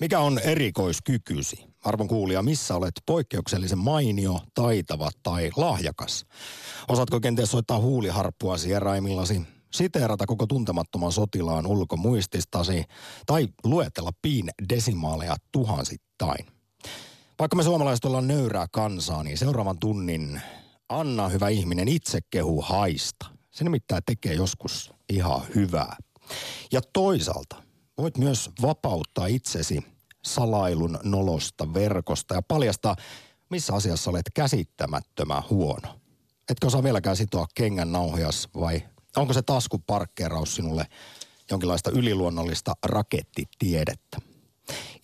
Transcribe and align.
Mikä 0.00 0.20
on 0.20 0.38
erikoiskykysi? 0.38 1.64
Arvon 1.84 2.08
kuulija, 2.08 2.42
missä 2.42 2.76
olet 2.76 2.92
poikkeuksellisen 3.06 3.78
mainio, 3.78 4.40
taitava 4.54 5.10
tai 5.22 5.50
lahjakas? 5.56 6.24
Osaatko 6.88 7.20
kenties 7.20 7.50
soittaa 7.50 7.78
huuliharppua 7.78 8.58
sieraimillasi, 8.58 9.42
siteerata 9.72 10.26
koko 10.26 10.46
tuntemattoman 10.46 11.12
sotilaan 11.12 11.66
ulkomuististasi 11.66 12.84
tai 13.26 13.48
luetella 13.64 14.10
piin 14.22 14.50
desimaaleja 14.68 15.36
tuhansittain? 15.52 16.46
Vaikka 17.38 17.56
me 17.56 17.62
suomalaiset 17.62 18.04
ollaan 18.04 18.28
nöyrää 18.28 18.66
kansaa, 18.72 19.22
niin 19.22 19.38
seuraavan 19.38 19.78
tunnin 19.78 20.40
Anna 20.88 21.28
hyvä 21.28 21.48
ihminen 21.48 21.88
itse 21.88 22.18
kehu 22.30 22.60
haista. 22.60 23.26
Se 23.50 23.64
nimittäin 23.64 24.02
tekee 24.06 24.34
joskus 24.34 24.92
ihan 25.08 25.42
hyvää. 25.54 25.96
Ja 26.72 26.80
toisaalta 26.92 27.69
voit 28.00 28.18
myös 28.18 28.50
vapauttaa 28.62 29.26
itsesi 29.26 29.84
salailun 30.24 30.98
nolosta 31.02 31.74
verkosta 31.74 32.34
ja 32.34 32.42
paljastaa, 32.42 32.96
missä 33.50 33.74
asiassa 33.74 34.10
olet 34.10 34.26
käsittämättömän 34.34 35.42
huono. 35.50 36.00
Etkö 36.50 36.66
osaa 36.66 36.82
vieläkään 36.82 37.16
sitoa 37.16 37.46
kengän 37.54 37.92
nauhjas 37.92 38.48
vai 38.54 38.82
onko 39.16 39.32
se 39.32 39.42
taskuparkkeeraus 39.42 40.54
sinulle 40.54 40.86
jonkinlaista 41.50 41.90
yliluonnollista 41.90 42.74
rakettitiedettä? 42.84 44.18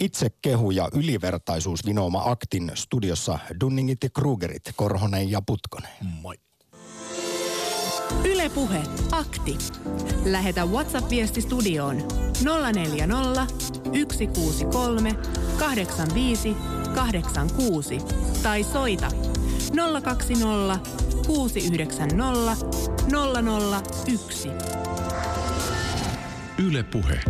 Itse 0.01 0.31
kehu 0.43 0.71
ja 0.71 0.89
ylivertaisuus 0.93 1.87
vinooma 1.87 2.23
aktin 2.25 2.73
studiossa 2.75 3.39
Dunningit 3.61 4.03
ja 4.03 4.11
Krugerit, 4.11 4.63
Korhonen 4.77 5.31
ja 5.31 5.43
Putkonen. 5.43 5.91
Moi. 6.01 6.46
Ylepuhe 8.25 8.83
akti. 9.13 9.59
Lähetä 10.25 10.65
WhatsApp-viesti 10.65 11.41
studioon 11.41 11.97
040 12.73 13.47
163 14.13 15.15
85 15.59 16.57
86 16.95 17.99
tai 18.43 18.65
soita 18.65 19.09
020 20.03 20.79
690 21.27 22.57
001. 24.07 24.49
Ylepuhe. 26.59 27.21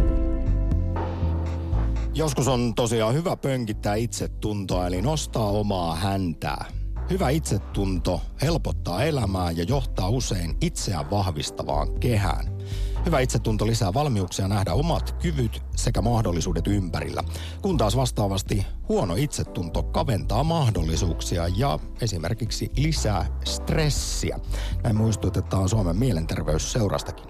Joskus 2.14 2.48
on 2.48 2.74
tosiaan 2.74 3.14
hyvä 3.14 3.36
pönkittää 3.36 3.94
itsetuntoa, 3.94 4.86
eli 4.86 5.02
nostaa 5.02 5.50
omaa 5.50 5.94
häntää. 5.94 6.64
Hyvä 7.10 7.30
itsetunto 7.30 8.20
helpottaa 8.42 9.04
elämää 9.04 9.50
ja 9.50 9.62
johtaa 9.62 10.08
usein 10.08 10.56
itseään 10.60 11.10
vahvistavaan 11.10 12.00
kehään. 12.00 12.58
Hyvä 13.06 13.20
itsetunto 13.20 13.66
lisää 13.66 13.94
valmiuksia 13.94 14.48
nähdä 14.48 14.72
omat 14.72 15.16
kyvyt 15.22 15.62
sekä 15.77 16.02
mahdollisuudet 16.02 16.66
ympärillä, 16.66 17.24
kun 17.62 17.78
taas 17.78 17.96
vastaavasti 17.96 18.66
huono 18.88 19.14
itsetunto 19.14 19.82
kaventaa 19.82 20.44
mahdollisuuksia 20.44 21.48
ja 21.56 21.78
esimerkiksi 22.00 22.70
lisää 22.77 23.27
stressiä. 23.44 24.40
Näin 24.82 24.96
muistutetaan 24.96 25.68
Suomen 25.68 25.96
mielenterveysseurastakin. 25.96 27.27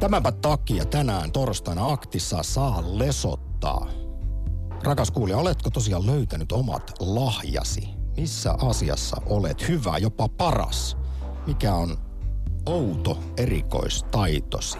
Tämänpä 0.00 0.32
takia 0.32 0.84
tänään 0.84 1.32
torstaina 1.32 1.92
aktissa 1.92 2.42
saa 2.42 2.82
lesottaa. 2.86 3.86
Rakas 4.84 5.10
kuulija, 5.10 5.38
oletko 5.38 5.70
tosiaan 5.70 6.06
löytänyt 6.06 6.52
omat 6.52 6.92
lahjasi? 7.00 8.01
Missä 8.16 8.54
asiassa 8.58 9.16
olet 9.26 9.68
hyvä, 9.68 9.98
jopa 9.98 10.28
paras? 10.28 10.96
Mikä 11.46 11.74
on 11.74 11.98
outo 12.66 13.18
erikoistaitosi? 13.36 14.78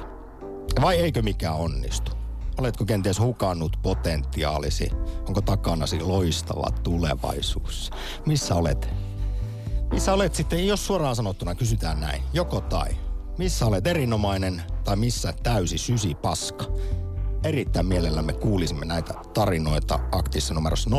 Vai 0.80 0.96
eikö 0.96 1.22
mikään 1.22 1.54
onnistu? 1.54 2.12
Oletko 2.58 2.84
kenties 2.84 3.20
hukannut 3.20 3.76
potentiaalisi? 3.82 4.90
Onko 5.28 5.40
takanasi 5.40 6.00
loistava 6.00 6.70
tulevaisuus? 6.82 7.90
Missä 8.26 8.54
olet? 8.54 8.88
Missä 9.92 10.12
olet 10.12 10.34
sitten, 10.34 10.66
jos 10.66 10.86
suoraan 10.86 11.16
sanottuna 11.16 11.54
kysytään 11.54 12.00
näin, 12.00 12.22
joko 12.32 12.60
tai? 12.60 12.96
Missä 13.38 13.66
olet 13.66 13.86
erinomainen 13.86 14.62
tai 14.84 14.96
missä 14.96 15.34
täysi 15.42 15.78
sysi 15.78 16.14
paska? 16.14 16.64
Erittäin 17.44 17.86
mielellämme 17.86 18.32
kuulisimme 18.32 18.86
näitä 18.86 19.14
tarinoita 19.34 19.98
aktissa 20.12 20.54
numerossa 20.54 20.90
020690001. 20.90 20.94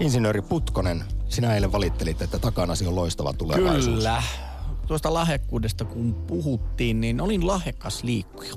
Insinööri 0.00 0.42
Putkonen, 0.42 1.04
sinä 1.28 1.54
eilen 1.54 1.72
valittelit, 1.72 2.22
että 2.22 2.38
takanasi 2.38 2.86
on 2.86 2.96
loistava 2.96 3.32
tulevaisuus. 3.32 3.96
Kyllä. 3.96 4.22
Tuosta 4.86 5.14
lahjakkuudesta 5.14 5.84
kun 5.84 6.14
puhuttiin, 6.14 7.00
niin 7.00 7.20
olin 7.20 7.46
lahjakas 7.46 8.04
liikkuja. 8.04 8.52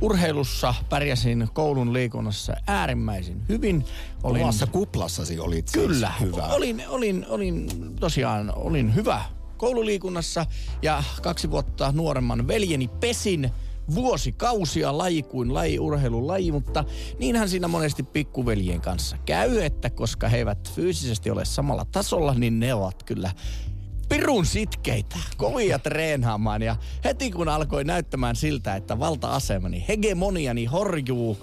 Urheilussa 0.00 0.74
pärjäsin 0.88 1.48
koulun 1.52 1.92
liikunnassa 1.92 2.56
äärimmäisen 2.66 3.42
hyvin. 3.48 3.84
Olin... 4.22 4.42
Omassa 4.42 4.66
kuplassasi 4.66 5.38
olit 5.38 5.68
siis 5.68 5.86
Kyllä, 5.86 6.12
hyvä. 6.20 6.46
Olin, 6.46 6.82
olin, 6.88 7.26
olin 7.28 7.68
tosiaan 8.00 8.52
olin 8.56 8.94
hyvä 8.94 9.22
koululiikunnassa 9.56 10.46
ja 10.82 11.02
kaksi 11.22 11.50
vuotta 11.50 11.92
nuoremman 11.92 12.48
veljeni 12.48 12.88
pesin 12.88 13.50
vuosikausia 13.94 14.98
laji 14.98 15.22
kuin 15.22 15.54
laji, 15.54 15.78
urheilulaji, 15.78 16.52
mutta 16.52 16.84
niinhän 17.18 17.48
siinä 17.48 17.68
monesti 17.68 18.02
pikkuveljen 18.02 18.80
kanssa 18.80 19.16
käy, 19.24 19.58
että 19.58 19.90
koska 19.90 20.28
he 20.28 20.36
eivät 20.36 20.72
fyysisesti 20.74 21.30
ole 21.30 21.44
samalla 21.44 21.84
tasolla, 21.84 22.34
niin 22.34 22.60
ne 22.60 22.74
ovat 22.74 23.02
kyllä 23.02 23.30
pirun 24.08 24.46
sitkeitä, 24.46 25.16
kovia 25.36 25.78
treenaamaan. 25.78 26.62
Ja 26.62 26.76
heti 27.04 27.30
kun 27.30 27.48
alkoi 27.48 27.84
näyttämään 27.84 28.36
siltä, 28.36 28.76
että 28.76 28.98
valta-asemani, 28.98 29.84
hegemoniani 29.88 30.64
horjuu, 30.64 31.38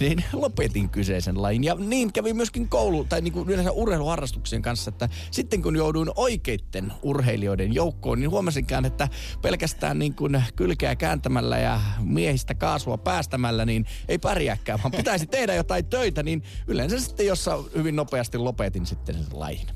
niin 0.00 0.24
lopetin 0.32 0.88
kyseisen 0.88 1.42
lajin. 1.42 1.64
Ja 1.64 1.74
niin 1.74 2.12
kävi 2.12 2.32
myöskin 2.32 2.68
koulu, 2.68 3.04
tai 3.04 3.20
niin 3.20 3.32
kuin 3.32 3.48
yleensä 3.48 3.72
urheiluharrastuksien 3.72 4.62
kanssa, 4.62 4.88
että 4.88 5.08
sitten 5.30 5.62
kun 5.62 5.76
jouduin 5.76 6.10
oikeitten 6.16 6.92
urheilijoiden 7.02 7.74
joukkoon, 7.74 8.20
niin 8.20 8.30
huomasinkaan, 8.30 8.84
että 8.84 9.08
pelkästään 9.42 9.98
niin 9.98 10.14
kuin 10.14 10.44
kylkeä 10.56 10.96
kääntämällä 10.96 11.58
ja 11.58 11.80
miehistä 12.00 12.54
kaasua 12.54 12.98
päästämällä, 12.98 13.64
niin 13.64 13.86
ei 14.08 14.18
pärjääkään, 14.18 14.78
vaan 14.82 14.92
pitäisi 14.92 15.26
tehdä 15.40 15.54
jotain 15.54 15.86
töitä, 15.86 16.22
niin 16.22 16.42
yleensä 16.66 17.00
sitten 17.00 17.26
jossa 17.26 17.58
hyvin 17.76 17.96
nopeasti 17.96 18.38
lopetin 18.38 18.86
sitten 18.86 19.14
sen 19.14 19.26
lajin. 19.32 19.66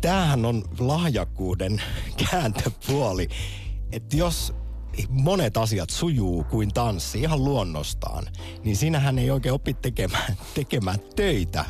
Tämähän 0.00 0.44
on 0.44 0.64
lahjakkuuden 0.78 1.82
kääntöpuoli. 2.30 3.28
Että 3.92 4.16
jos 4.16 4.54
monet 5.08 5.56
asiat 5.56 5.90
sujuu 5.90 6.44
kuin 6.44 6.68
tanssi 6.74 7.20
ihan 7.20 7.44
luonnostaan, 7.44 8.24
niin 8.64 8.76
siinähän 8.76 9.18
ei 9.18 9.30
oikein 9.30 9.52
opi 9.52 9.74
tekemään, 9.74 10.36
tekemään 10.54 10.98
töitä 11.16 11.64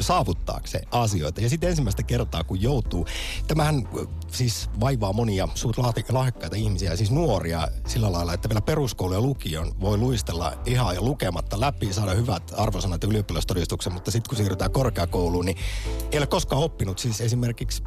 saavuttaakseen 0.00 0.88
asioita. 0.90 1.40
Ja 1.40 1.48
sitten 1.48 1.70
ensimmäistä 1.70 2.02
kertaa, 2.02 2.44
kun 2.44 2.62
joutuu, 2.62 3.06
tämähän 3.46 3.88
siis 4.32 4.70
vaivaa 4.80 5.12
monia 5.12 5.48
suut 5.54 5.78
lahjakkaita 6.08 6.56
ihmisiä, 6.56 6.96
siis 6.96 7.10
nuoria 7.10 7.68
sillä 7.86 8.12
lailla, 8.12 8.34
että 8.34 8.48
vielä 8.48 8.60
peruskoulu 8.60 9.14
ja 9.14 9.20
lukion 9.20 9.72
voi 9.80 9.98
luistella 9.98 10.52
ihan 10.66 10.94
ja 10.94 11.02
lukematta 11.02 11.60
läpi, 11.60 11.92
saada 11.92 12.14
hyvät 12.14 12.42
arvosanat 12.56 13.04
ylioppilastodistuksen, 13.04 13.92
mutta 13.92 14.10
sitten 14.10 14.28
kun 14.28 14.36
siirrytään 14.36 14.70
korkeakouluun, 14.70 15.44
niin 15.44 15.56
ei 16.12 16.18
ole 16.18 16.26
koskaan 16.26 16.62
oppinut 16.62 16.98
siis 16.98 17.20
esimerkiksi 17.20 17.82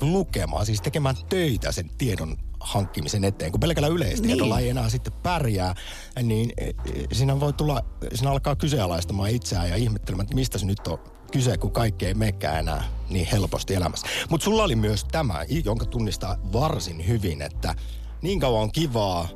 lukemaan, 0.00 0.66
siis 0.66 0.80
tekemään 0.80 1.16
töitä 1.28 1.72
sen 1.72 1.90
tiedon 1.98 2.36
hankkimisen 2.62 3.24
eteen. 3.24 3.52
Kun 3.52 3.60
pelkällä 3.60 3.88
yleistiedolla 3.88 4.56
niin. 4.56 4.64
ei 4.64 4.70
enää 4.70 4.88
sitten 4.88 5.12
pärjää, 5.12 5.74
niin 6.22 6.52
e, 6.56 6.68
e, 6.68 6.74
siinä 7.12 7.40
voi 7.40 7.52
tulla, 7.52 7.84
siinä 8.14 8.30
alkaa 8.30 8.56
kyseenalaistamaan 8.56 9.30
itseään 9.30 9.70
ja 9.70 9.76
ihmettelemään, 9.76 10.24
että 10.24 10.34
mistä 10.34 10.58
se 10.58 10.66
nyt 10.66 10.86
on 10.86 10.98
kyse, 11.32 11.58
kun 11.58 11.72
kaikki 11.72 12.06
ei 12.06 12.14
mekään 12.14 12.58
enää 12.58 12.84
niin 13.10 13.26
helposti 13.32 13.74
elämässä. 13.74 14.06
Mutta 14.30 14.44
sulla 14.44 14.64
oli 14.64 14.76
myös 14.76 15.04
tämä, 15.04 15.44
jonka 15.64 15.86
tunnistaa 15.86 16.36
varsin 16.52 17.08
hyvin, 17.08 17.42
että 17.42 17.74
niin 18.22 18.40
kauan 18.40 18.62
on 18.62 18.72
kivaa, 18.72 19.28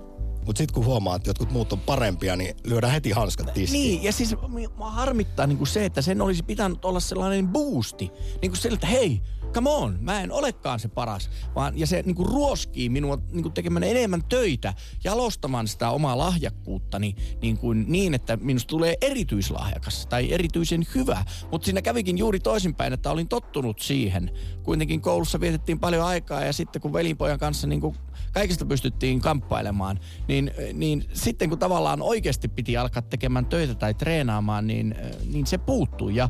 mutta 0.46 0.58
sitten 0.58 0.74
kun 0.74 0.84
huomaat, 0.84 1.16
että 1.16 1.30
jotkut 1.30 1.50
muut 1.50 1.72
on 1.72 1.80
parempia, 1.80 2.36
niin 2.36 2.56
lyödään 2.64 2.92
heti 2.92 3.10
hanskat 3.10 3.54
tiskiin. 3.54 3.82
Niin, 3.82 4.02
ja 4.02 4.12
siis 4.12 4.36
mua 4.76 4.90
harmittaa 4.90 5.46
niin 5.46 5.58
kuin 5.58 5.68
se, 5.68 5.84
että 5.84 6.02
sen 6.02 6.22
olisi 6.22 6.42
pitänyt 6.42 6.84
olla 6.84 7.00
sellainen 7.00 7.48
boosti. 7.48 8.10
Niin 8.42 8.50
kuin 8.50 8.56
sillä, 8.56 8.74
että 8.74 8.86
hei, 8.86 9.22
come 9.52 9.70
on, 9.70 9.98
mä 10.00 10.20
en 10.20 10.32
olekaan 10.32 10.80
se 10.80 10.88
paras. 10.88 11.30
Vaan, 11.54 11.78
ja 11.78 11.86
se 11.86 12.02
niin 12.02 12.14
kuin 12.16 12.28
ruoskii 12.28 12.88
minua 12.88 13.18
niin 13.30 13.42
kuin 13.42 13.52
tekemään 13.52 13.84
enemmän 13.84 14.24
töitä, 14.28 14.74
jalostamaan 15.04 15.68
sitä 15.68 15.90
omaa 15.90 16.18
lahjakkuuttani 16.18 17.14
niin, 17.42 17.58
kuin 17.58 17.84
niin, 17.88 18.14
että 18.14 18.36
minusta 18.36 18.68
tulee 18.68 18.94
erityislahjakas 19.00 20.06
tai 20.06 20.32
erityisen 20.32 20.86
hyvä. 20.94 21.24
Mutta 21.50 21.64
siinä 21.64 21.82
kävikin 21.82 22.18
juuri 22.18 22.40
toisinpäin, 22.40 22.92
että 22.92 23.10
olin 23.10 23.28
tottunut 23.28 23.80
siihen. 23.80 24.30
Kuitenkin 24.62 25.00
koulussa 25.00 25.40
vietettiin 25.40 25.80
paljon 25.80 26.04
aikaa 26.04 26.44
ja 26.44 26.52
sitten 26.52 26.82
kun 26.82 26.92
velinpojan 26.92 27.38
kanssa 27.38 27.66
niin 27.66 27.80
kuin 27.80 27.96
kaikista 28.32 28.66
pystyttiin 28.66 29.20
kamppailemaan, 29.20 30.00
niin, 30.28 30.50
niin 30.72 31.04
sitten 31.12 31.48
kun 31.48 31.58
tavallaan 31.58 32.02
oikeasti 32.02 32.48
piti 32.48 32.76
alkaa 32.76 33.02
tekemään 33.02 33.46
töitä 33.46 33.74
tai 33.74 33.94
treenaamaan, 33.94 34.66
niin, 34.66 34.94
niin 35.32 35.46
se 35.46 35.58
puuttui. 35.58 36.14
Ja 36.14 36.28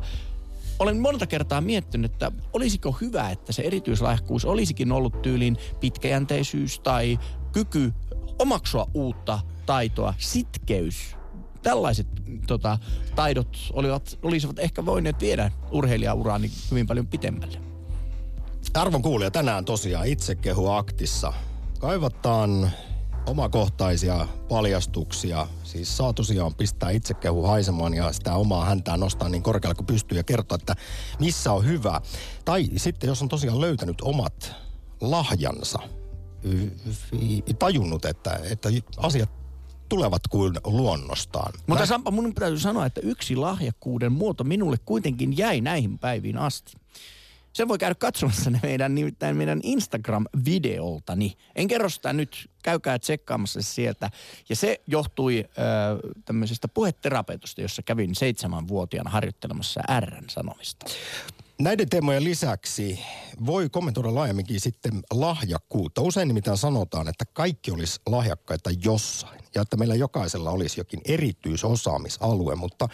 olen 0.79 0.99
monta 0.99 1.27
kertaa 1.27 1.61
miettinyt, 1.61 2.11
että 2.11 2.31
olisiko 2.53 2.91
hyvä, 3.01 3.29
että 3.29 3.51
se 3.51 3.61
erityislahjakkuus 3.61 4.45
olisikin 4.45 4.91
ollut 4.91 5.21
tyylin 5.21 5.57
pitkäjänteisyys 5.79 6.79
tai 6.79 7.19
kyky 7.51 7.93
omaksua 8.39 8.87
uutta 8.93 9.39
taitoa, 9.65 10.13
sitkeys 10.17 11.15
tällaiset 11.63 12.07
tota, 12.47 12.77
taidot 13.15 13.57
olivat, 13.73 14.19
olisivat 14.21 14.59
ehkä 14.59 14.85
voineet 14.85 15.21
viedä 15.21 15.51
urheilijauraani 15.71 16.51
hyvin 16.71 16.87
paljon 16.87 17.07
pitemmälle. 17.07 17.59
Arvon 18.73 19.01
kuulija, 19.01 19.31
tänään 19.31 19.65
tosiaan 19.65 20.07
itsekehu 20.07 20.69
aktissa. 20.69 21.33
Kaivataan 21.79 22.71
omakohtaisia 23.27 24.27
paljastuksia. 24.49 25.47
Siis 25.63 25.97
saa 25.97 26.13
tosiaan 26.13 26.55
pistää 26.55 26.89
itsekehu 26.89 27.43
haisemaan 27.43 27.93
ja 27.93 28.11
sitä 28.11 28.35
omaa 28.35 28.65
häntää 28.65 28.97
nostaa 28.97 29.29
niin 29.29 29.43
korkealle 29.43 29.75
kuin 29.75 29.87
pystyy 29.87 30.17
ja 30.17 30.23
kertoa, 30.23 30.55
että 30.55 30.75
missä 31.19 31.53
on 31.53 31.65
hyvä. 31.65 32.01
Tai 32.45 32.69
sitten 32.75 33.07
jos 33.07 33.21
on 33.21 33.29
tosiaan 33.29 33.61
löytänyt 33.61 34.01
omat 34.01 34.51
lahjansa, 35.01 35.79
tajunnut, 37.59 38.05
että, 38.05 38.39
että 38.51 38.69
asiat 38.97 39.29
tulevat 39.89 40.21
kuin 40.29 40.53
luonnostaan. 40.65 41.53
Mutta 41.67 41.85
Sampa, 41.85 42.11
mun 42.11 42.33
täytyy 42.33 42.59
sanoa, 42.59 42.85
että 42.85 43.01
yksi 43.01 43.35
lahjakkuuden 43.35 44.11
muoto 44.11 44.43
minulle 44.43 44.77
kuitenkin 44.85 45.37
jäi 45.37 45.61
näihin 45.61 45.99
päiviin 45.99 46.37
asti. 46.37 46.73
Sen 47.57 47.67
voi 47.67 47.77
käydä 47.77 47.95
katsomassa 47.95 48.49
ne 48.49 48.59
meidän, 48.63 48.95
nimittäin 48.95 49.37
meidän 49.37 49.59
Instagram-videoltani. 49.63 51.37
En 51.55 51.67
kerro 51.67 51.89
sitä 51.89 52.13
nyt, 52.13 52.49
käykää 52.63 52.99
tsekkaamassa 52.99 53.61
se 53.61 53.73
sieltä. 53.73 54.11
Ja 54.49 54.55
se 54.55 54.81
johtui 54.87 55.45
äh, 55.45 55.63
tämmöisestä 56.25 56.67
puheterapeutista, 56.67 57.61
jossa 57.61 57.81
kävin 57.81 58.15
seitsemänvuotiaana 58.15 59.09
harjoittelemassa 59.09 59.81
Rn 59.99 60.29
sanomista. 60.29 60.85
Näiden 61.59 61.89
teemojen 61.89 62.23
lisäksi 62.23 62.99
voi 63.45 63.69
kommentoida 63.69 64.15
laajemminkin 64.15 64.61
sitten 64.61 65.03
lahjakkuutta. 65.11 66.01
Usein 66.01 66.27
nimittäin 66.27 66.57
sanotaan, 66.57 67.07
että 67.07 67.25
kaikki 67.33 67.71
olisi 67.71 68.01
lahjakkaita 68.05 68.69
jossain 68.83 69.41
ja 69.55 69.61
että 69.61 69.77
meillä 69.77 69.95
jokaisella 69.95 70.51
olisi 70.51 70.79
jokin 70.79 71.01
erityisosaamisalue, 71.05 72.55
mutta 72.55 72.89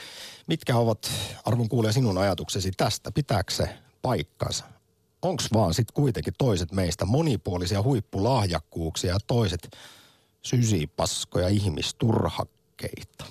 mitkä 0.48 0.77
ovat, 0.77 1.12
arvon 1.45 1.69
kuulee 1.69 1.92
sinun 1.92 2.18
ajatuksesi 2.18 2.71
tästä? 2.71 3.12
Pitääkö 3.12 3.54
se 3.54 3.83
paikkansa? 4.04 4.66
Onko 5.22 5.44
vaan 5.54 5.74
sitten 5.74 5.94
kuitenkin 5.94 6.34
toiset 6.38 6.72
meistä 6.72 7.06
monipuolisia 7.06 7.82
huippulahjakkuuksia 7.82 9.14
ja 9.14 9.20
toiset 9.28 9.78
sysipaskoja 10.42 11.48
ihmisturhakkeita? 11.48 13.26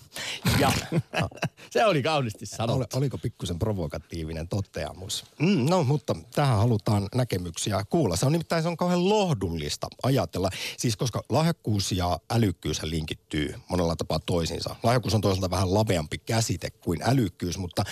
Ja 0.59 0.73
se 1.73 1.85
oli 1.85 2.03
kaunisti 2.03 2.47
sanottu. 2.47 2.77
Oli, 2.77 2.87
oliko 2.95 3.19
pikkusen 3.19 3.59
provokatiivinen 3.59 4.49
toteamus? 4.49 5.25
Mm, 5.39 5.67
no, 5.71 5.85
mutta 5.85 6.17
tähän 6.35 6.59
halutaan 6.59 7.09
näkemyksiä 7.15 7.85
kuulla. 7.91 8.17
Se 8.17 8.27
on 8.27 8.33
nimittäin 8.33 8.63
se 8.63 8.69
on 8.69 8.77
kauhean 8.77 9.09
lohdullista 9.09 9.89
ajatella. 10.03 10.51
Siis 10.77 10.97
koska 10.97 11.23
lahjakkuus 11.29 11.93
ja 11.93 12.19
älykkyys 12.31 12.83
linkittyy 12.83 13.55
monella 13.69 13.97
tapaa 13.97 14.21
toisiinsa. 14.27 14.77
Lahjakkuus 14.83 15.15
on 15.15 15.21
toisaalta 15.21 15.51
vähän 15.51 15.75
laveampi 15.75 16.19
käsite 16.19 16.71
kuin 16.71 17.01
älykkyys, 17.03 17.59
mutta 17.59 17.85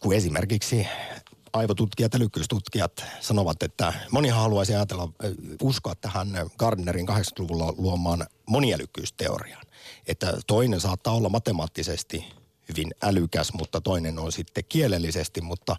kun 0.00 0.14
esimerkiksi 0.14 0.86
aivotutkijat 1.54 2.12
ja 2.12 2.18
lykkyystutkijat 2.18 3.04
sanovat, 3.20 3.62
että 3.62 3.92
monihan 4.10 4.40
haluaisi 4.40 4.74
ajatella, 4.74 5.08
uskoa 5.62 5.94
tähän 5.94 6.28
Gardnerin 6.58 7.08
80-luvulla 7.08 7.74
luomaan 7.76 8.26
moniälykkyys-teoriaan. 8.46 9.66
Että 10.06 10.38
toinen 10.46 10.80
saattaa 10.80 11.14
olla 11.14 11.28
matemaattisesti 11.28 12.24
hyvin 12.68 12.94
älykäs, 13.02 13.52
mutta 13.52 13.80
toinen 13.80 14.18
on 14.18 14.32
sitten 14.32 14.64
kielellisesti, 14.68 15.40
mutta 15.40 15.76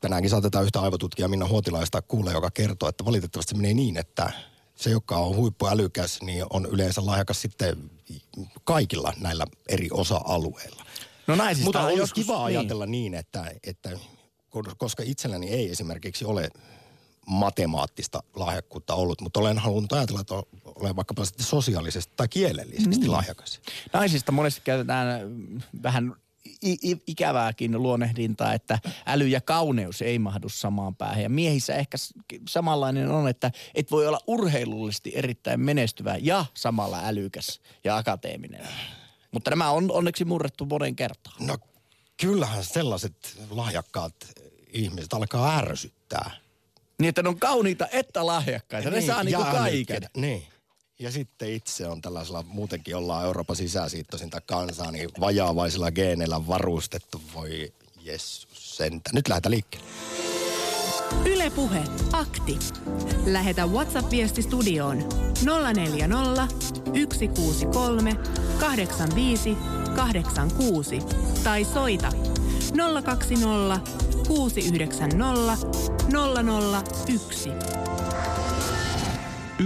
tänäänkin 0.00 0.30
saatetaan 0.30 0.64
yhtä 0.64 0.80
aivotutkijaa 0.80 1.28
Minna 1.28 1.48
Huotilaista 1.48 2.02
kuulla, 2.02 2.32
joka 2.32 2.50
kertoo, 2.50 2.88
että 2.88 3.04
valitettavasti 3.04 3.54
menee 3.54 3.74
niin, 3.74 3.96
että 3.96 4.32
se, 4.74 4.90
joka 4.90 5.16
on 5.16 5.36
huippuälykäs, 5.36 6.22
niin 6.22 6.44
on 6.50 6.66
yleensä 6.66 7.06
lahjakas 7.06 7.42
sitten 7.42 7.90
kaikilla 8.64 9.12
näillä 9.20 9.46
eri 9.68 9.88
osa-alueilla. 9.92 10.86
No 11.26 11.34
näin 11.34 11.56
siis 11.56 11.64
Mutta 11.64 11.84
olisi 11.84 11.98
joskus, 11.98 12.24
kiva 12.24 12.36
niin. 12.36 12.44
ajatella 12.44 12.86
niin, 12.86 13.14
että, 13.14 13.52
että 13.64 13.90
koska 14.76 15.02
itselläni 15.06 15.48
ei 15.48 15.70
esimerkiksi 15.70 16.24
ole 16.24 16.50
matemaattista 17.26 18.22
lahjakkuutta 18.34 18.94
ollut, 18.94 19.20
mutta 19.20 19.40
olen 19.40 19.58
halunnut 19.58 19.92
ajatella, 19.92 20.20
että 20.20 20.34
olen 20.64 20.96
vaikkapa 20.96 21.24
sitten 21.24 21.46
sosiaalisesti 21.46 22.12
tai 22.16 22.28
kielellisesti 22.28 22.90
niin. 22.90 23.12
lahjakas. 23.12 23.60
Naisista 23.92 24.32
monesti 24.32 24.60
käytetään 24.64 25.20
vähän 25.82 26.16
i- 26.64 27.02
ikävääkin 27.06 27.82
luonnehdintaa, 27.82 28.54
että 28.54 28.78
äly 29.06 29.26
ja 29.26 29.40
kauneus 29.40 30.02
ei 30.02 30.18
mahdu 30.18 30.48
samaan 30.48 30.96
päähän. 30.96 31.22
Ja 31.22 31.28
miehissä 31.28 31.74
ehkä 31.74 31.96
samanlainen 32.48 33.10
on, 33.10 33.28
että 33.28 33.50
et 33.74 33.90
voi 33.90 34.06
olla 34.06 34.20
urheilullisesti 34.26 35.12
erittäin 35.14 35.60
menestyvä 35.60 36.16
ja 36.20 36.44
samalla 36.54 37.00
älykäs 37.04 37.60
ja 37.84 37.96
akateeminen. 37.96 38.68
Mutta 39.32 39.50
nämä 39.50 39.70
on 39.70 39.90
onneksi 39.90 40.24
murrettu 40.24 40.66
monen 40.66 40.96
kertaan. 40.96 41.46
No 41.46 41.58
kyllähän 42.16 42.64
sellaiset 42.64 43.38
lahjakkaat 43.50 44.14
ihmiset 44.76 45.12
alkaa 45.12 45.58
ärsyttää. 45.58 46.30
Niin, 46.98 47.08
että 47.08 47.22
ne 47.22 47.28
on 47.28 47.38
kauniita 47.38 47.88
että 47.92 48.26
lahjakkaita. 48.26 48.90
Niin, 48.90 49.00
ne 49.00 49.06
saa 49.06 49.24
niinku 49.24 49.44
kaiken. 49.44 50.02
Niin. 50.16 50.46
Ja 50.98 51.10
sitten 51.10 51.52
itse 51.52 51.86
on 51.86 52.00
tällaisella, 52.00 52.42
muutenkin 52.42 52.96
ollaan 52.96 53.24
Euroopan 53.24 53.56
sisäsiittoisinta 53.56 54.40
kansaa, 54.40 54.90
niin 54.90 55.10
vajaavaisilla 55.20 55.90
geeneillä 55.90 56.46
varustettu. 56.46 57.22
Voi 57.34 57.72
jessus 58.00 58.76
sentä. 58.76 59.10
Nyt 59.12 59.28
lähdetään 59.28 59.50
liikkeelle. 59.50 59.88
Ylepuhe 61.24 61.82
akti. 62.12 62.58
Lähetä 63.26 63.66
WhatsApp-viesti 63.66 64.42
studioon 64.42 65.08
040 65.74 66.48
163 67.14 68.16
85 68.60 69.56
86 69.96 70.98
tai 71.44 71.64
soita 71.64 72.12
020 73.04 74.05
690 74.26 75.56
001. 77.08 77.50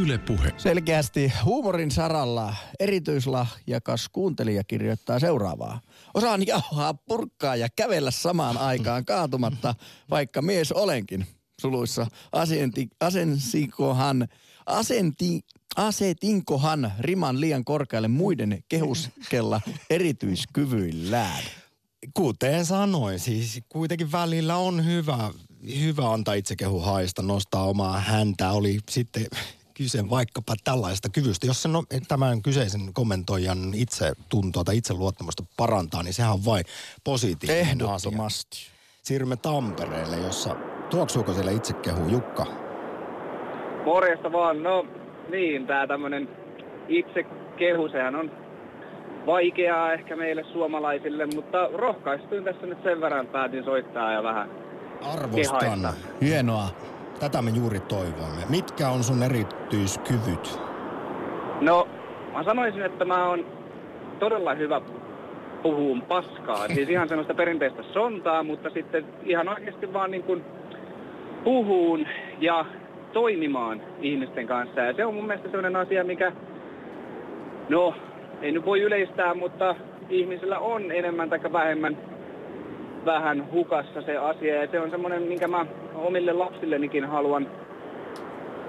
Yle 0.02 0.18
Puhe. 0.18 0.52
Selkeästi 0.56 1.32
huumorin 1.44 1.90
saralla 1.90 2.54
erityislahjakas 2.80 4.08
kuuntelija 4.12 4.64
kirjoittaa 4.64 5.18
seuraavaa. 5.18 5.80
Osaan 6.14 6.46
jauhaa 6.46 6.94
purkkaa 6.94 7.56
ja 7.56 7.68
kävellä 7.76 8.10
samaan 8.10 8.58
aikaan 8.58 9.04
kaatumatta, 9.04 9.74
vaikka 10.10 10.42
mies 10.42 10.72
olenkin. 10.72 11.26
Suluissa 11.60 12.06
asenti, 12.32 12.88
asensinkohan, 13.00 14.28
asenti, 14.66 15.40
asetinkohan 15.76 16.92
riman 16.98 17.40
liian 17.40 17.64
korkealle 17.64 18.08
muiden 18.08 18.64
kehuskella 18.68 19.60
erityiskyvyillään 19.90 21.42
kuten 22.14 22.64
sanoin, 22.66 23.18
siis 23.18 23.60
kuitenkin 23.68 24.12
välillä 24.12 24.56
on 24.56 24.86
hyvä, 24.86 25.30
hyvä 25.80 26.12
antaa 26.12 26.34
itsekehu 26.34 26.80
haista, 26.80 27.22
nostaa 27.22 27.64
omaa 27.64 28.00
häntä. 28.00 28.50
Oli 28.52 28.78
sitten 28.90 29.26
kyse 29.74 30.10
vaikkapa 30.10 30.54
tällaista 30.64 31.08
kyvystä. 31.08 31.46
Jos 31.46 31.62
sen 31.62 31.72
tämän 32.08 32.42
kyseisen 32.42 32.80
kommentoijan 32.94 33.58
itse 33.74 34.12
tuntoa 34.28 34.64
tai 34.64 34.76
itseluottamusta 34.76 35.42
parantaa, 35.56 36.02
niin 36.02 36.14
sehän 36.14 36.32
on 36.32 36.44
vain 36.44 36.64
positiivinen 37.04 37.60
Ehdottomasti. 37.60 38.56
asia. 38.56 38.72
Siirrymme 39.02 39.36
Tampereelle, 39.36 40.16
jossa 40.16 40.56
tuoksuuko 40.90 41.32
siellä 41.34 41.50
itsekehu 41.50 42.08
Jukka? 42.08 42.46
Morjesta 43.84 44.32
vaan. 44.32 44.62
No 44.62 44.86
niin, 45.30 45.66
tämä 45.66 45.86
tämmöinen 45.86 46.28
itsekehu, 46.88 47.88
sehän 47.88 48.14
on 48.14 48.30
vaikeaa 49.26 49.92
ehkä 49.92 50.16
meille 50.16 50.44
suomalaisille, 50.52 51.26
mutta 51.34 51.68
rohkaistuin 51.74 52.44
tässä 52.44 52.66
nyt 52.66 52.82
sen 52.82 53.00
verran, 53.00 53.26
päätin 53.26 53.64
soittaa 53.64 54.12
ja 54.12 54.22
vähän 54.22 54.50
Arvostan. 55.14 55.60
Kehaista. 55.60 55.92
Hienoa. 56.20 56.68
Tätä 57.20 57.42
me 57.42 57.50
juuri 57.50 57.80
toivoimme. 57.80 58.42
Mitkä 58.48 58.88
on 58.88 59.04
sun 59.04 59.22
erityiskyvyt? 59.22 60.60
No, 61.60 61.88
mä 62.32 62.44
sanoisin, 62.44 62.82
että 62.82 63.04
mä 63.04 63.28
oon 63.28 63.46
todella 64.18 64.54
hyvä 64.54 64.80
puhuun 65.62 66.02
paskaa. 66.02 66.68
Siis 66.68 66.88
ihan 66.88 67.08
semmoista 67.08 67.34
perinteistä 67.34 67.82
sontaa, 67.92 68.42
mutta 68.42 68.70
sitten 68.70 69.04
ihan 69.24 69.48
oikeasti 69.48 69.92
vaan 69.92 70.10
niin 70.10 70.22
kuin 70.22 70.44
puhuun 71.44 72.06
ja 72.40 72.64
toimimaan 73.12 73.82
ihmisten 74.00 74.46
kanssa. 74.46 74.80
Ja 74.80 74.94
se 74.94 75.04
on 75.04 75.14
mun 75.14 75.26
mielestä 75.26 75.50
sellainen 75.50 75.80
asia, 75.80 76.04
mikä, 76.04 76.32
no 77.68 77.94
ei 78.42 78.52
nyt 78.52 78.64
voi 78.64 78.80
yleistää, 78.80 79.34
mutta 79.34 79.74
ihmisillä 80.10 80.58
on 80.58 80.92
enemmän 80.92 81.30
tai 81.30 81.40
vähemmän 81.52 81.96
vähän 83.04 83.52
hukassa 83.52 84.02
se 84.02 84.16
asia. 84.16 84.54
Ja 84.54 84.68
se 84.70 84.80
on 84.80 84.90
semmoinen, 84.90 85.22
minkä 85.22 85.48
mä 85.48 85.66
omille 85.94 86.32
lapsillenikin 86.32 87.04
haluan 87.04 87.46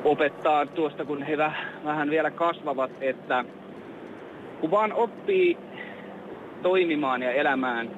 opettaa 0.04 0.66
tuosta, 0.66 1.06
kun 1.06 1.24
he 1.24 1.38
vähän 1.84 2.10
vielä 2.10 2.32
kasvavat, 2.32 2.92
että 3.02 3.46
kun 4.62 4.72
vaan 4.72 4.94
oppii 4.94 5.58
toimimaan 6.62 7.22
ja 7.22 7.32
elämään 7.32 7.90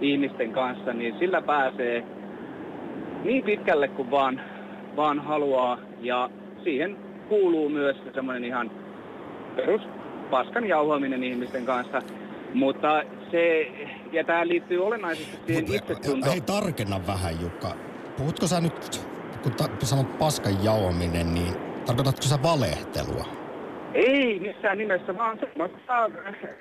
ihmisten 0.00 0.52
kanssa, 0.52 0.92
niin 0.92 1.18
sillä 1.18 1.42
pääsee 1.42 2.04
niin 3.24 3.44
pitkälle 3.44 3.88
kuin 3.88 4.10
vaan, 4.10 4.40
vaan 4.96 5.18
haluaa. 5.18 5.78
Ja 6.00 6.30
siihen 6.64 6.96
kuuluu 7.28 7.68
myös 7.68 7.96
semmoinen 8.14 8.44
ihan 8.44 8.70
perus 9.56 9.82
paskan 10.34 10.66
jauhaminen 10.68 11.24
ihmisten 11.24 11.64
kanssa. 11.66 12.02
Mutta 12.54 13.02
se, 13.30 13.66
ja 14.12 14.24
tämä 14.24 14.46
liittyy 14.46 14.86
olennaisesti 14.86 15.36
siihen 15.46 15.64
Mut, 15.64 15.74
itsetuntoon. 15.74 16.32
Hei, 16.32 16.40
tarkenna 16.40 17.06
vähän 17.06 17.40
Jukka. 17.40 17.76
Puhutko 18.16 18.46
sä 18.46 18.60
nyt, 18.60 19.06
kun 19.42 19.52
ta- 19.52 19.68
sanot 19.82 20.18
paskan 20.18 20.64
jaominen, 20.64 21.34
niin 21.34 21.54
tarkoitatko 21.86 22.22
sä 22.22 22.38
valehtelua? 22.42 23.24
Ei 23.94 24.40
missään 24.40 24.78
nimessä, 24.78 25.18
vaan 25.18 25.38
semmoista 25.40 26.10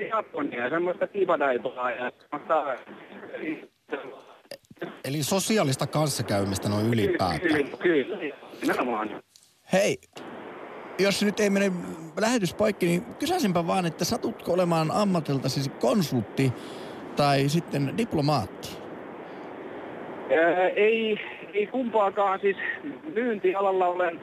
Japonia, 0.10 0.70
semmoista 0.70 1.08
kivadaitoa 1.08 1.92
ja 1.92 2.12
semmoista... 2.20 2.76
Eli 5.06 5.24
sosiaalista 5.24 5.88
kanssakäymistä 5.88 6.70
noin 6.70 6.88
ylipäätään. 6.88 7.40
Kyllä, 7.40 7.78
kyllä. 7.78 8.18
Hei, 9.74 9.98
jos 11.00 11.24
nyt 11.24 11.40
ei 11.40 11.50
mene 11.50 11.72
lähetyspaikki, 12.22 12.86
niin 12.86 13.06
kysäisinpä 13.20 13.68
vaan, 13.68 13.86
että 13.86 14.06
satutko 14.06 14.54
olemaan 14.54 14.92
ammatiltasi 14.92 15.70
konsultti 15.70 16.54
tai 17.16 17.50
sitten 17.50 17.98
diplomaatti? 17.98 18.78
Ää, 20.32 20.68
ei, 20.68 21.20
ei 21.54 21.68
kumpaakaan, 21.68 22.40
siis 22.40 22.58
myyntialalla 23.14 23.88
olen 23.88 24.20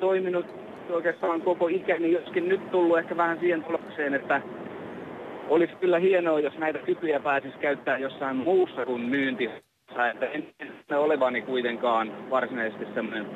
toiminut 0.00 0.46
oikeastaan 0.90 1.42
koko 1.42 1.68
ikäni, 1.68 2.12
joskin 2.12 2.48
nyt 2.48 2.70
tullut 2.70 2.98
ehkä 2.98 3.16
vähän 3.16 3.38
siihen 3.40 3.64
tulokseen, 3.64 4.14
että 4.14 4.42
olisi 5.48 5.74
kyllä 5.80 5.98
hienoa, 5.98 6.40
jos 6.40 6.58
näitä 6.58 6.78
kykyjä 6.78 7.20
pääsisi 7.20 7.58
käyttää 7.58 7.98
jossain 7.98 8.36
muussa 8.36 8.86
kuin 8.86 9.00
myynti. 9.00 9.50
Että 10.14 10.26
en 10.26 10.46
en 10.90 10.98
olevani 10.98 11.42
kuitenkaan 11.42 12.30
varsinaisesti 12.30 12.84
semmoinen 12.94 13.26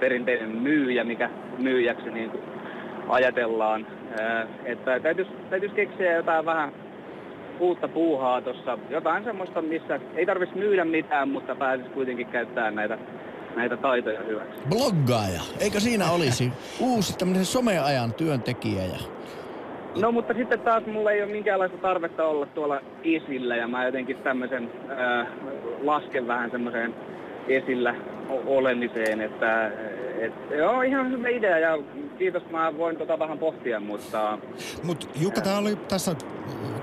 perinteinen 0.00 0.56
myyjä, 0.56 1.04
mikä 1.04 1.30
myyjäksi 1.58 2.10
niin 2.10 2.30
kuin 2.30 2.42
ajatellaan. 3.08 3.86
Että 4.64 5.00
täytyisi, 5.00 5.30
täytyisi 5.50 5.74
keksiä 5.74 6.12
jotain 6.12 6.46
vähän 6.46 6.72
uutta 7.60 7.88
puuhaa 7.88 8.40
tuossa. 8.42 8.78
Jotain 8.90 9.24
semmoista, 9.24 9.62
missä 9.62 10.00
ei 10.16 10.26
tarvitsisi 10.26 10.58
myydä 10.58 10.84
mitään, 10.84 11.28
mutta 11.28 11.54
pääsisi 11.54 11.90
kuitenkin 11.90 12.26
käyttämään 12.26 12.74
näitä, 12.74 12.98
näitä 13.56 13.76
taitoja 13.76 14.20
hyväksi. 14.22 14.60
Bloggaaja, 14.68 15.40
eikö 15.60 15.80
siinä 15.80 16.10
olisi 16.10 16.52
uusi 16.80 17.18
tämmöisen 17.18 17.44
someajan 17.44 18.14
työntekijä? 18.14 18.82
Ja... 18.84 18.98
No 20.00 20.12
mutta 20.12 20.34
sitten 20.34 20.60
taas 20.60 20.86
mulla 20.86 21.12
ei 21.12 21.22
ole 21.22 21.32
minkäänlaista 21.32 21.78
tarvetta 21.78 22.24
olla 22.24 22.46
tuolla 22.46 22.80
esillä 23.04 23.56
ja 23.56 23.68
mä 23.68 23.84
jotenkin 23.84 24.16
tämmöisen 24.16 24.70
äh, 24.90 25.26
lasken 25.82 26.26
vähän 26.26 26.50
semmoiseen 26.50 26.94
esillä 27.48 27.94
olemiseen, 28.46 29.20
että 29.20 29.70
et, 30.18 30.32
joo, 30.50 30.82
ihan 30.82 31.10
hyvä 31.10 31.28
idea 31.28 31.58
ja 31.58 31.78
kiitos, 32.18 32.42
mä 32.50 32.78
voin 32.78 32.96
tota 32.96 33.18
vähän 33.18 33.38
pohtia, 33.38 33.80
mutta 33.80 34.38
Mutta 34.82 35.06
Jukka, 35.14 35.40
tämä 35.40 35.58
oli 35.58 35.76
tässä, 35.76 36.14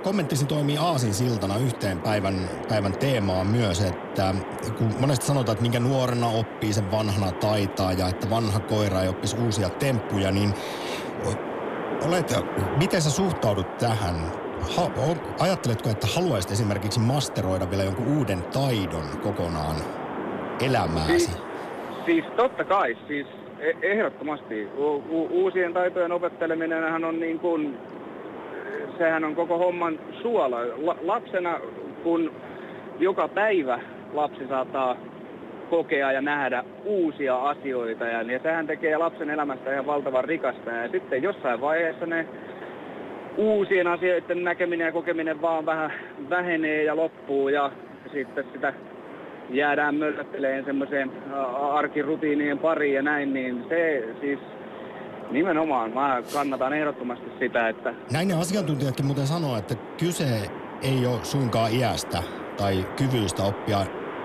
kommenttisi 0.04 0.46
toimii 0.46 0.78
aasin 0.78 1.14
siltana 1.14 1.58
yhteen 1.58 2.00
päivän, 2.00 2.50
päivän 2.70 2.98
teemaan 2.98 3.48
myös, 3.48 3.82
että 3.82 4.36
kun 4.78 4.90
monesti 5.00 5.26
sanotaan, 5.26 5.54
että 5.54 5.62
minkä 5.62 5.80
nuorena 5.80 6.28
oppii, 6.28 6.74
sen 6.74 6.92
vanhana 6.92 7.32
taitaa 7.32 7.94
ja 7.94 8.08
että 8.08 8.30
vanha 8.30 8.60
koira 8.60 9.02
ei 9.02 9.10
oppisi 9.10 9.38
uusia 9.46 9.70
temppuja, 9.70 10.32
niin 10.32 10.54
olet, 12.08 12.34
miten 12.78 13.02
sä 13.02 13.10
suhtaudut 13.10 13.78
tähän? 13.78 14.16
Ha, 14.78 14.92
ajatteletko, 15.40 15.90
että 15.90 16.08
haluaisit 16.16 16.52
esimerkiksi 16.52 17.00
masteroida 17.00 17.70
vielä 17.70 17.84
jonkun 17.84 18.18
uuden 18.18 18.44
taidon 18.44 19.18
kokonaan 19.24 19.76
elämääsi? 20.66 21.18
Siis, 21.18 21.38
siis 22.06 22.26
totta 22.36 22.64
kai, 22.64 22.98
siis 23.08 23.28
e- 23.60 23.74
ehdottomasti. 23.82 24.68
U- 24.78 25.04
u- 25.10 25.28
uusien 25.32 25.74
taitojen 25.74 26.12
opetteleminen 26.12 27.06
on 27.06 27.20
niin 27.20 27.40
kuin, 27.40 27.78
sehän 28.98 29.24
on 29.24 29.36
koko 29.36 29.58
homman 29.58 30.00
suola. 30.22 30.58
La- 30.78 30.98
lapsena, 31.02 31.60
kun 32.04 32.32
joka 33.00 33.28
päivä 33.28 33.80
lapsi 34.14 34.48
saattaa 34.48 34.96
kokea 35.70 36.12
ja 36.12 36.22
nähdä 36.22 36.64
uusia 36.86 37.36
asioita, 37.36 38.06
ja, 38.06 38.22
ja 38.22 38.40
sehän 38.44 38.68
tekee 38.68 38.98
lapsen 38.98 39.30
elämästä 39.30 39.74
ihan 39.74 39.86
valtavan 39.86 40.24
rikasta. 40.24 40.72
Ja 40.72 40.90
sitten 40.90 41.24
jossain 41.24 41.62
vaiheessa 41.62 42.06
ne 42.06 42.28
uusien 43.38 43.88
asioiden 43.88 44.44
näkeminen 44.44 44.86
ja 44.86 44.92
kokeminen 44.92 45.42
vaan 45.42 45.66
vähän 45.66 45.92
vähenee 46.30 46.84
ja 46.84 46.96
loppuu, 46.96 47.50
ja 47.50 47.72
sitten 48.14 48.46
sitä 48.54 48.74
jäädään 49.50 49.96
möllötteleen 49.96 50.66
semmoiseen 50.66 51.12
arkirutiinien 51.74 52.60
pariin 52.60 52.96
ja 52.96 53.02
näin, 53.02 53.34
niin 53.34 53.66
se 53.70 54.04
siis 54.22 54.40
nimenomaan 55.32 55.94
mä 55.94 56.22
kannatan 56.34 56.74
ehdottomasti 56.74 57.32
sitä, 57.40 57.70
että 57.70 57.94
Näin 58.12 58.28
ne 58.28 58.34
asiantuntijatkin 58.34 59.06
muuten 59.06 59.28
sanoo, 59.28 59.58
että 59.58 59.76
kyse 60.00 60.50
ei 60.82 61.06
ole 61.06 61.26
suinkaan 61.26 61.74
iästä 61.74 62.24
tai 62.58 62.86
kyvyistä 62.98 63.44
oppia 63.44 63.80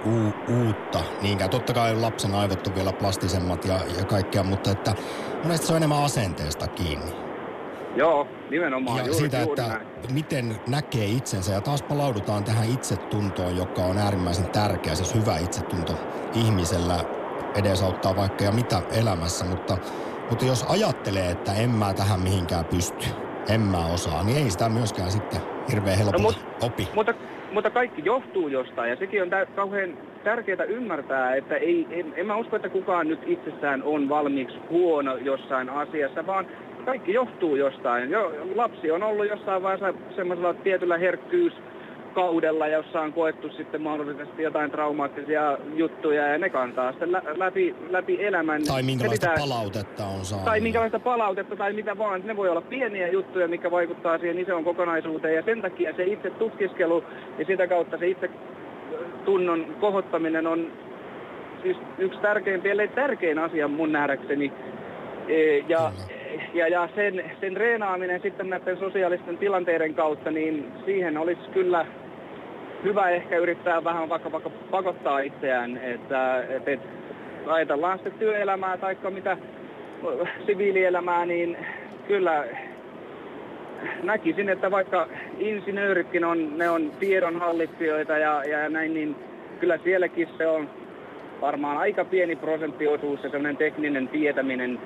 u- 0.07 0.53
uutta 0.55 1.01
niinkään. 1.23 1.51
Totta 1.51 1.73
kai 1.73 1.95
lapsen 1.95 2.35
aivot 2.35 2.67
on 2.67 2.75
vielä 2.75 2.93
plastisemmat 2.93 3.65
ja, 3.65 3.75
ja 3.99 4.05
kaikkea, 4.05 4.43
mutta 4.43 4.71
että 4.71 4.95
monesti 5.45 5.67
se 5.67 5.73
on 5.73 5.77
enemmän 5.77 6.05
asenteesta 6.05 6.67
kiinni. 6.67 7.26
Joo, 7.97 8.29
nimenomaan 8.51 8.99
ja 8.99 9.05
juuri, 9.05 9.19
siitä, 9.21 9.41
juuri 9.41 9.61
että 9.63 9.73
näin. 9.73 10.15
miten 10.15 10.57
näkee 10.69 11.05
itsensä. 11.07 11.53
Ja 11.53 11.61
taas 11.61 11.83
palaudutaan 11.83 12.45
tähän 12.45 12.69
itsetuntoon, 12.75 13.57
joka 13.57 13.83
on 13.83 13.99
äärimmäisen 13.99 14.47
tärkeä, 14.51 14.95
siis 14.95 15.15
hyvä 15.15 15.39
itsetunto 15.39 15.93
ihmisellä 16.35 16.95
edesauttaa 17.55 18.17
vaikka 18.17 18.45
ja 18.45 18.53
mitä 18.53 18.83
elämässä, 19.01 19.45
mutta, 19.45 19.79
mutta 20.31 20.45
jos 20.45 20.63
ajattelee, 20.69 21.31
että 21.31 21.53
en 21.55 21.71
mä 21.71 21.95
tähän 21.95 22.21
mihinkään 22.21 22.65
pysty, 22.65 23.07
en 23.49 23.61
mä 23.61 23.87
osaa, 23.87 24.25
niin 24.25 24.39
ei 24.39 24.51
sitä 24.51 24.69
myöskään 24.69 25.11
sitten 25.11 25.41
hirveän 25.71 25.99
helpolla 25.99 26.23
No, 26.23 26.31
mut- 26.31 26.65
opi. 26.67 26.89
Mutta, 26.95 27.15
mutta 27.53 27.71
kaikki 27.71 28.03
johtuu 28.05 28.49
jostain 28.49 28.91
ja 28.91 28.97
sekin 28.97 29.23
on 29.23 29.31
tä- 29.31 29.47
kauhean 29.57 29.99
tärkeää 30.25 30.65
ymmärtää, 30.65 31.35
että 31.35 31.57
ei, 31.57 31.87
en, 31.91 32.13
en 32.17 32.27
mä 32.27 32.37
usko, 32.37 32.57
että 32.57 32.69
kukaan 32.69 33.09
nyt 33.09 33.21
itsessään 33.27 33.83
on 33.83 34.09
valmiiksi 34.09 34.57
huono 34.71 35.17
jossain 35.17 35.71
asiassa, 35.71 36.27
vaan 36.27 36.47
kaikki 36.87 37.13
johtuu 37.13 37.57
jostain. 37.57 38.11
Jo, 38.11 38.33
lapsi 38.55 38.91
on 38.91 39.03
ollut 39.03 39.29
jossain 39.29 39.63
vaiheessa 39.63 39.95
semmoisella 40.17 40.55
tietyllä 40.55 40.99
herkkyyskaudella, 40.99 42.67
jossa 42.67 43.01
on 43.01 43.13
koettu 43.13 43.49
sitten 43.51 43.83
mahdollisesti 43.83 44.43
jotain 44.43 44.71
traumaattisia 44.71 45.59
juttuja 45.75 46.29
ja 46.29 46.39
ne 46.39 46.51
kantaa 46.51 46.91
sitten 46.93 47.13
lä- 47.13 47.23
läpi, 47.35 47.75
läpi 47.91 48.25
elämän. 48.25 48.63
Tai 48.65 48.83
minkälaista 48.83 49.29
pitää- 49.31 49.45
palautetta 49.49 50.05
on 50.07 50.25
saanut. 50.25 50.45
tai 50.45 50.61
minkälaista 50.61 50.99
palautetta 51.01 51.57
tai 51.57 51.73
mitä 51.73 51.99
vaan. 51.99 52.23
Ne 52.25 52.37
voi 52.37 52.49
olla 52.49 52.61
pieniä 52.61 53.09
juttuja, 53.09 53.49
mikä 53.49 53.71
vaikuttaa 53.71 54.19
siihen 54.19 54.39
isoon 54.39 54.65
kokonaisuuteen. 54.65 55.35
Ja 55.35 55.43
sen 55.43 55.63
takia 55.63 55.93
se 55.97 56.05
itse 56.05 56.31
tutkiskelu 56.31 57.05
ja 57.39 57.45
sitä 57.45 57.67
kautta 57.67 57.99
se 57.99 58.07
itse 58.09 58.31
tunnon 59.25 59.67
kohottaminen 59.81 60.47
on 60.47 60.67
siis 61.63 61.77
yksi 61.99 62.19
tärkeimpiä, 62.21 62.73
ellei 62.73 62.89
tärkein 62.89 63.39
asia 63.39 63.69
mun 63.69 63.93
nähdäkseni. 63.93 64.53
E, 65.29 65.59
Ja, 65.59 65.93
ja, 66.55 66.69
ja 66.69 66.89
sen, 66.95 67.25
sen 67.41 67.57
reenaaminen 67.57 68.21
sitten 68.23 68.51
näiden 68.51 68.79
sosiaalisten 68.79 69.39
tilanteiden 69.39 69.95
kautta, 69.95 70.31
niin 70.31 70.73
siihen 70.85 71.19
olisi 71.19 71.51
kyllä 71.53 71.87
hyvä 72.85 73.11
ehkä 73.11 73.37
yrittää 73.37 73.85
vähän 73.85 74.09
vaikka, 74.09 74.33
vaikka 74.33 74.51
pakottaa 74.71 75.19
itseään, 75.19 75.77
että, 75.77 76.45
että, 76.49 76.71
että 76.71 76.89
ajatellaan 77.47 77.99
sitten 77.99 78.19
työelämää 78.19 78.77
tai 78.77 78.97
mitä 79.11 79.37
siviilielämää, 80.47 81.27
niin 81.27 81.57
kyllä 82.09 82.45
näkisin, 84.03 84.49
että 84.49 84.71
vaikka 84.71 85.09
insinööritkin 85.39 86.25
on, 86.25 86.59
ne 86.59 86.71
on 86.71 86.93
tiedonhallitsijoita 87.01 88.19
ja, 88.19 88.45
ja 88.45 88.69
näin, 88.69 88.95
niin 88.95 89.17
kyllä 89.61 89.79
sielläkin 89.85 90.29
se 90.39 90.47
on 90.47 90.71
varmaan 91.41 91.79
aika 91.79 92.05
pieni 92.05 92.37
prosenttiosuus 92.37 93.23
se 93.23 93.29
sellainen 93.29 93.57
tekninen 93.57 94.09
tietäminen, 94.09 94.79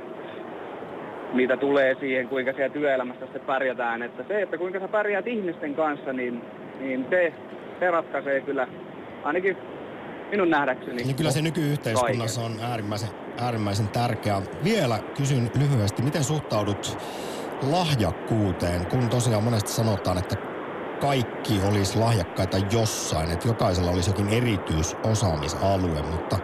mitä 1.33 1.57
tulee 1.57 1.97
siihen, 2.01 2.29
kuinka 2.29 2.53
siellä 2.53 2.73
työelämässä 2.73 3.25
sitten 3.25 3.43
pärjätään. 3.43 4.03
Että 4.03 4.25
se, 4.29 4.43
että 4.43 4.59
kuinka 4.59 4.81
sä 4.81 4.89
pärjäät 4.89 5.27
ihmisten 5.27 5.75
kanssa, 5.75 6.13
niin, 6.13 6.43
niin 6.81 7.07
se, 7.11 7.33
se 7.81 7.91
ratkaisee 7.91 8.41
kyllä 8.41 8.69
ainakin 9.25 9.57
minun 10.31 10.51
nähdäkseni. 10.51 11.03
Niin 11.03 11.17
kyllä 11.17 11.31
se 11.31 11.43
nykyyhteiskunnassa 11.43 12.41
on 12.41 12.53
äärimmäisen, 12.63 13.09
äärimmäisen 13.39 13.89
tärkeää. 13.89 14.43
Vielä 14.65 14.99
kysyn 15.17 15.51
lyhyesti, 15.59 16.03
miten 16.03 16.25
suhtaudut 16.25 16.99
lahjakkuuteen, 17.71 18.87
kun 18.87 19.09
tosiaan 19.09 19.45
monesti 19.45 19.71
sanotaan, 19.71 20.19
että 20.19 20.37
kaikki 21.01 21.61
olisi 21.69 21.99
lahjakkaita 21.99 22.57
jossain, 22.73 23.31
että 23.31 23.49
jokaisella 23.49 23.91
olisi 23.91 24.11
jokin 24.11 24.29
erityisosaamisalue, 24.29 26.03
mutta 26.03 26.39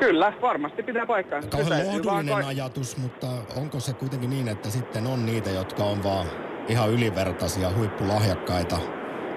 Kyllä, 0.00 0.32
varmasti 0.42 0.82
pitää 0.82 1.06
paikkaansa. 1.06 1.48
Se 1.50 1.56
kauhean 1.56 1.86
vaan 1.86 1.96
lohdullinen 1.96 2.34
kai- 2.34 2.44
ajatus, 2.44 2.96
mutta 2.96 3.26
onko 3.56 3.80
se 3.80 3.94
kuitenkin 3.94 4.30
niin, 4.30 4.48
että 4.48 4.70
sitten 4.70 5.06
on 5.06 5.26
niitä, 5.26 5.50
jotka 5.50 5.84
on 5.84 6.02
vaan 6.02 6.26
ihan 6.68 6.90
ylivertaisia, 6.90 7.70
huippulahjakkaita 7.70 8.76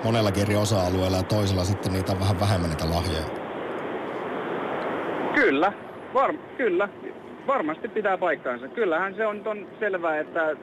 monellakin 0.04 0.44
eri 0.44 0.56
osa-alueella 0.56 1.18
ja 1.18 1.24
toisella 1.24 1.64
sitten 1.64 1.94
niitä 1.94 2.12
on 2.12 2.20
vähän 2.20 2.40
vähemmän 2.40 2.70
niitä 2.70 2.90
lahjoja. 2.90 3.26
Kyllä, 5.36 5.74
var, 6.14 6.34
kyllä, 6.58 6.90
varmasti 7.48 7.88
pitää 7.88 8.18
paikkaansa. 8.18 8.68
Kyllähän 8.68 9.16
se 9.16 9.28
on, 9.28 9.48
on 9.48 9.68
selvää, 9.80 10.20
että 10.20 10.56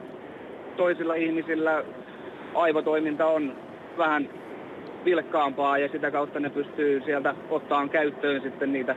toisilla 0.77 1.15
ihmisillä 1.15 1.83
aivotoiminta 2.55 3.25
on 3.25 3.55
vähän 3.97 4.29
vilkkaampaa 5.05 5.77
ja 5.77 5.89
sitä 5.91 6.11
kautta 6.11 6.39
ne 6.39 6.49
pystyy 6.49 7.01
sieltä 7.05 7.35
ottaan 7.49 7.89
käyttöön 7.89 8.41
sitten 8.41 8.73
niitä, 8.73 8.95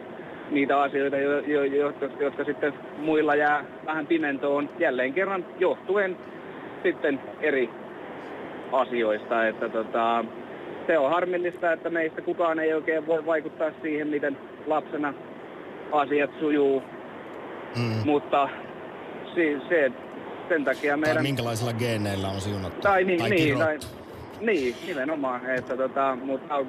niitä 0.50 0.80
asioita, 0.80 1.16
jo, 1.16 1.40
jo, 1.40 1.64
jotka, 1.64 2.08
jotka 2.20 2.44
sitten 2.44 2.74
muilla 2.98 3.34
jää 3.34 3.64
vähän 3.86 4.06
pimentoon 4.06 4.70
jälleen 4.78 5.12
kerran 5.14 5.44
johtuen 5.58 6.16
sitten 6.82 7.20
eri 7.40 7.70
asioista. 8.72 9.48
Että 9.48 9.68
tota, 9.68 10.24
se 10.86 10.98
on 10.98 11.10
harmillista, 11.10 11.72
että 11.72 11.90
meistä 11.90 12.22
kukaan 12.22 12.58
ei 12.58 12.74
oikein 12.74 13.06
voi 13.06 13.26
vaikuttaa 13.26 13.70
siihen, 13.82 14.08
miten 14.08 14.36
lapsena 14.66 15.14
asiat 15.92 16.30
sujuu. 16.40 16.82
Mm. 17.76 18.02
Mutta 18.04 18.48
se, 19.34 19.56
se, 19.68 19.92
sen 20.48 20.64
takia 20.64 20.96
meidän... 20.96 21.16
Tai 21.16 21.22
minkälaisilla 21.22 21.72
geeneillä 21.72 22.28
on 22.28 22.40
siunattu. 22.40 22.80
Tai, 22.80 23.04
niin, 23.04 23.20
tai, 23.20 23.30
niin, 23.30 23.58
tai 23.58 23.78
niin, 24.40 24.74
nimenomaan. 24.86 25.50
Että 25.50 25.76
tota, 25.76 26.18
mutta 26.24 26.66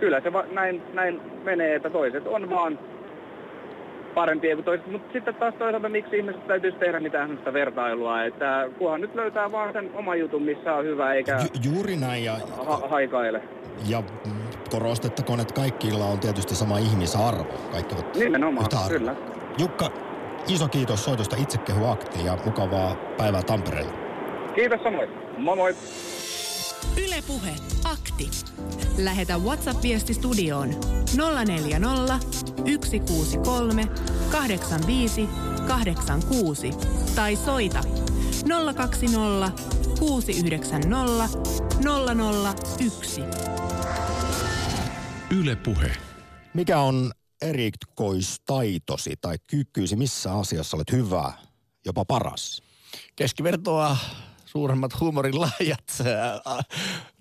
kyllä 0.00 0.20
se 0.20 0.32
va, 0.32 0.44
näin, 0.52 0.82
näin 0.92 1.20
menee, 1.44 1.74
että 1.74 1.90
toiset 1.90 2.26
on 2.26 2.50
vaan 2.50 2.78
parempia 4.16 4.54
kuin 4.54 4.64
toiset. 4.64 4.86
Mutta 4.86 5.12
sitten 5.12 5.34
taas 5.34 5.54
toisaalta, 5.54 5.88
miksi 5.88 6.16
ihmiset 6.16 6.46
täytyisi 6.46 6.78
tehdä 6.78 7.00
mitään 7.00 7.28
sellaista 7.28 7.52
vertailua, 7.52 8.24
että 8.24 8.68
kunhan 8.78 9.00
nyt 9.00 9.14
löytää 9.14 9.52
vaan 9.52 9.72
sen 9.72 9.90
oma 9.94 10.14
jutun, 10.14 10.42
missä 10.42 10.74
on 10.74 10.84
hyvä, 10.84 11.12
eikä 11.14 11.38
Ju- 11.42 11.72
juuri 11.72 11.96
näin 11.96 12.24
ja... 12.24 12.36
Ha- 12.66 12.88
haikaile. 12.88 13.42
Ja 13.88 14.02
korostettakoon, 14.70 15.40
että 15.40 15.54
kaikilla 15.54 16.04
on 16.04 16.18
tietysti 16.18 16.54
sama 16.54 16.78
ihmisarvo. 16.78 17.44
Kaikki 17.72 17.94
ovat 17.94 18.16
Nimenomaan, 18.16 18.66
kyllä. 18.88 19.14
Jukka, 19.58 19.90
iso 20.48 20.68
kiitos 20.68 21.04
soitosta 21.04 21.36
itsekehu 21.42 21.86
akti 21.86 22.24
ja 22.24 22.38
mukavaa 22.44 22.96
päivää 23.16 23.42
Tampereella. 23.42 23.92
Kiitos 24.54 24.80
samoin. 24.82 25.08
Moi 25.38 25.56
moi. 25.56 25.74
Ylepuhe 26.96 27.54
akti. 27.84 28.30
Lähetä 28.98 29.38
WhatsApp-viesti 29.38 30.14
studioon 30.14 30.70
040 31.46 32.18
163 32.84 33.88
85 34.30 35.28
86 35.66 36.70
tai 37.14 37.36
soita 37.36 37.80
020 38.76 39.62
690 39.98 41.28
001. 42.80 43.20
Ylepuhe. 45.30 45.96
Mikä 46.54 46.80
on 46.80 47.12
erikoistaitosi 47.42 49.14
tai 49.20 49.36
kykyisi, 49.46 49.96
missä 49.96 50.32
asiassa 50.32 50.76
olet 50.76 50.92
hyvä, 50.92 51.32
jopa 51.86 52.04
paras? 52.04 52.62
Keskivertoa 53.16 53.96
suuremmat 54.56 55.00
huumorin 55.00 55.34
äh, 55.42 56.66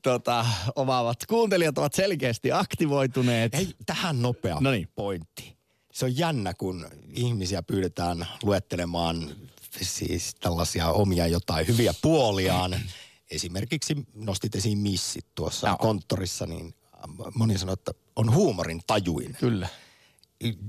tota, 0.02 0.46
omaavat 0.76 1.26
kuuntelijat 1.26 1.78
ovat 1.78 1.94
selkeästi 1.94 2.52
aktivoituneet. 2.52 3.56
Ei, 3.56 3.68
tähän 3.86 4.22
nopea 4.22 4.58
Noniin. 4.60 4.88
pointti. 4.96 5.58
Se 5.92 6.06
on 6.06 6.18
jännä, 6.18 6.54
kun 6.54 6.88
ihmisiä 7.14 7.64
pyydetään 7.64 8.28
luettelemaan 8.44 9.36
siis 9.82 10.36
tällaisia 10.36 10.90
omia 10.90 11.28
jotain 11.28 11.68
hyviä 11.68 11.94
puoliaan. 12.02 12.76
Esimerkiksi 13.32 13.96
nostit 14.14 14.56
esiin 14.56 14.78
missit 14.78 15.26
tuossa 15.36 15.70
no. 15.70 15.78
konttorissa, 15.78 16.46
niin 16.46 16.76
moni 17.34 17.58
sanoo, 17.58 17.74
että 17.74 17.92
on 18.16 18.34
huumorin 18.34 18.82
tajuin. 18.88 19.36
Kyllä. 19.40 19.68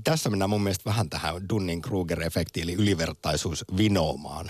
Tässä 0.03 0.29
mennään 0.29 0.49
mun 0.49 0.63
mielestä 0.63 0.89
vähän 0.89 1.09
tähän 1.09 1.35
Dunning-Kruger-efektiin, 1.35 2.63
eli 2.63 2.73
ylivertaisuus 2.73 3.65
vinoomaan 3.77 4.49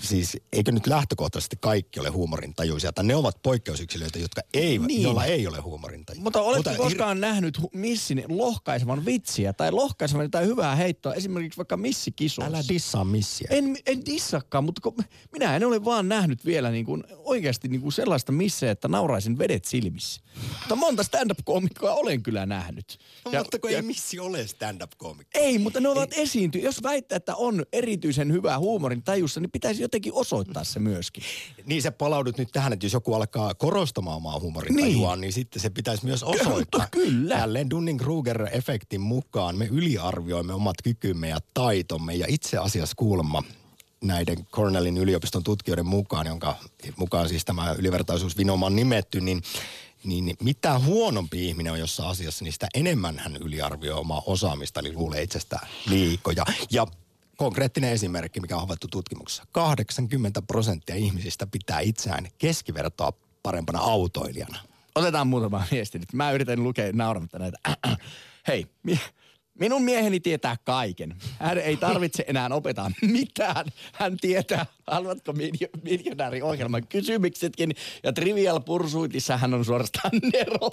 siis 0.00 0.36
eikö 0.52 0.72
nyt 0.72 0.86
lähtökohtaisesti 0.86 1.56
kaikki 1.60 2.00
ole 2.00 2.08
huumorintajuisia, 2.08 2.92
tai 2.92 3.04
ne 3.04 3.14
ovat 3.16 3.42
poikkeusyksilöitä, 3.42 4.18
jotka 4.18 4.40
ei, 4.54 4.78
niin. 4.78 5.02
joilla 5.02 5.24
ei 5.24 5.46
ole 5.46 5.60
huumorintajua. 5.60 6.22
Mutta 6.22 6.42
oletko 6.42 6.70
Mutta 6.70 6.82
koskaan 6.82 7.16
hir- 7.16 7.20
nähnyt 7.20 7.60
missin 7.72 8.24
lohkaisevan 8.28 9.04
vitsiä 9.04 9.52
tai 9.52 9.72
lohkaisevan 9.72 10.24
jotain 10.24 10.46
hyvää 10.46 10.74
heittoa, 10.74 11.14
esimerkiksi 11.14 11.56
vaikka 11.56 11.76
missikisoissa? 11.76 12.56
Älä 12.56 12.64
dissaa 12.68 13.04
missiä. 13.04 13.48
En, 13.50 13.76
en 13.86 14.06
dissakkaan, 14.06 14.64
mutta 14.64 14.80
kun, 14.80 14.94
minä 15.32 15.56
en 15.56 15.64
ole 15.64 15.84
vaan 15.84 16.08
nähnyt 16.08 16.44
vielä 16.44 16.70
niin 16.70 16.84
kuin, 16.84 17.04
oikeasti 17.16 17.68
niin 17.68 17.80
kuin 17.80 17.92
sellaista 17.92 18.32
missä, 18.32 18.70
että 18.70 18.88
nauraisin 18.88 19.38
vedet 19.38 19.64
silmissä. 19.64 20.20
mutta 20.60 20.76
monta 20.76 21.02
stand-up-koomikkoa 21.02 21.94
olen 21.94 22.22
kyllä 22.22 22.46
nähnyt. 22.46 22.98
No, 23.24 23.30
ja, 23.32 23.40
mutta 23.40 23.58
kun 23.58 23.70
ja, 23.70 23.76
ei 23.76 23.82
missi 23.82 24.18
ole 24.18 24.46
stand-up-koomikko. 24.46 25.38
Ei, 25.38 25.58
mutta 25.58 25.80
ne 25.80 25.88
ovat 25.88 26.10
esiintyjä. 26.16 26.64
Jos 26.64 26.82
väittää, 26.82 27.16
että 27.16 27.36
on 27.36 27.66
erityisen 27.72 28.32
hyvää 28.32 28.58
huumorin 28.58 29.02
tajussa, 29.02 29.40
niin 29.40 29.50
pitäisi 29.60 29.82
jotenkin 29.82 30.12
osoittaa 30.12 30.64
se 30.64 30.78
myöskin. 30.78 31.22
Niin 31.66 31.82
sä 31.82 31.92
palaudut 31.92 32.38
nyt 32.38 32.48
tähän, 32.52 32.72
että 32.72 32.86
jos 32.86 32.92
joku 32.92 33.14
alkaa 33.14 33.54
korostamaan 33.54 34.16
omaa 34.16 34.40
huumorin 34.40 34.76
niin. 34.76 35.20
niin 35.20 35.32
sitten 35.32 35.62
se 35.62 35.70
pitäisi 35.70 36.04
myös 36.04 36.22
osoittaa. 36.22 36.88
Kyllä. 36.90 37.34
Jälleen 37.34 37.68
Dunning-Kruger-efektin 37.70 38.98
mukaan 38.98 39.56
me 39.56 39.66
yliarvioimme 39.66 40.54
omat 40.54 40.76
kykymme 40.84 41.28
ja 41.28 41.38
taitomme 41.54 42.14
ja 42.14 42.26
itse 42.28 42.58
asiassa 42.58 42.94
kuulemma 42.96 43.42
näiden 44.00 44.46
Cornellin 44.46 44.98
yliopiston 44.98 45.44
tutkijoiden 45.44 45.86
mukaan, 45.86 46.26
jonka 46.26 46.56
mukaan 46.96 47.28
siis 47.28 47.44
tämä 47.44 47.72
ylivertaisuusvinoma 47.78 48.66
on 48.66 48.76
nimetty, 48.76 49.20
niin 49.20 49.42
niin 50.04 50.36
mitä 50.42 50.78
huonompi 50.78 51.48
ihminen 51.48 51.72
on 51.72 51.78
jossain 51.78 52.08
asiassa, 52.08 52.44
niin 52.44 52.52
sitä 52.52 52.68
enemmän 52.74 53.18
hän 53.18 53.36
yliarvioi 53.36 53.98
omaa 53.98 54.22
osaamista, 54.26 54.80
eli 54.80 54.92
luulee 54.92 55.22
itsestään 55.22 55.68
liikoja. 55.86 56.44
Ja 56.70 56.86
konkreettinen 57.38 57.92
esimerkki, 57.92 58.40
mikä 58.40 58.54
on 58.54 58.60
havaittu 58.60 58.88
tutkimuksessa. 58.90 59.44
80 59.52 60.42
prosenttia 60.42 60.96
ihmisistä 60.96 61.46
pitää 61.46 61.80
itseään 61.80 62.28
keskivertoa 62.38 63.12
parempana 63.42 63.78
autoilijana. 63.78 64.58
Otetaan 64.94 65.26
muutama 65.26 65.64
viesti 65.70 65.98
nyt. 65.98 66.12
Mä 66.12 66.32
yritän 66.32 66.62
lukea 66.62 66.92
nauramatta 66.92 67.38
näitä. 67.38 67.58
Hei, 68.48 68.66
minun 69.58 69.82
mieheni 69.82 70.20
tietää 70.20 70.56
kaiken. 70.64 71.16
Hän 71.38 71.58
ei 71.58 71.76
tarvitse 71.76 72.24
enää 72.26 72.48
opettaa 72.52 72.90
mitään. 73.02 73.66
Hän 73.92 74.16
tietää, 74.16 74.66
haluatko 74.86 75.34
miljonääriohjelman 75.82 76.86
kysymyksetkin. 76.86 77.74
Ja 78.02 78.12
Trivial 78.12 78.60
Pursuitissa 78.60 79.36
hän 79.36 79.54
on 79.54 79.64
suorastaan 79.64 80.12
nero. 80.32 80.70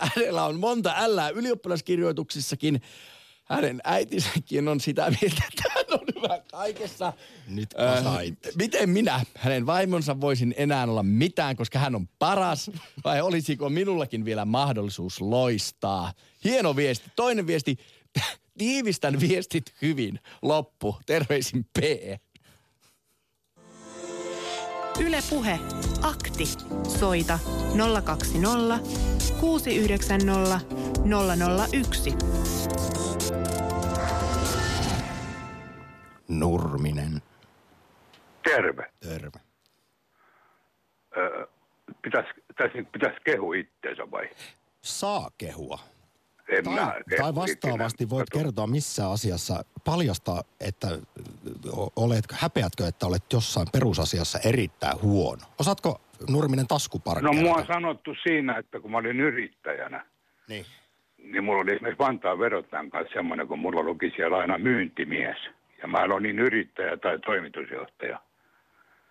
Hänellä 0.00 0.44
on 0.44 0.60
monta 0.60 0.94
ällää 0.96 1.28
ylioppilaskirjoituksissakin 1.28 2.82
hänen 3.50 3.80
äitisäkin 3.84 4.68
on 4.68 4.80
sitä 4.80 5.10
mieltä, 5.20 5.42
että 5.48 5.62
hän 5.74 6.00
on 6.00 6.06
hyvä 6.16 6.42
kaikessa. 6.50 7.12
Nyt 7.48 7.74
äh, 7.80 8.04
Miten 8.58 8.90
minä, 8.90 9.20
hänen 9.36 9.66
vaimonsa, 9.66 10.20
voisin 10.20 10.54
enää 10.56 10.84
olla 10.84 11.02
mitään, 11.02 11.56
koska 11.56 11.78
hän 11.78 11.94
on 11.94 12.08
paras? 12.18 12.70
Vai 13.04 13.20
olisiko 13.20 13.68
minullakin 13.68 14.24
vielä 14.24 14.44
mahdollisuus 14.44 15.20
loistaa? 15.20 16.12
Hieno 16.44 16.76
viesti. 16.76 17.10
Toinen 17.16 17.46
viesti. 17.46 17.76
Tiivistän 18.58 19.20
viestit 19.20 19.74
hyvin. 19.82 20.20
Loppu. 20.42 20.96
Terveisin 21.06 21.64
P. 21.64 21.82
Ylepuhe 25.00 25.58
Akti. 26.02 26.44
Soita 26.98 27.38
020 28.04 28.78
690 29.40 30.60
001. 31.72 32.99
Nurminen. 36.30 37.22
Terve. 38.42 38.90
Terve. 39.00 39.40
Öö, 41.16 41.46
pitäis, 42.02 42.26
tässä 42.56 42.78
pitäisi 42.92 43.20
kehu 43.24 43.52
itteensä 43.52 44.10
vai? 44.10 44.28
Saa 44.80 45.30
kehua. 45.38 45.78
En 46.48 46.64
tai, 46.64 46.74
mä 46.74 46.94
tai 47.16 47.34
vastaavasti 47.34 48.10
voit 48.10 48.30
Kato. 48.30 48.44
kertoa 48.44 48.66
missä 48.66 49.10
asiassa 49.10 49.64
paljasta, 49.84 50.44
että 50.60 50.88
olet, 51.96 52.24
häpeätkö, 52.32 52.86
että 52.86 53.06
olet 53.06 53.32
jossain 53.32 53.66
perusasiassa 53.72 54.38
erittäin 54.44 55.02
huono. 55.02 55.42
Osaatko 55.58 56.00
Nurminen 56.28 56.66
taskuparkkeerata? 56.66 57.36
No 57.36 57.48
mua 57.48 57.56
on 57.56 57.66
sanottu 57.66 58.14
siinä, 58.22 58.58
että 58.58 58.80
kun 58.80 58.90
mä 58.90 58.98
olin 58.98 59.20
yrittäjänä, 59.20 60.06
niin, 60.48 60.66
niin 61.18 61.44
mulla 61.44 61.62
oli 61.62 61.72
esimerkiksi 61.72 62.04
Vantaan 62.04 62.38
verottajan 62.38 62.90
kanssa 62.90 63.14
semmoinen, 63.14 63.48
kun 63.48 63.58
mulla 63.58 63.82
luki 63.82 64.12
siellä 64.16 64.36
aina 64.36 64.58
myyntimies– 64.58 65.36
ja 65.82 65.88
mä 65.88 65.98
olin 65.98 66.38
yrittäjä 66.38 66.96
tai 66.96 67.18
toimitusjohtaja. 67.18 68.20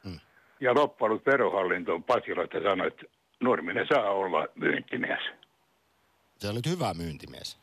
Hmm. 0.03 0.19
Ja 0.59 0.73
loppujen 0.73 1.21
verohallintoon 1.25 2.03
Pasiloista 2.03 2.63
sanoi, 2.63 2.87
että 2.87 3.05
Nurminen 3.39 3.87
saa 3.93 4.11
olla 4.11 4.47
myyntimies. 4.55 5.21
Se 6.37 6.49
olit 6.49 6.65
hyvä 6.65 6.93
myyntimies. 6.93 7.59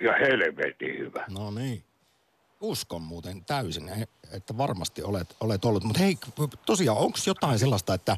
Ja 0.00 0.12
helvetin 0.12 0.98
hyvä. 0.98 1.24
No 1.30 1.50
niin. 1.50 1.82
Uskon 2.60 3.02
muuten 3.02 3.44
täysin, 3.44 3.88
että 4.36 4.58
varmasti 4.58 5.02
olet, 5.02 5.36
olet 5.40 5.64
ollut. 5.64 5.84
Mutta 5.84 6.02
hei, 6.02 6.14
tosiaan, 6.66 6.98
onko 6.98 7.18
jotain 7.26 7.58
sellaista, 7.58 7.94
että 7.94 8.16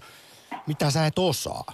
mitä 0.67 0.91
sä 0.91 1.07
et 1.07 1.19
osaa? 1.19 1.65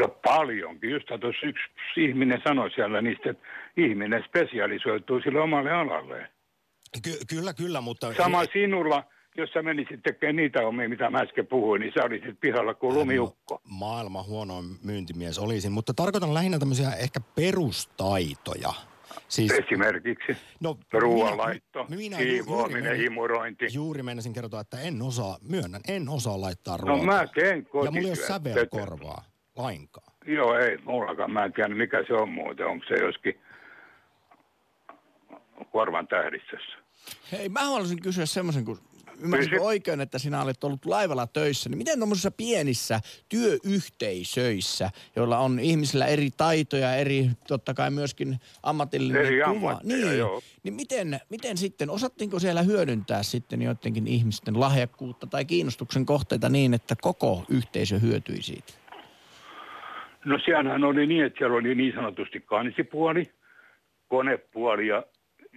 No 0.00 0.08
paljonkin. 0.08 0.90
Just 0.90 1.06
tuossa 1.06 1.46
yksi 1.46 1.64
ihminen 1.96 2.42
sanoi 2.48 2.70
siellä 2.70 3.02
niistä, 3.02 3.30
että 3.30 3.46
ihminen 3.76 4.24
spesialisoituu 4.28 5.20
sille 5.20 5.40
omalle 5.40 5.72
alalleen. 5.72 6.28
Ky- 7.02 7.18
kyllä, 7.28 7.54
kyllä, 7.54 7.80
mutta... 7.80 8.14
Sama 8.14 8.44
sinulla, 8.52 9.04
jos 9.36 9.50
sä 9.50 9.62
menisit 9.62 10.02
tekemään 10.02 10.36
niitä 10.36 10.66
omia, 10.66 10.88
mitä 10.88 11.10
mä 11.10 11.18
äsken 11.18 11.46
puhuin, 11.46 11.80
niin 11.80 11.92
sä 11.94 12.04
olisit 12.04 12.40
pihalla 12.40 12.74
kuin 12.74 12.94
lumiukko. 12.94 13.60
Maailman 13.64 14.24
huonoin 14.26 14.64
myyntimies 14.84 15.38
olisin, 15.38 15.72
mutta 15.72 15.94
tarkoitan 15.94 16.34
lähinnä 16.34 16.58
tämmöisiä 16.58 16.90
ehkä 16.90 17.20
perustaitoja. 17.34 18.72
Siis, 19.28 19.52
Esimerkiksi 19.52 20.36
no, 20.60 20.78
ruoanlaitto, 20.92 21.86
minä, 21.88 22.16
siivoaminen, 22.16 22.96
himurointi. 22.96 23.66
Juuri 23.72 24.02
menisin 24.02 24.32
kertoa, 24.32 24.60
että 24.60 24.80
en 24.80 25.02
osaa, 25.02 25.36
myönnän, 25.50 25.80
en 25.88 26.08
osaa 26.08 26.40
laittaa 26.40 26.76
ruokaa. 26.76 26.96
No 26.96 27.12
mä 27.12 27.26
teen 27.34 27.66
Ja 27.84 27.90
mulla 27.90 27.98
ei 27.98 28.06
ole 28.06 28.14
sävelkorvaa 28.14 29.24
lainkaan. 29.56 30.12
Joo, 30.26 30.58
ei 30.58 30.78
mullakaan. 30.84 31.30
Mä 31.30 31.44
en 31.44 31.52
tiedä, 31.52 31.74
mikä 31.74 32.04
se 32.06 32.14
on 32.14 32.28
muuten. 32.28 32.66
Onko 32.66 32.84
se 32.88 32.94
joskin 32.94 33.40
korvan 35.64 36.08
tähdistössä? 36.08 36.78
Hei, 37.32 37.48
mä 37.48 37.60
haluaisin 37.60 38.02
kysyä 38.02 38.26
semmoisen, 38.26 38.64
kun 38.64 38.78
ymmärsinkö 39.22 39.62
oikein, 39.62 40.00
että 40.00 40.18
sinä 40.18 40.42
olet 40.42 40.64
ollut 40.64 40.86
laivalla 40.86 41.26
töissä, 41.26 41.68
niin 41.68 41.78
miten 41.78 41.98
tuommoisissa 41.98 42.30
pienissä 42.30 43.00
työyhteisöissä, 43.28 44.90
joilla 45.16 45.38
on 45.38 45.58
ihmisillä 45.58 46.06
eri 46.06 46.30
taitoja, 46.36 46.94
eri 46.94 47.26
totta 47.48 47.74
kai 47.74 47.90
myöskin 47.90 48.36
ammatillinen 48.62 49.26
eri 49.26 49.40
kuva, 49.54 49.80
niin, 49.82 50.18
joo. 50.18 50.40
niin 50.62 50.74
miten, 50.74 51.20
miten 51.28 51.56
sitten, 51.56 51.90
osattiinko 51.90 52.38
siellä 52.38 52.62
hyödyntää 52.62 53.22
sitten 53.22 53.62
joidenkin 53.62 54.06
ihmisten 54.06 54.60
lahjakkuutta 54.60 55.26
tai 55.26 55.44
kiinnostuksen 55.44 56.06
kohteita 56.06 56.48
niin, 56.48 56.74
että 56.74 56.94
koko 57.02 57.44
yhteisö 57.48 57.98
hyötyi 57.98 58.42
siitä? 58.42 58.72
No 60.24 60.38
siellähän 60.44 60.84
oli 60.84 61.06
niin, 61.06 61.24
että 61.24 61.38
siellä 61.38 61.56
oli 61.56 61.74
niin 61.74 61.94
sanotusti 61.94 62.40
kansipuoli, 62.40 63.30
konepuoli 64.08 64.86
ja 64.86 65.04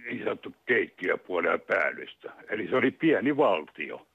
niin 0.04 0.24
sanottu 0.24 0.54
keittiöpuoli 0.66 1.46
ja 1.46 1.58
päällystä. 1.58 2.32
Eli 2.48 2.68
se 2.68 2.76
oli 2.76 2.90
pieni 2.90 3.36
valtio. 3.36 4.06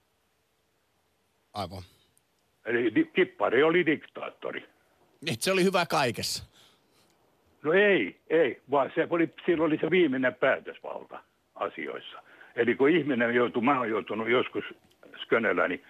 Aivan. 1.53 1.83
Eli 2.65 2.95
di- 2.95 3.09
kippari 3.13 3.63
oli 3.63 3.85
diktaattori. 3.85 4.63
Niin, 5.21 5.37
se 5.39 5.51
oli 5.51 5.63
hyvä 5.63 5.85
kaikessa. 5.85 6.43
No 7.63 7.73
ei, 7.73 8.19
ei, 8.29 8.61
vaan 8.71 8.91
se 8.95 9.07
oli, 9.09 9.29
silloin 9.45 9.67
oli 9.67 9.77
se 9.81 9.89
viimeinen 9.89 10.35
päätösvalta 10.35 11.23
asioissa. 11.55 12.23
Eli 12.55 12.75
kun 12.75 12.89
ihminen 12.89 13.35
joutuu, 13.35 13.61
mä 13.61 13.79
oon 13.79 13.89
joutunut 13.89 14.29
joskus 14.29 14.63
skönelläni 15.23 15.75
niin 15.75 15.85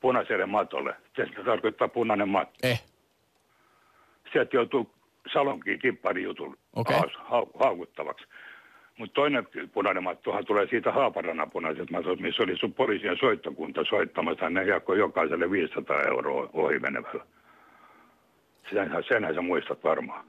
punaiselle 0.00 0.46
matolle. 0.46 0.94
Se 1.16 1.44
tarkoittaa 1.44 1.88
punainen 1.88 2.28
matto. 2.28 2.58
Eh. 2.62 2.82
Sieltä 4.32 4.56
joutuu 4.56 4.90
salonkiin 5.32 5.78
tipparijutun 5.78 6.58
okay. 6.72 7.00
haukuttavaksi. 7.54 8.26
Mutta 8.98 9.14
toinen 9.14 9.48
punainen 9.72 10.02
mattohan 10.02 10.46
tulee 10.46 10.66
siitä 10.66 10.92
Haaparannan 10.92 11.50
punaiset 11.50 11.90
matot, 11.90 12.20
missä 12.20 12.42
oli 12.42 12.56
sun 12.56 12.74
poliisien 12.74 13.16
soittokunta 13.20 13.84
soittamassa. 13.88 14.50
Ne 14.50 14.64
jakoi 14.64 14.98
jokaiselle 14.98 15.50
500 15.50 16.02
euroa 16.02 16.50
ohi 16.52 16.78
menevällä. 16.78 17.26
Senhän, 18.70 19.04
senhän 19.08 19.34
sä 19.34 19.40
muistat 19.40 19.84
varmaan. 19.84 20.24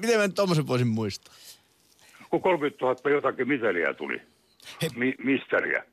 Miten 0.00 0.20
mä 0.20 0.28
tuommoisen 0.28 0.66
voisin 0.66 0.88
muistaa? 0.88 1.34
Kun 2.30 2.42
30 2.42 2.84
000 2.84 3.10
jotakin 3.10 3.48
miseliä 3.48 3.94
tuli. 3.94 4.22
He... 4.82 4.88
Mi- 4.96 5.14
misteriä. 5.18 5.84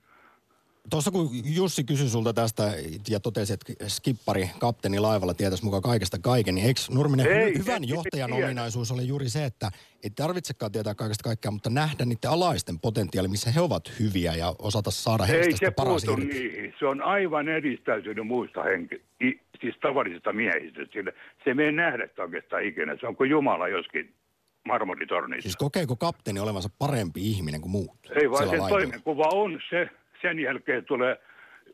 Tuossa 0.90 1.12
kun 1.12 1.30
Jussi 1.44 1.84
kysyi 1.84 2.10
sulta 2.10 2.34
tästä 2.34 2.64
ja 3.10 3.20
totesi, 3.20 3.54
että 3.54 3.88
skippari, 3.88 4.50
kapteeni 4.60 5.00
laivalla 5.00 5.34
tietäisi 5.34 5.64
mukaan 5.64 5.84
kaikesta 5.84 6.18
kaiken, 6.20 6.56
niin 6.56 6.68
eikö 6.68 6.82
Nurminen 6.90 7.28
ei, 7.28 7.58
hyvän 7.58 7.84
ei, 7.84 7.90
johtajan 7.90 8.34
ei, 8.34 8.44
ominaisuus 8.44 8.92
ole 8.92 9.02
juuri 9.02 9.30
se, 9.30 9.46
että 9.46 9.72
ei 10.04 10.10
tarvitsekaan 10.10 10.72
tietää 10.72 10.96
kaikesta 10.96 11.24
kaikkea, 11.24 11.52
mutta 11.52 11.70
nähdä 11.70 12.06
niiden 12.06 12.32
alaisten 12.32 12.80
potentiaali, 12.80 13.28
missä 13.28 13.52
he 13.52 13.62
ovat 13.62 14.00
hyviä 14.00 14.36
ja 14.36 14.56
osata 14.60 14.92
saada 14.92 15.24
heistä 15.24 15.58
sitä 15.58 15.72
paras 15.72 16.04
irti. 16.04 16.26
niihin. 16.26 16.74
Se 16.80 16.86
on 16.86 17.02
aivan 17.02 17.48
edistäytynyt 17.50 18.28
muista 18.28 18.64
henki, 18.64 19.02
i, 19.22 19.40
siis 19.62 19.76
tavallisista 19.82 20.34
miehistä. 20.34 20.82
Sille. 20.94 21.14
Se 21.44 21.54
me 21.54 21.64
ei 21.64 21.72
nähdä 21.72 22.10
oikeastaan 22.18 22.64
ikinä. 22.64 22.98
Se 23.00 23.08
on 23.08 23.16
kuin 23.16 23.30
Jumala 23.30 23.68
joskin 23.68 24.14
marmoritornissa. 24.66 25.42
Siis 25.42 25.58
kokeeko 25.58 25.96
kapteeni 25.96 26.40
olevansa 26.40 26.70
parempi 26.80 27.32
ihminen 27.32 27.62
kuin 27.62 27.72
muut? 27.72 27.98
Ei 28.22 28.32
vaan 28.32 28.50
se 28.50 28.58
toimenkuva 28.58 29.30
on 29.34 29.60
se, 29.70 29.90
sen 30.22 30.40
jälkeen 30.40 30.86
tulee 30.86 31.20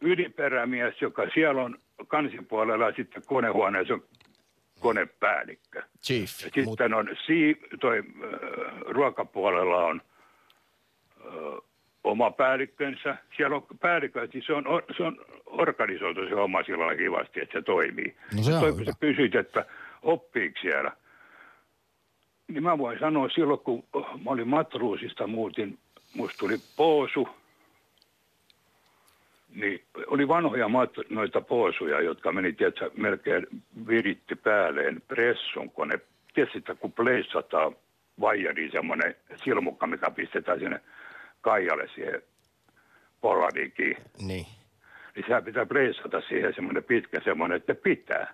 yliperämies, 0.01 1.01
joka 1.01 1.27
siellä 1.33 1.63
on 1.63 1.79
kansipuolella 2.07 2.85
ja 2.85 2.93
sitten 2.95 3.23
konehuoneessa 3.25 3.93
on 3.93 4.03
konepäällikkö. 4.79 5.83
Chief. 6.03 6.21
Ja 6.21 6.27
sitten 6.29 6.65
Mut... 6.65 6.81
on 6.81 7.09
si, 7.25 7.61
toi, 7.79 7.97
äh, 7.97 8.81
ruokapuolella 8.87 9.85
on 9.85 10.01
äh, 11.21 11.33
oma 12.03 12.31
päällikkönsä. 12.31 13.17
Siellä 13.37 13.55
on 13.55 13.65
päällikkö, 13.79 14.27
siis 14.31 14.45
se 14.45 14.53
on, 14.53 14.65
se 14.97 15.03
on 15.03 15.25
organisoitu 15.45 16.21
se 16.29 16.35
oma 16.35 16.63
sillä 16.63 16.95
kivasti, 16.95 17.39
että 17.41 17.59
se 17.59 17.61
toimii. 17.61 18.15
No 18.35 18.43
se 18.43 18.53
on 18.53 18.79
hyvä. 18.79 18.91
kysyt, 18.99 19.35
että 19.35 19.65
oppiiko 20.01 20.59
siellä. 20.61 20.91
Niin 22.47 22.63
mä 22.63 22.77
voin 22.77 22.99
sanoa 22.99 23.29
silloin, 23.29 23.59
kun 23.59 23.83
mä 23.93 24.31
olin 24.31 24.47
matruusista 24.47 25.27
muutin, 25.27 25.79
musta 26.15 26.37
tuli 26.37 26.57
poosu– 26.77 27.29
niin 29.55 29.83
oli 30.07 30.27
vanhoja 30.27 30.67
mat- 30.67 31.05
noita 31.09 31.41
poosuja, 31.41 32.01
jotka 32.01 32.31
meni 32.31 32.53
tietysti, 32.53 33.01
melkein 33.01 33.47
viritti 33.87 34.35
päälleen 34.35 35.01
pressun 35.07 35.71
kone. 35.71 35.99
Tiedätkö, 36.33 36.75
kun 36.75 36.91
pleissataan 36.91 37.75
vaijari 38.19 38.71
semmoinen 38.71 39.15
silmukka, 39.43 39.87
mikä 39.87 40.11
pistetään 40.11 40.59
sinne 40.59 40.81
kaijalle 41.41 41.87
siihen 41.95 42.21
polladikiin. 43.21 43.97
Niin. 44.19 44.45
Niin 45.15 45.25
sehän 45.27 45.43
pitää 45.43 45.65
pleissata 45.65 46.21
siihen 46.21 46.53
semmoinen 46.55 46.83
pitkä 46.83 47.21
semmoinen, 47.23 47.55
että 47.55 47.75
pitää. 47.75 48.33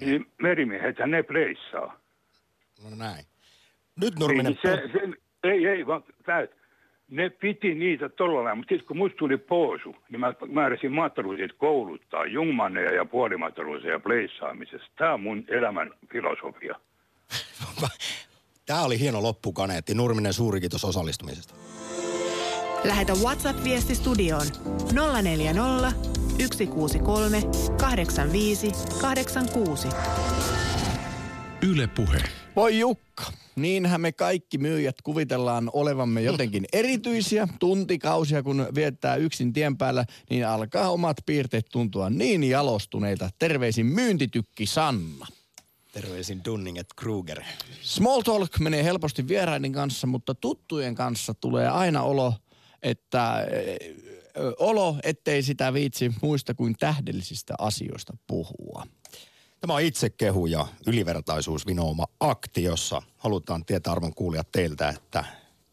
Niin, 0.00 0.10
niin 0.10 0.26
merimiehethän 0.42 1.10
ne 1.10 1.22
pleissaa. 1.22 2.00
No 2.84 2.96
näin. 2.96 3.24
Nyt 4.00 4.14
Nurminen... 4.18 4.52
Niin, 4.52 4.58
se, 4.62 4.88
se, 4.92 5.18
ei, 5.44 5.66
ei, 5.66 5.86
vaan 5.86 6.04
täyt, 6.24 6.50
ne 7.10 7.30
piti 7.30 7.74
niitä 7.74 8.08
tuolla 8.08 8.54
mutta 8.54 8.68
sitten 8.72 8.86
kun 8.86 8.96
musta 8.96 9.16
tuli 9.16 9.36
poosu, 9.36 9.96
niin 10.10 10.20
mä 10.20 10.34
määräsin 10.46 10.92
mataluusit 10.92 11.52
kouluttaa 11.58 12.26
jungmanneja 12.26 12.94
ja 12.94 13.04
puolimataluusia 13.04 14.00
pleissaamisessa. 14.00 14.86
Tämä 14.96 15.14
on 15.14 15.20
mun 15.20 15.44
elämän 15.48 15.90
filosofia. 16.12 16.74
Tämä 18.66 18.82
oli 18.82 19.00
hieno 19.00 19.22
loppukaneetti. 19.22 19.94
Nurminen, 19.94 20.32
suuri 20.32 20.60
kiitos 20.60 20.84
osallistumisesta. 20.84 21.54
Lähetä 22.84 23.12
WhatsApp-viesti 23.12 23.94
studioon 23.94 24.46
040 25.22 25.92
163 26.56 27.42
85 27.80 28.72
86. 29.00 29.88
Yle 31.62 31.86
Puhe. 31.86 32.22
Voi 32.56 32.78
Jukka, 32.78 33.32
niinhän 33.56 34.00
me 34.00 34.12
kaikki 34.12 34.58
myyjät 34.58 35.02
kuvitellaan 35.02 35.70
olevamme 35.72 36.22
jotenkin 36.22 36.64
erityisiä. 36.72 37.48
Tuntikausia 37.58 38.42
kun 38.42 38.66
viettää 38.74 39.16
yksin 39.16 39.52
tien 39.52 39.76
päällä, 39.76 40.04
niin 40.30 40.46
alkaa 40.46 40.90
omat 40.90 41.16
piirteet 41.26 41.66
tuntua 41.72 42.10
niin 42.10 42.44
jalostuneilta. 42.44 43.30
Terveisin 43.38 43.86
myyntitykki 43.86 44.66
Sanna. 44.66 45.26
Terveisin 45.92 46.44
Dunning 46.44 46.78
et 46.78 46.94
Kruger. 46.96 47.42
Small 47.82 48.20
talk 48.20 48.58
menee 48.58 48.84
helposti 48.84 49.28
vieraiden 49.28 49.72
kanssa, 49.72 50.06
mutta 50.06 50.34
tuttujen 50.34 50.94
kanssa 50.94 51.34
tulee 51.34 51.68
aina 51.68 52.02
olo, 52.02 52.34
että 52.82 53.46
olo, 54.58 54.96
ettei 55.02 55.42
sitä 55.42 55.72
viitsi 55.72 56.12
muista 56.22 56.54
kuin 56.54 56.74
tähdellisistä 56.78 57.54
asioista 57.58 58.16
puhua. 58.26 58.86
Tämä 59.60 59.74
on 59.74 59.80
itsekehu 59.80 60.46
ja 60.46 60.66
ylivertaisuus 60.86 61.66
vinooma 61.66 62.04
akti, 62.20 62.62
jossa 62.62 63.02
halutaan 63.16 63.64
tietää 63.64 63.92
arvon 63.92 64.14
kuulijat 64.14 64.52
teiltä, 64.52 64.88
että 64.88 65.24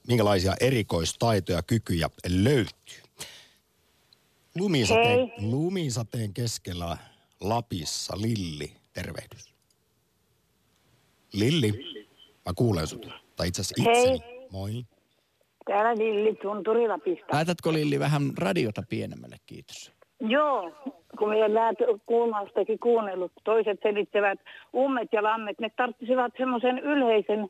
minkälaisia 0.07 0.53
erikoistaitoja, 0.61 1.63
kykyjä 1.63 2.09
löytyy. 2.29 3.01
Lumisateen, 4.55 5.31
lumisateen 5.37 6.33
keskellä 6.33 6.97
Lapissa 7.41 8.13
Lilli, 8.21 8.71
tervehdys. 8.93 9.53
Lilli, 11.33 11.71
mä 12.45 12.53
kuulen 12.55 12.87
sut. 12.87 13.07
Tai 13.35 13.47
itse 13.47 13.61
asiassa 13.61 13.91
itseni. 13.91 14.19
Hei. 14.19 14.47
Moi. 14.51 14.85
Täällä 15.65 15.95
Lilli 15.95 16.35
Tunturi 16.35 16.87
Lapista. 16.87 17.25
Laitatko 17.31 17.73
Lilli 17.73 17.99
vähän 17.99 18.31
radiota 18.37 18.83
pienemmälle, 18.89 19.37
kiitos. 19.45 19.91
Joo, 20.19 20.71
kun 21.15 21.29
me 21.29 21.47
näet 21.47 21.77
kuulmaustakin 22.05 22.79
kuunnellut, 22.79 23.31
toiset 23.43 23.79
selittävät 23.83 24.39
ummet 24.73 25.09
ja 25.11 25.23
lammet, 25.23 25.59
ne 25.59 25.69
tarvitsisivat 25.75 26.33
semmoisen 26.37 26.79
yleisen 26.79 27.49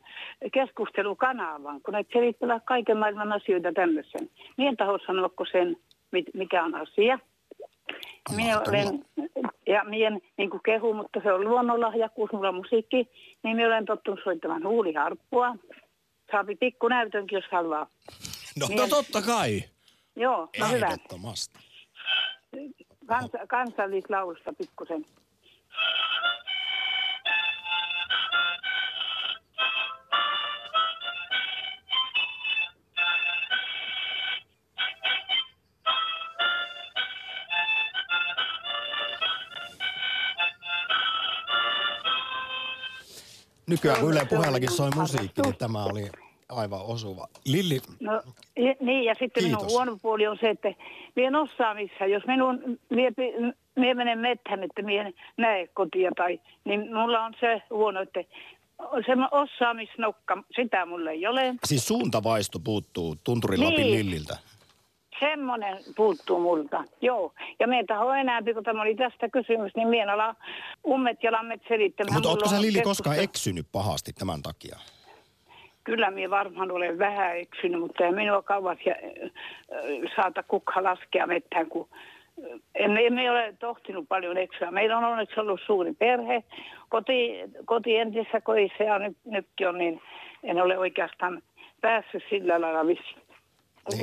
keskustelukanavan, 0.53 1.81
kun 1.81 1.93
ne 1.93 2.05
selittävät 2.13 2.63
kaiken 2.65 2.97
maailman 2.97 3.31
asioita 3.31 3.71
tämmöisen. 3.73 4.29
Mien 4.57 4.77
taho 4.77 4.99
sanoako 5.05 5.45
sen, 5.51 5.77
mikä 6.33 6.63
on 6.63 6.75
asia. 6.75 7.19
Minä 8.35 8.61
olen, 8.67 9.05
ja 9.67 9.83
mien 9.83 10.21
niin 10.37 10.49
kuin 10.49 10.63
kehu, 10.65 10.93
mutta 10.93 11.19
se 11.23 11.33
on 11.33 11.45
luonnonlahjakkuus, 11.45 12.31
mulla 12.31 12.49
on 12.49 12.55
musiikki, 12.55 13.09
niin 13.43 13.55
minä 13.55 13.67
olen 13.67 13.85
tottunut 13.85 14.19
soittamaan 14.23 14.67
huuliharppua. 14.67 15.55
Saapi 16.31 16.55
pikku 16.55 16.87
näytönkin, 16.87 17.35
jos 17.35 17.45
haluaa. 17.51 17.87
No, 18.59 18.67
no 18.77 18.87
totta 18.87 19.21
kai. 19.21 19.63
Joo, 20.15 20.49
no 20.59 20.67
hyvä. 20.71 20.95
Kans, 23.05 23.31
kansallislaulusta 23.47 24.53
pikkusen. 24.53 25.05
Nykyään 43.67 43.99
kun 43.99 44.11
Yle 44.11 44.25
puheellakin 44.29 44.71
soi 44.71 44.89
musiikki, 44.95 45.41
niin 45.41 45.55
tämä 45.57 45.83
oli 45.85 46.09
aivan 46.49 46.81
osuva. 46.81 47.27
Lilli, 47.45 47.79
No 47.99 48.21
i- 48.57 48.83
niin, 48.85 49.03
ja 49.05 49.15
sitten 49.19 49.43
minun 49.43 49.57
Kiitos. 49.57 49.73
huono 49.73 49.97
puoli 50.01 50.27
on 50.27 50.37
se, 50.41 50.49
että 50.49 50.69
minä 51.15 51.27
en 51.27 51.35
osaa 51.35 51.73
missään. 51.73 52.11
Jos 52.11 52.23
minun, 52.27 52.79
pi- 52.89 53.53
minä 53.75 53.93
menen 53.93 54.19
metsään, 54.19 54.63
että 54.63 54.81
minä 54.81 55.01
en 55.07 55.13
näe 55.37 55.67
kotia 55.73 56.11
tai, 56.17 56.39
niin 56.65 56.93
mulla 56.95 57.25
on 57.25 57.33
se 57.39 57.61
huono, 57.69 58.01
että 58.01 58.19
se 59.05 59.11
osaamisnokka, 59.31 60.43
sitä 60.55 60.85
mulla 60.85 61.11
ei 61.11 61.27
ole. 61.27 61.55
siis 61.63 61.87
suuntavaisto 61.87 62.59
puuttuu 62.59 63.15
Tunturilapin 63.23 63.75
Niin. 63.77 63.91
Lilliltä. 63.93 64.37
Semmoinen 65.19 65.77
puuttuu 65.95 66.39
multa, 66.39 66.83
joo. 67.01 67.33
Ja 67.59 67.67
me 67.67 67.83
taho 67.87 68.13
enää, 68.13 68.41
kun 68.53 68.63
tämä 68.63 68.81
oli 68.81 68.95
tästä 68.95 69.29
kysymys, 69.29 69.71
niin 69.75 69.87
minä 69.87 70.13
ala 70.13 70.35
ummet 70.87 71.23
ja 71.23 71.31
lammet 71.31 71.61
selittämään. 71.67 72.13
Mutta 72.13 72.29
ootko 72.29 72.49
sä 72.49 72.61
Lilli 72.61 72.81
koskaan 72.81 73.19
eksynyt 73.19 73.65
pahasti 73.71 74.13
tämän 74.13 74.41
takia? 74.41 74.79
Kyllä 75.85 76.11
minä 76.11 76.29
varmaan 76.29 76.71
olen 76.71 76.99
vähän 76.99 77.37
eksynyt, 77.37 77.79
mutta 77.79 78.05
ei 78.05 78.11
minua 78.11 78.41
kauas 78.41 78.77
ja, 78.85 78.95
äh, 78.95 80.15
saata 80.15 80.43
kukka 80.43 80.83
laskea 80.83 81.27
mettään, 81.27 81.69
kun 81.69 81.89
emme, 82.75 83.05
emme 83.05 83.31
ole 83.31 83.53
tohtinut 83.59 84.05
paljon 84.09 84.37
eksyä. 84.37 84.71
Meillä 84.71 84.97
on 84.97 85.03
onneksi 85.03 85.39
ollut 85.39 85.61
suuri 85.65 85.93
perhe. 85.93 86.43
Koti, 86.89 87.39
koti 87.65 87.97
entisessä 87.97 88.41
kodissa 88.41 88.83
ja 88.83 88.99
nyt, 88.99 89.17
nytkin 89.25 89.67
on, 89.67 89.77
niin 89.77 90.01
en 90.43 90.61
ole 90.61 90.77
oikeastaan 90.77 91.41
päässyt 91.81 92.23
sillä 92.29 92.61
lailla 92.61 92.85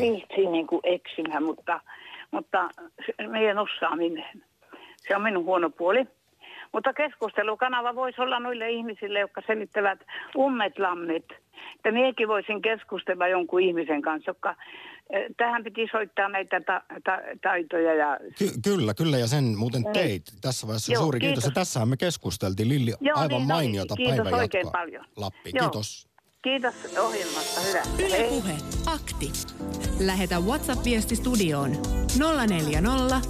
viihtiin 0.00 0.52
niin 0.52 0.66
kuin 0.66 0.80
eksymään, 0.84 1.42
mutta, 1.42 1.80
mutta 2.30 2.68
meidän 3.28 3.58
osaaminen, 3.58 4.42
se 4.96 5.16
on 5.16 5.22
minun 5.22 5.44
huono 5.44 5.70
puoli. 5.70 6.06
Mutta 6.72 6.92
keskustelukanava 6.92 7.94
voisi 7.94 8.20
olla 8.20 8.40
noille 8.40 8.70
ihmisille, 8.70 9.18
jotka 9.20 9.42
selittävät 9.46 9.98
ummet 10.36 10.78
lammet. 10.78 11.24
Että 11.76 11.92
minäkin 11.92 12.28
voisin 12.28 12.62
keskustella 12.62 13.28
jonkun 13.28 13.60
ihmisen 13.60 14.02
kanssa, 14.02 14.30
joka 14.30 14.54
eh, 15.10 15.24
tähän 15.36 15.64
piti 15.64 15.88
soittaa 15.92 16.28
näitä 16.28 16.60
ta- 16.60 16.82
ta- 17.04 17.18
taitoja 17.42 17.94
ja 17.94 18.18
Ky- 18.38 18.50
kyllä, 18.64 18.94
kyllä, 18.94 19.18
ja 19.18 19.26
sen 19.26 19.44
muuten 19.44 19.82
Niin. 19.82 19.92
teit. 19.92 20.22
Tässä 20.40 20.66
vaiheessa 20.66 20.92
Joo, 20.92 21.02
suuri 21.02 21.20
kiitos. 21.20 21.34
kiitos. 21.44 21.50
Ja 21.50 21.54
tässähän 21.60 21.88
me 21.88 21.96
keskusteltiin, 21.96 22.68
Lilli, 22.68 22.92
Joo, 23.00 23.18
aivan 23.18 23.38
niin 23.38 23.48
mainiota 23.48 23.94
olikin. 23.94 24.06
Kiitos 24.06 24.24
päivän 24.24 24.40
oikein 24.40 24.64
jatkoa 24.64 24.80
paljon. 24.80 25.04
Lappiin. 25.16 25.56
Joo. 25.56 25.64
Kiitos. 25.70 26.08
kiitos 26.42 26.98
ohjelmasta. 26.98 27.60
Hyvä. 27.60 28.06
Yle. 28.06 28.28
Puhe. 28.28 28.52
Akti. 28.86 29.30
Lähetä 30.06 30.40
WhatsApp-viesti 30.40 31.16
studioon 31.16 31.70
040 32.18 33.20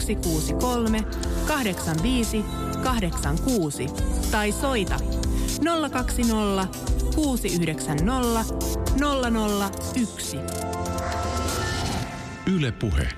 163 0.00 0.98
85 1.48 2.44
86 2.86 3.86
tai 4.30 4.52
soita 4.52 4.96
020 5.92 6.78
690 7.14 8.54
001. 9.94 10.36
Yle 12.56 12.72
Puhe. 12.72 13.08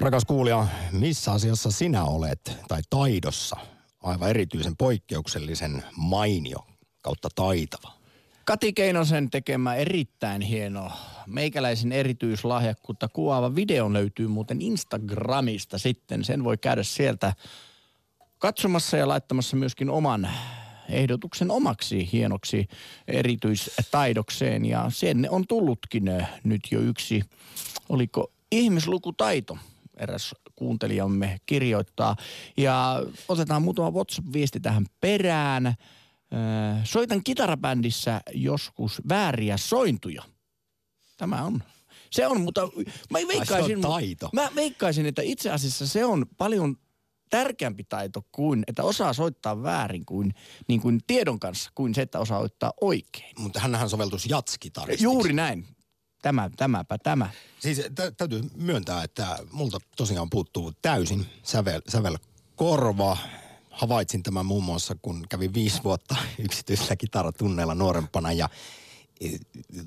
Rakas 0.00 0.24
kuulija, 0.24 0.66
missä 0.92 1.32
asiassa 1.32 1.70
sinä 1.70 2.04
olet, 2.04 2.56
tai 2.68 2.80
taidossa, 2.90 3.56
aivan 4.02 4.30
erityisen 4.30 4.76
poikkeuksellisen 4.76 5.82
mainio 5.96 6.66
kautta 7.02 7.28
taitava? 7.34 7.92
Kati 8.44 8.72
Keinosen 8.72 9.30
tekemä 9.30 9.74
erittäin 9.74 10.42
hieno 10.42 10.92
meikäläisen 11.26 11.92
erityislahjakkuutta 11.92 13.08
kuvaava 13.08 13.54
video 13.54 13.92
löytyy 13.92 14.28
muuten 14.28 14.62
Instagramista 14.62 15.78
sitten. 15.78 16.24
Sen 16.24 16.44
voi 16.44 16.58
käydä 16.58 16.82
sieltä 16.82 17.32
katsomassa 18.40 18.96
ja 18.96 19.08
laittamassa 19.08 19.56
myöskin 19.56 19.90
oman 19.90 20.28
ehdotuksen 20.88 21.50
omaksi 21.50 22.08
hienoksi 22.12 22.68
erityistaidokseen. 23.08 24.64
Ja 24.64 24.86
sen 24.88 25.26
on 25.30 25.46
tullutkin 25.46 26.08
ö, 26.08 26.24
nyt 26.44 26.60
jo 26.70 26.80
yksi, 26.80 27.22
oliko 27.88 28.32
ihmislukutaito, 28.52 29.58
eräs 29.96 30.34
kuuntelijamme 30.56 31.40
kirjoittaa. 31.46 32.16
Ja 32.56 33.02
otetaan 33.28 33.62
muutama 33.62 33.90
WhatsApp-viesti 33.90 34.60
tähän 34.60 34.86
perään. 35.00 35.66
Ö, 35.66 35.74
Soitan 36.84 37.24
kitarabändissä 37.24 38.20
joskus 38.34 39.02
vääriä 39.08 39.56
sointuja. 39.56 40.22
Tämä 41.16 41.42
on. 41.42 41.62
Se 42.10 42.26
on, 42.26 42.40
mutta 42.40 42.68
mä 43.10 43.18
veikkaisin, 43.28 43.80
taito. 43.80 44.30
mä 44.32 44.48
veikkaisin, 44.54 45.06
että 45.06 45.22
itse 45.22 45.50
asiassa 45.50 45.86
se 45.86 46.04
on 46.04 46.26
paljon 46.38 46.76
tärkeämpi 47.30 47.84
taito 47.84 48.22
kuin, 48.32 48.64
että 48.66 48.82
osaa 48.82 49.12
soittaa 49.12 49.62
väärin 49.62 50.04
kuin, 50.06 50.34
niin 50.68 50.80
kuin 50.80 51.00
tiedon 51.06 51.40
kanssa, 51.40 51.70
kuin 51.74 51.94
se, 51.94 52.02
että 52.02 52.18
osaa 52.18 52.38
soittaa 52.38 52.72
oikein. 52.80 53.34
Mutta 53.38 53.60
hänhän 53.60 53.90
soveltuisi 53.90 54.28
jatskitaristiksi. 54.30 55.04
Juuri 55.04 55.32
näin. 55.32 55.66
Tämä, 56.22 56.50
tämäpä 56.56 56.98
tämä. 56.98 57.30
Siis 57.60 57.82
tä- 57.94 58.10
täytyy 58.10 58.42
myöntää, 58.56 59.04
että 59.04 59.38
multa 59.52 59.78
tosiaan 59.96 60.30
puuttuu 60.30 60.72
täysin 60.82 61.26
sävel, 61.42 61.80
sävelkorva. 61.88 63.16
Havaitsin 63.70 64.22
tämän 64.22 64.46
muun 64.46 64.64
muassa, 64.64 64.96
kun 65.02 65.26
kävin 65.28 65.54
viisi 65.54 65.84
vuotta 65.84 66.16
yksityisellä 66.44 66.96
kitaratunneilla 66.96 67.74
nuorempana 67.74 68.32
ja 68.32 68.48
eh, 69.20 69.40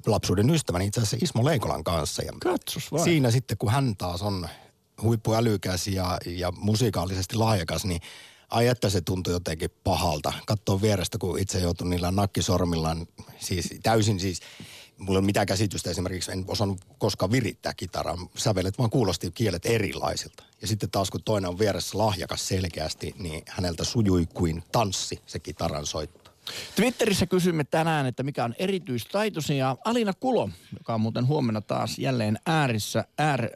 lapsuuden 0.06 0.50
ystäväni 0.50 0.86
itse 0.86 1.02
asiassa 1.02 1.26
Ismo 1.26 1.46
Leikolan 1.46 1.84
kanssa. 1.84 2.24
Ja 2.24 2.34
Katsos 2.44 2.92
vaan. 2.92 3.04
Siinä 3.04 3.32
sitten, 3.32 3.58
kun 3.58 3.72
hän 3.72 3.98
taas 3.98 4.22
on 4.22 4.48
huippuälykäs 5.02 5.88
ja, 5.88 6.18
ja 6.26 6.52
musiikaalisesti 6.52 7.36
lahjakas, 7.36 7.86
niin 7.86 8.02
ai 8.50 8.68
että 8.68 8.90
se 8.90 9.02
tuntui 9.02 9.34
jotenkin 9.34 9.70
pahalta. 9.84 10.34
Katsoa 10.46 10.82
vierestä, 10.82 11.18
kun 11.18 11.40
itse 11.40 11.60
joutui 11.60 11.90
niillä 11.90 12.12
nakkisormillaan, 12.12 13.08
siis 13.40 13.70
täysin 13.84 14.20
siis, 14.20 14.40
mulla 14.98 15.18
ei 15.18 15.20
ole 15.20 15.26
mitään 15.26 15.46
käsitystä 15.48 15.90
esimerkiksi, 15.90 16.32
en 16.32 16.46
osannut 16.48 16.82
koskaan 16.98 17.32
virittää 17.32 17.74
kitaraa. 17.74 18.18
Sävelet 18.38 18.78
vaan 18.78 18.90
kuulosti 18.90 19.32
kielet 19.32 19.66
erilaisilta. 19.66 20.44
Ja 20.62 20.68
sitten 20.68 20.92
taas 20.92 21.12
kun 21.12 21.24
toinen 21.24 21.50
on 21.50 21.60
vieressä 21.60 21.98
lahjakas 21.98 22.48
selkeästi, 22.48 23.16
niin 23.20 23.44
häneltä 23.48 23.84
sujui 23.84 24.26
kuin 24.34 24.64
tanssi 24.72 25.22
se 25.26 25.40
kitaran 25.40 25.86
soitto. 25.86 26.23
Twitterissä 26.76 27.26
kysymme 27.26 27.64
tänään, 27.64 28.06
että 28.06 28.24
mikä 28.24 28.44
on 28.44 28.56
erityistaitosi 28.60 29.58
ja 29.58 29.78
Alina 29.86 30.14
Kulo, 30.14 30.50
joka 30.80 30.94
on 30.94 31.02
muuten 31.02 31.28
huomenna 31.28 31.62
taas 31.62 32.00
jälleen 32.00 32.40
äärissä, 32.46 33.06
äär, 33.18 33.44
äh, 33.44 33.50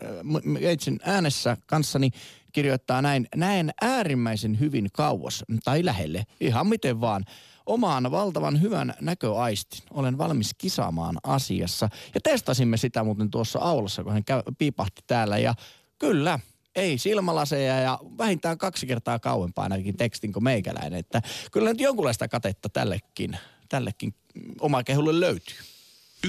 Eitsin 0.62 1.00
äänessä 1.04 1.58
kanssani, 1.66 2.12
kirjoittaa 2.52 3.02
näin, 3.02 3.28
näen 3.36 3.72
äärimmäisen 3.82 4.60
hyvin 4.60 4.90
kauas 4.94 5.44
tai 5.64 5.86
lähelle, 5.86 6.26
ihan 6.40 6.68
miten 6.68 7.02
vaan. 7.02 7.26
Omaan 7.66 8.12
valtavan 8.12 8.62
hyvän 8.62 8.94
näköaistin. 9.02 9.80
Olen 9.92 10.18
valmis 10.18 10.54
kisaamaan 10.58 11.18
asiassa. 11.24 11.90
Ja 12.14 12.22
testasimme 12.22 12.78
sitä 12.78 13.04
muuten 13.04 13.30
tuossa 13.30 13.60
aulassa, 13.60 14.04
kun 14.04 14.14
hän 14.14 14.24
piipahti 14.58 15.02
täällä. 15.08 15.38
Ja 15.38 15.54
kyllä, 16.00 16.40
ei 16.78 16.98
silmälaseja 16.98 17.80
ja 17.80 18.00
vähintään 18.18 18.58
kaksi 18.58 18.88
kertaa 18.88 19.20
kauempaa 19.20 19.64
ainakin 19.64 19.98
tekstin 19.98 20.34
kuin 20.34 20.44
meikäläinen. 20.44 21.00
Että 21.00 21.22
kyllä 21.52 21.70
nyt 21.70 21.82
jonkunlaista 21.82 22.28
katetta 22.28 22.70
tällekin, 22.70 23.38
tällekin 23.70 24.14
oma 24.60 24.84
kehulle 24.84 25.20
löytyy. 25.20 25.58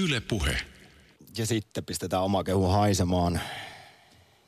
Yle 0.03 0.19
Puhe. 0.19 0.57
Ja 1.37 1.45
sitten 1.45 1.85
pistetään 1.85 2.23
oma 2.23 2.43
kehu 2.43 2.67
haisemaan, 2.67 3.39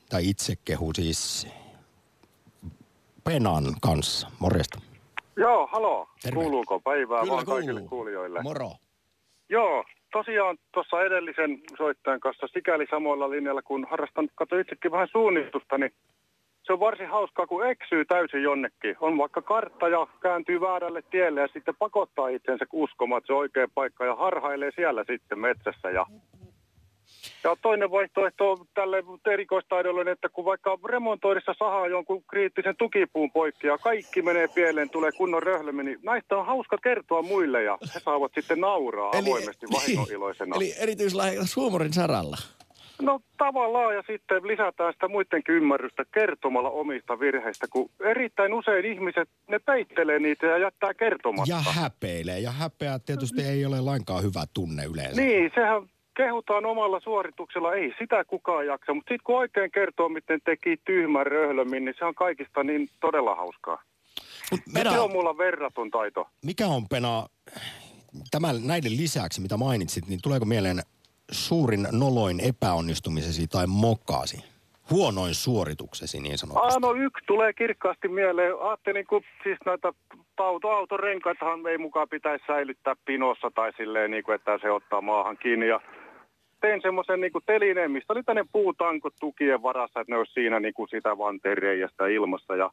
tai 0.08 0.28
itse 0.28 0.56
kehu 0.64 0.92
siis 0.94 1.46
Penan 3.24 3.76
kanssa. 3.80 4.30
Morjesta. 4.38 4.80
Joo, 5.36 5.68
haloo. 5.72 6.08
Terve. 6.22 6.40
Kuuluuko 6.40 6.80
päivää 6.80 7.26
vaan 7.28 7.46
kaikille 7.46 7.82
kuulijoille? 7.82 8.42
Moro. 8.42 8.72
Joo, 9.48 9.84
tosiaan 10.12 10.56
tuossa 10.74 11.02
edellisen 11.02 11.60
soittajan 11.78 12.20
kanssa 12.20 12.46
sikäli 12.46 12.86
samoilla 12.90 13.30
linjalla, 13.30 13.62
kun 13.62 13.86
harrastan, 13.90 14.28
katso 14.34 14.58
itsekin 14.58 14.92
vähän 14.92 15.08
suunnistusta, 15.12 15.78
niin 15.78 15.92
se 16.62 16.72
on 16.72 16.80
varsin 16.80 17.08
hauskaa, 17.08 17.46
kun 17.46 17.66
eksyy 17.66 18.04
täysin 18.04 18.42
jonnekin. 18.42 18.96
On 19.00 19.18
vaikka 19.18 19.42
kartta 19.42 19.88
ja 19.88 20.06
kääntyy 20.20 20.60
väärälle 20.60 21.02
tielle 21.10 21.40
ja 21.40 21.48
sitten 21.48 21.74
pakottaa 21.78 22.28
itsensä 22.28 22.64
uskomaan, 22.72 23.18
että 23.18 23.26
se 23.26 23.32
on 23.32 23.38
oikea 23.38 23.66
paikka 23.74 24.04
ja 24.04 24.14
harhailee 24.14 24.70
siellä 24.74 25.04
sitten 25.06 25.38
metsässä. 25.38 25.90
Ja, 25.90 26.06
ja 27.44 27.56
toinen 27.62 27.90
vaihtoehto 27.90 28.52
on 28.52 28.66
tälle 28.74 29.02
erikoistaidolle, 29.32 30.10
että 30.10 30.28
kun 30.28 30.44
vaikka 30.44 30.78
remontoidessa 30.88 31.54
sahaa 31.58 31.86
jonkun 31.86 32.24
kriittisen 32.30 32.74
tukipuun 32.78 33.30
poikki 33.30 33.66
ja 33.66 33.78
kaikki 33.78 34.22
menee 34.22 34.48
pieleen, 34.48 34.90
tulee 34.90 35.12
kunnon 35.12 35.42
röhlömi, 35.42 35.84
niin 35.84 35.98
näistä 36.02 36.36
on 36.36 36.46
hauska 36.46 36.78
kertoa 36.78 37.22
muille 37.22 37.62
ja 37.62 37.78
he 37.94 38.00
saavat 38.00 38.32
sitten 38.34 38.60
nauraa 38.60 39.10
avoimesti 39.18 39.66
vahingoiloisena. 39.72 40.56
Eli 40.56 40.74
erityislahjakas 40.78 41.56
huumorin 41.56 41.92
saralla. 41.92 42.36
No 43.02 43.20
tavallaan 43.38 43.94
ja 43.94 44.02
sitten 44.06 44.46
lisätään 44.46 44.92
sitä 44.92 45.08
muidenkin 45.08 45.54
ymmärrystä 45.54 46.04
kertomalla 46.14 46.70
omista 46.70 47.20
virheistä, 47.20 47.66
kun 47.70 47.90
erittäin 48.00 48.54
usein 48.54 48.84
ihmiset, 48.84 49.28
ne 49.48 49.58
peittelee 49.58 50.18
niitä 50.18 50.46
ja 50.46 50.58
jättää 50.58 50.94
kertomatta. 50.94 51.54
Ja 51.54 51.60
häpeilee. 51.60 52.38
Ja 52.38 52.50
häpeä 52.50 52.98
tietysti 52.98 53.42
ei 53.42 53.66
ole 53.66 53.80
lainkaan 53.80 54.22
hyvä 54.22 54.44
tunne 54.54 54.84
yleensä. 54.84 55.20
Niin, 55.20 55.50
sehän 55.54 55.82
kehutaan 56.16 56.66
omalla 56.66 57.00
suorituksella, 57.00 57.74
ei 57.74 57.94
sitä 57.98 58.24
kukaan 58.24 58.66
jaksa. 58.66 58.94
Mutta 58.94 59.08
sitten 59.08 59.24
kun 59.24 59.38
oikein 59.38 59.70
kertoo, 59.70 60.08
miten 60.08 60.40
teki 60.44 60.76
tyhmän 60.84 61.26
röhlömin, 61.26 61.84
niin 61.84 61.94
se 61.98 62.04
on 62.04 62.14
kaikista 62.14 62.64
niin 62.64 62.90
todella 63.00 63.34
hauskaa. 63.34 63.82
Mut 64.50 64.60
Se 64.92 64.98
on 64.98 65.12
mulla 65.12 65.38
verraton 65.38 65.90
taito. 65.90 66.28
mikä 66.44 66.66
on 66.66 66.88
Pena, 66.88 67.26
tämän, 68.30 68.56
näiden 68.66 68.96
lisäksi, 68.96 69.40
mitä 69.40 69.56
mainitsit, 69.56 70.08
niin 70.08 70.20
tuleeko 70.22 70.44
mieleen 70.44 70.80
suurin 71.30 71.86
noloin 71.92 72.40
epäonnistumisesi 72.40 73.46
tai 73.48 73.66
mokkaasi? 73.66 74.44
Huonoin 74.90 75.34
suorituksesi 75.34 76.20
niin 76.20 76.38
sanotusti. 76.38 76.68
Ah, 76.76 76.80
no 76.80 76.92
yksi 76.94 77.24
tulee 77.26 77.52
kirkkaasti 77.52 78.08
mieleen. 78.08 78.52
Ajattelin, 78.60 79.06
kun 79.06 79.22
siis 79.42 79.58
näitä 79.66 79.92
auto, 80.36 80.70
autorenkaitahan 80.70 81.66
ei 81.66 81.78
mukaan 81.78 82.08
pitäisi 82.08 82.44
säilyttää 82.46 82.94
pinossa 83.04 83.50
tai 83.54 83.72
silleen, 83.76 84.10
niin 84.10 84.24
kuin, 84.24 84.34
että 84.34 84.58
se 84.62 84.70
ottaa 84.70 85.00
maahan 85.00 85.36
kiinni. 85.36 85.68
Ja 85.68 85.80
tein 86.62 86.82
semmoisen 86.82 87.20
niin 87.20 87.32
kuin 87.32 87.44
telineen, 87.46 87.90
mistä 87.90 88.12
oli 88.12 88.22
tänne 88.22 88.44
puutankot 88.52 89.14
tukien 89.20 89.62
varassa, 89.62 90.00
että 90.00 90.12
ne 90.12 90.18
olisi 90.18 90.32
siinä 90.32 90.60
niin 90.60 90.74
kuin 90.74 90.88
sitä 90.88 91.18
vantereiästä 91.18 92.06
ilmassa. 92.06 92.56
Ja 92.56 92.70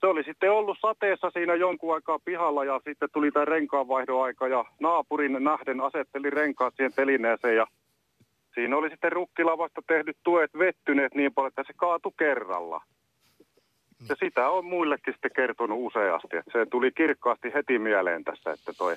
se 0.00 0.06
oli 0.06 0.24
sitten 0.24 0.52
ollut 0.52 0.78
sateessa 0.80 1.30
siinä 1.30 1.54
jonkun 1.54 1.94
aikaa 1.94 2.18
pihalla 2.24 2.64
ja 2.64 2.80
sitten 2.84 3.08
tuli 3.12 3.30
tämä 3.30 3.44
renkaanvaihdoaika 3.44 4.48
ja 4.48 4.64
naapurin 4.80 5.36
nähden 5.40 5.80
asetteli 5.80 6.30
renkaat 6.30 6.74
siihen 6.76 6.92
telineeseen 6.92 7.56
ja 7.56 7.66
siinä 8.54 8.76
oli 8.76 8.90
sitten 8.90 9.12
rukkilavasta 9.12 9.82
tehdyt 9.86 10.16
tuet 10.22 10.50
vettyneet 10.58 11.14
niin 11.14 11.34
paljon, 11.34 11.48
että 11.48 11.64
se 11.66 11.72
kaatu 11.76 12.10
kerralla. 12.10 12.80
Ja 14.08 14.16
sitä 14.16 14.50
on 14.50 14.64
muillekin 14.64 15.14
sitten 15.14 15.30
kertonut 15.36 15.78
useasti, 15.80 16.36
että 16.36 16.52
se 16.52 16.66
tuli 16.66 16.90
kirkkaasti 16.92 17.54
heti 17.54 17.78
mieleen 17.78 18.24
tässä, 18.24 18.50
että 18.52 18.72
toi... 18.78 18.96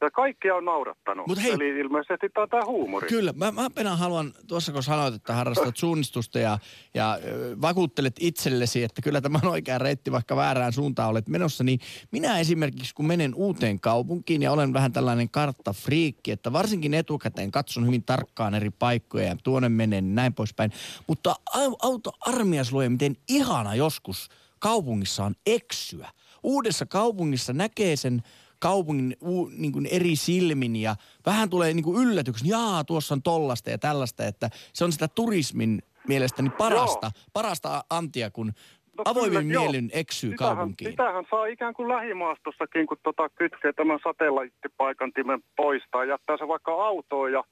Ja 0.00 0.10
kaikkia 0.10 0.54
on 0.54 0.64
naurattanut. 0.64 1.26
Mut 1.26 1.42
hei- 1.42 1.52
Eli 1.52 1.68
ilmeisesti 1.68 2.28
tämä 2.28 2.42
on 2.42 2.48
tämä 2.48 2.64
huumori. 2.66 3.08
Kyllä, 3.08 3.32
mä, 3.36 3.52
mä 3.52 3.70
Pena 3.74 3.96
haluan, 3.96 4.32
tuossa 4.46 4.72
kun 4.72 4.82
sanoit, 4.82 5.14
että 5.14 5.34
harrastat 5.34 5.76
suunnistusta 5.76 6.38
ja, 6.38 6.58
ja 6.94 7.18
vakuuttelet 7.60 8.16
itsellesi, 8.20 8.84
että 8.84 9.02
kyllä 9.02 9.20
tämä 9.20 9.40
on 9.42 9.50
oikea 9.50 9.78
reitti, 9.78 10.12
vaikka 10.12 10.36
väärään 10.36 10.72
suuntaan 10.72 11.10
olet 11.10 11.28
menossa, 11.28 11.64
niin 11.64 11.80
minä 12.10 12.38
esimerkiksi 12.38 12.94
kun 12.94 13.06
menen 13.06 13.34
uuteen 13.34 13.80
kaupunkiin 13.80 14.42
ja 14.42 14.52
olen 14.52 14.72
vähän 14.72 14.92
tällainen 14.92 15.30
karttafriikki, 15.30 16.30
että 16.30 16.52
varsinkin 16.52 16.94
etukäteen 16.94 17.50
katson 17.50 17.86
hyvin 17.86 18.04
tarkkaan 18.04 18.54
eri 18.54 18.70
paikkoja 18.70 19.24
ja 19.24 19.36
tuonne 19.44 19.68
menen 19.68 20.04
niin 20.04 20.14
näin 20.14 20.34
poispäin. 20.34 20.72
Mutta 21.06 21.34
au- 21.56 21.76
auto 21.82 22.12
armias 22.20 22.72
luo, 22.72 22.88
miten 22.88 23.16
ihana 23.28 23.74
joskus 23.74 24.28
kaupungissa 24.58 25.24
on 25.24 25.34
eksyä. 25.46 26.08
Uudessa 26.42 26.86
kaupungissa 26.86 27.52
näkee 27.52 27.96
sen 27.96 28.22
kaupungin 28.60 29.16
uu, 29.20 29.50
niin 29.56 29.72
kuin 29.72 29.86
eri 29.86 30.16
silmin 30.16 30.76
ja 30.76 30.96
vähän 31.26 31.50
tulee 31.50 31.74
niin 31.74 31.84
kuin 31.84 32.08
yllätyksen, 32.08 32.48
jaa, 32.48 32.84
tuossa 32.84 33.14
on 33.14 33.22
tollasta 33.22 33.70
ja 33.70 33.78
tällaista, 33.78 34.24
että 34.24 34.50
se 34.72 34.84
on 34.84 34.92
sitä 34.92 35.08
turismin 35.08 35.82
mielestäni 36.08 36.50
parasta, 36.50 37.10
parasta 37.32 37.84
antia, 37.90 38.30
kun 38.30 38.52
No 38.98 39.02
avoimin 39.10 39.38
kyllä, 39.38 39.52
joo. 39.52 39.62
mielin 39.62 39.90
eksyy 39.92 40.30
Sitähän, 40.30 40.56
kaupunkiin. 40.56 40.90
sitähän 40.90 41.24
saa 41.30 41.46
ikään 41.46 41.74
kuin 41.74 41.88
lähimaastossakin, 41.88 42.86
kun 42.86 42.96
tota 43.02 43.28
kytkee 43.28 43.72
tämän 43.72 43.98
satellaittipaikantimen 44.04 45.40
poistaa, 45.56 46.04
jättää 46.04 46.36
se 46.36 46.48
vaikka 46.48 46.72
autoon 46.72 47.32
ja 47.32 47.44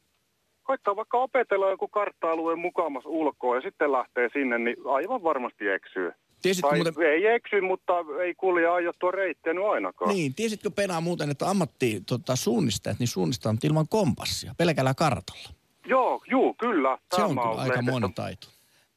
koittaa 0.62 0.96
vaikka 0.96 1.18
opetella 1.18 1.70
joku 1.70 1.88
kartta-alueen 1.88 2.58
mukamas 2.58 3.06
ulkoa 3.06 3.56
ja 3.56 3.60
sitten 3.62 3.92
lähtee 3.92 4.28
sinne, 4.32 4.58
niin 4.58 4.76
aivan 4.84 5.22
varmasti 5.22 5.68
eksyy. 5.68 6.12
Tiesitkö 6.42 6.68
Tai 6.68 6.78
muuten, 6.78 6.94
ei 7.12 7.26
eksy, 7.26 7.60
mutta 7.60 7.92
ei 8.24 8.34
kulje 8.34 8.68
aiottua 8.68 9.10
reittiä 9.10 9.52
nyt 9.54 9.64
ainakaan. 9.64 10.14
niin, 10.14 10.34
tiesitkö 10.34 10.70
Pena 10.70 11.00
muuten, 11.00 11.30
että 11.30 11.50
ammatti 11.50 12.02
tota, 12.06 12.36
suunnistajat, 12.36 12.98
niin 12.98 13.08
suunnistaa 13.08 13.54
ilman 13.64 13.88
kompassia, 13.88 14.54
pelkällä 14.58 14.94
kartalla. 14.94 15.48
Joo, 15.86 16.22
juu, 16.30 16.54
kyllä. 16.54 16.98
Se 17.16 17.22
on 17.22 17.28
kyllä 17.30 17.60
aika. 17.60 17.82
No, 17.82 18.10
taito. 18.14 18.48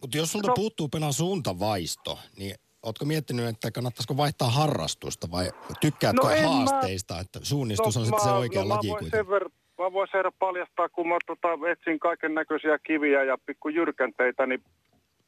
Mutta 0.01 0.17
jos 0.17 0.31
sulta 0.31 0.47
No- 0.47 0.53
puuttuu 0.53 0.89
Pena 0.89 1.11
suuntavaisto, 1.11 2.19
niin 2.37 2.55
ootko 2.83 3.05
miettinyt, 3.05 3.45
että 3.47 3.71
kannattaisiko 3.71 4.17
vaihtaa 4.17 4.49
harrastusta 4.49 5.31
vai 5.31 5.49
tykkäätkö 5.81 6.21
No 6.23 6.29
en 6.29 6.43
mä- 6.43 6.49
haasteista, 6.49 7.19
että 7.19 7.39
suunnistus 7.43 7.97
on 7.97 8.05
sitten 8.05 8.23
se 8.23 8.29
oikea 8.29 8.61
no, 8.61 8.67
mä 8.67 8.73
laji 8.73 8.89
voin 8.89 8.99
kuitenkin? 8.99 9.19
sen 9.19 9.29
verran, 9.29 9.51
mä 9.79 9.93
voin 9.93 10.07
sen 10.11 10.17
verran 10.17 10.33
paljastaa, 10.39 10.89
kun 10.89 11.07
mä 11.07 11.17
tota, 11.27 11.47
etsin 11.71 11.99
kaiken 11.99 12.33
näköisiä 12.33 12.79
kiviä 12.79 13.23
ja 13.23 13.37
pikku 13.45 13.69
jyrkänteitä, 13.69 14.45
niin 14.45 14.63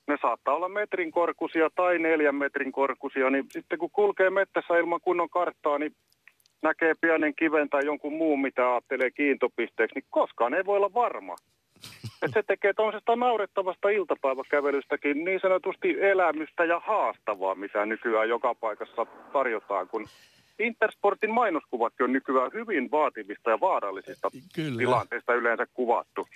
ne 0.07 0.17
saattaa 0.21 0.55
olla 0.55 0.69
metrin 0.69 1.11
korkuisia 1.11 1.69
tai 1.75 1.99
neljän 1.99 2.35
metrin 2.35 2.71
korkuisia, 2.71 3.29
niin 3.29 3.45
sitten 3.49 3.79
kun 3.79 3.91
kulkee 3.91 4.29
mettässä 4.29 4.77
ilman 4.77 5.01
kunnon 5.01 5.29
karttaa, 5.29 5.77
niin 5.79 5.95
näkee 6.61 6.93
pienen 7.01 7.35
kiven 7.35 7.69
tai 7.69 7.85
jonkun 7.85 8.13
muun, 8.13 8.41
mitä 8.41 8.71
ajattelee 8.71 9.11
kiintopisteeksi, 9.11 9.95
niin 9.95 10.05
koskaan 10.09 10.53
ei 10.53 10.65
voi 10.65 10.77
olla 10.77 10.93
varma. 10.93 11.35
Et 12.21 12.31
se 12.33 12.43
tekee 12.47 12.73
tuollaisesta 12.73 13.15
naurettavasta 13.15 13.89
iltapäiväkävelystäkin 13.89 15.23
niin 15.23 15.39
sanotusti 15.39 15.95
elämystä 16.01 16.65
ja 16.65 16.79
haastavaa, 16.79 17.55
mitä 17.55 17.85
nykyään 17.85 18.29
joka 18.29 18.55
paikassa 18.55 19.05
tarjotaan, 19.33 19.87
kun 19.87 20.05
Intersportin 20.59 21.33
mainoskuvatkin 21.33 22.03
on 22.03 22.13
nykyään 22.13 22.51
hyvin 22.53 22.91
vaativista 22.91 23.49
ja 23.49 23.59
vaarallisista 23.59 24.29
Kyllä. 24.55 24.77
tilanteista 24.77 25.33
yleensä 25.33 25.65
kuvattu. 25.73 26.27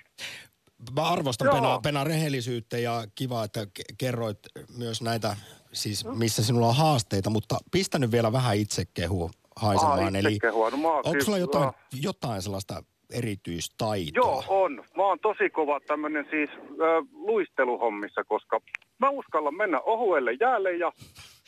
Mä 0.96 1.02
arvostan 1.08 1.46
Joo. 1.46 1.54
Pena, 1.54 1.80
Pena 1.82 2.04
rehellisyyttä 2.04 2.78
ja 2.78 3.04
kiva, 3.14 3.44
että 3.44 3.64
ke- 3.64 3.94
kerroit 3.98 4.38
myös 4.76 5.02
näitä, 5.02 5.36
siis 5.72 6.04
missä 6.04 6.44
sinulla 6.44 6.66
on 6.68 6.76
haasteita, 6.76 7.30
mutta 7.30 7.58
pistänyt 7.72 8.10
vielä 8.12 8.32
vähän 8.32 8.56
itsekehua 8.56 9.30
haisemaan. 9.56 9.98
Ah, 10.00 10.14
Eli. 10.16 10.38
No 10.42 10.94
onko 10.96 11.10
kyllä- 11.10 11.24
sulla 11.24 11.38
jotain, 11.38 11.68
ah. 11.68 11.74
jotain 12.02 12.42
sellaista 12.42 12.82
erityistaitoa? 13.12 14.22
Joo, 14.24 14.44
on. 14.48 14.84
Mä 14.96 15.02
oon 15.02 15.18
tosi 15.20 15.50
kova 15.50 15.80
tämmönen 15.80 16.26
siis 16.30 16.50
ö, 16.50 16.84
luisteluhommissa, 17.12 18.24
koska 18.24 18.60
mä 18.98 19.08
uskallan 19.10 19.54
mennä 19.56 19.80
ohuelle 19.80 20.32
jäälle 20.40 20.76
ja 20.76 20.92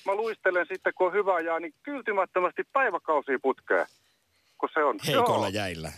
mä 0.06 0.14
luistelen 0.14 0.66
sitten, 0.72 0.92
kun 0.96 1.06
on 1.06 1.12
hyvä 1.12 1.40
jää, 1.40 1.60
niin 1.60 1.74
kyltymättömästi 1.82 2.62
päiväkausia 2.72 3.38
putkeen. 3.42 3.86
Kun 4.58 4.68
se 4.74 4.84
on. 4.84 4.96
Heikoilla 5.06 5.48
Joo, 5.48 5.54
jäillä. 5.64 5.92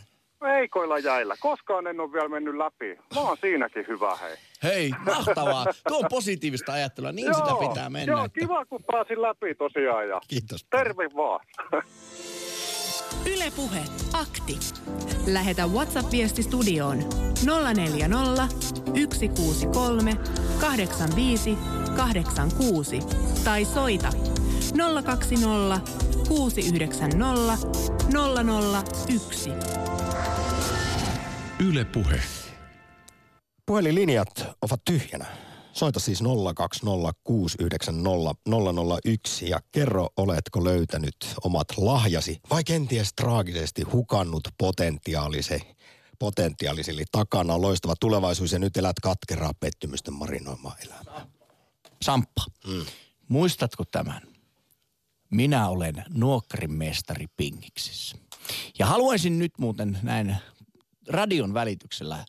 Heikoilla 0.48 0.98
jäillä. 0.98 1.34
Koskaan 1.40 1.86
en 1.86 2.00
ole 2.00 2.12
vielä 2.12 2.28
mennyt 2.28 2.56
läpi. 2.56 2.98
Mä 3.14 3.20
oon 3.20 3.36
siinäkin 3.40 3.84
hyvä, 3.88 4.16
hei. 4.16 4.36
Hei, 4.62 4.90
mahtavaa. 5.06 5.66
Tuo 5.88 5.98
on 5.98 6.04
positiivista 6.10 6.72
ajattelua, 6.72 7.12
niin 7.12 7.34
sitä 7.34 7.68
pitää 7.68 7.90
mennä. 7.90 8.12
Joo, 8.12 8.24
että- 8.24 8.40
kiva 8.40 8.64
kun 8.66 8.84
pääsin 8.92 9.22
läpi 9.22 9.54
tosiaan. 9.54 10.08
Ja 10.08 10.20
Kiitos. 10.28 10.64
terve 10.70 11.10
vaan. 11.16 11.40
Ylepuhe 13.34 13.78
akti. 14.12 14.58
Lähetä 15.26 15.66
WhatsApp-viesti 15.66 16.42
studioon 16.42 16.98
040 17.44 18.48
163 19.04 20.16
85 20.60 21.58
86 21.96 23.00
tai 23.44 23.64
soita 23.64 24.08
020 25.04 25.80
690 26.28 27.58
001. 29.18 29.50
Yle 31.68 31.84
Puhe. 31.84 32.22
Puhelinlinjat 33.66 34.46
ovat 34.62 34.84
tyhjänä. 34.84 35.26
Soita 35.72 36.00
siis 36.00 36.22
020690001 36.22 36.26
ja 39.48 39.60
kerro, 39.72 40.08
oletko 40.16 40.64
löytänyt 40.64 41.16
omat 41.44 41.66
lahjasi 41.76 42.40
vai 42.50 42.64
kenties 42.64 43.12
traagisesti 43.14 43.82
hukannut 43.82 44.48
potentiaalisi, 44.58 45.62
potentiaalisille 46.18 47.04
takana 47.12 47.54
on 47.54 47.62
loistava 47.62 47.94
tulevaisuus 48.00 48.52
ja 48.52 48.58
nyt 48.58 48.76
elät 48.76 49.00
katkeraa 49.02 49.52
pettymysten 49.60 50.14
marinoimaa 50.14 50.76
elämää. 50.86 51.26
Samppa, 52.02 52.44
mm. 52.66 52.84
muistatko 53.28 53.84
tämän? 53.84 54.22
Minä 55.30 55.68
olen 55.68 56.04
nuokkarin 56.08 56.72
mestari 56.72 57.26
Pingiksissä. 57.36 58.16
Ja 58.78 58.86
haluaisin 58.86 59.38
nyt 59.38 59.52
muuten 59.58 59.98
näin 60.02 60.36
radion 61.12 61.54
välityksellä, 61.54 62.24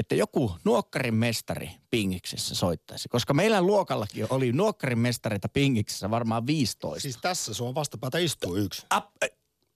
että 0.00 0.14
joku 0.14 0.52
nuokkarin 0.64 1.14
mestari 1.14 1.70
Pingiksessä 1.90 2.54
soittaisi. 2.54 3.08
Koska 3.08 3.34
meillä 3.34 3.62
luokallakin 3.62 4.26
oli 4.30 4.52
nuokkarin 4.52 4.98
mestareita 4.98 5.48
Pingiksessä 5.48 6.10
varmaan 6.10 6.46
15. 6.46 7.00
Siis 7.02 7.16
tässä 7.22 7.54
sua 7.54 7.74
vastapäätä 7.74 8.18
istuu 8.18 8.56
yksi. 8.56 8.86
Ap, 8.90 9.10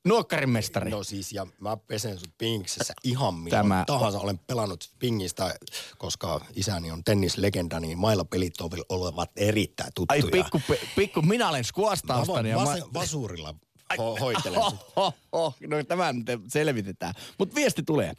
nuokkarin 0.04 0.50
mestari. 0.50 0.90
No 0.90 1.04
siis, 1.04 1.32
ja 1.32 1.46
mä 1.60 1.76
pesen 1.76 2.18
sut 2.18 2.30
pingiksessä 2.38 2.94
ihan 3.04 3.34
milloin 3.34 3.50
Tämä- 3.50 3.84
tahansa. 3.86 4.18
Olen 4.20 4.38
pelannut 4.38 4.90
pingistä, 4.98 5.54
koska 5.98 6.40
isäni 6.54 6.90
on 6.90 7.04
tennislegenda, 7.04 7.80
niin 7.80 7.98
mailapelit 7.98 8.60
ovat- 8.60 8.80
olevat 8.88 9.30
erittäin 9.36 9.86
Ai 10.08 10.20
tuttuja. 10.22 10.44
pikku, 10.44 10.60
pikku, 10.96 11.22
minä 11.22 11.48
olen 11.48 11.58
Mä 11.58 11.62
skuastaustani. 11.62 12.26
voin 12.34 12.46
ja 12.46 12.56
vas- 12.56 12.94
vasurilla 12.94 13.54
ho- 13.94 14.20
hoitelen 14.20 14.60
Ho, 14.60 14.70
sut. 14.70 14.96
ho, 14.96 15.12
ho. 15.32 15.54
No 15.66 15.84
tämä 15.84 16.12
nyt 16.12 16.26
selvitetään. 16.48 17.14
Mutta 17.38 17.54
viesti 17.54 17.82
tulee. 17.82 18.12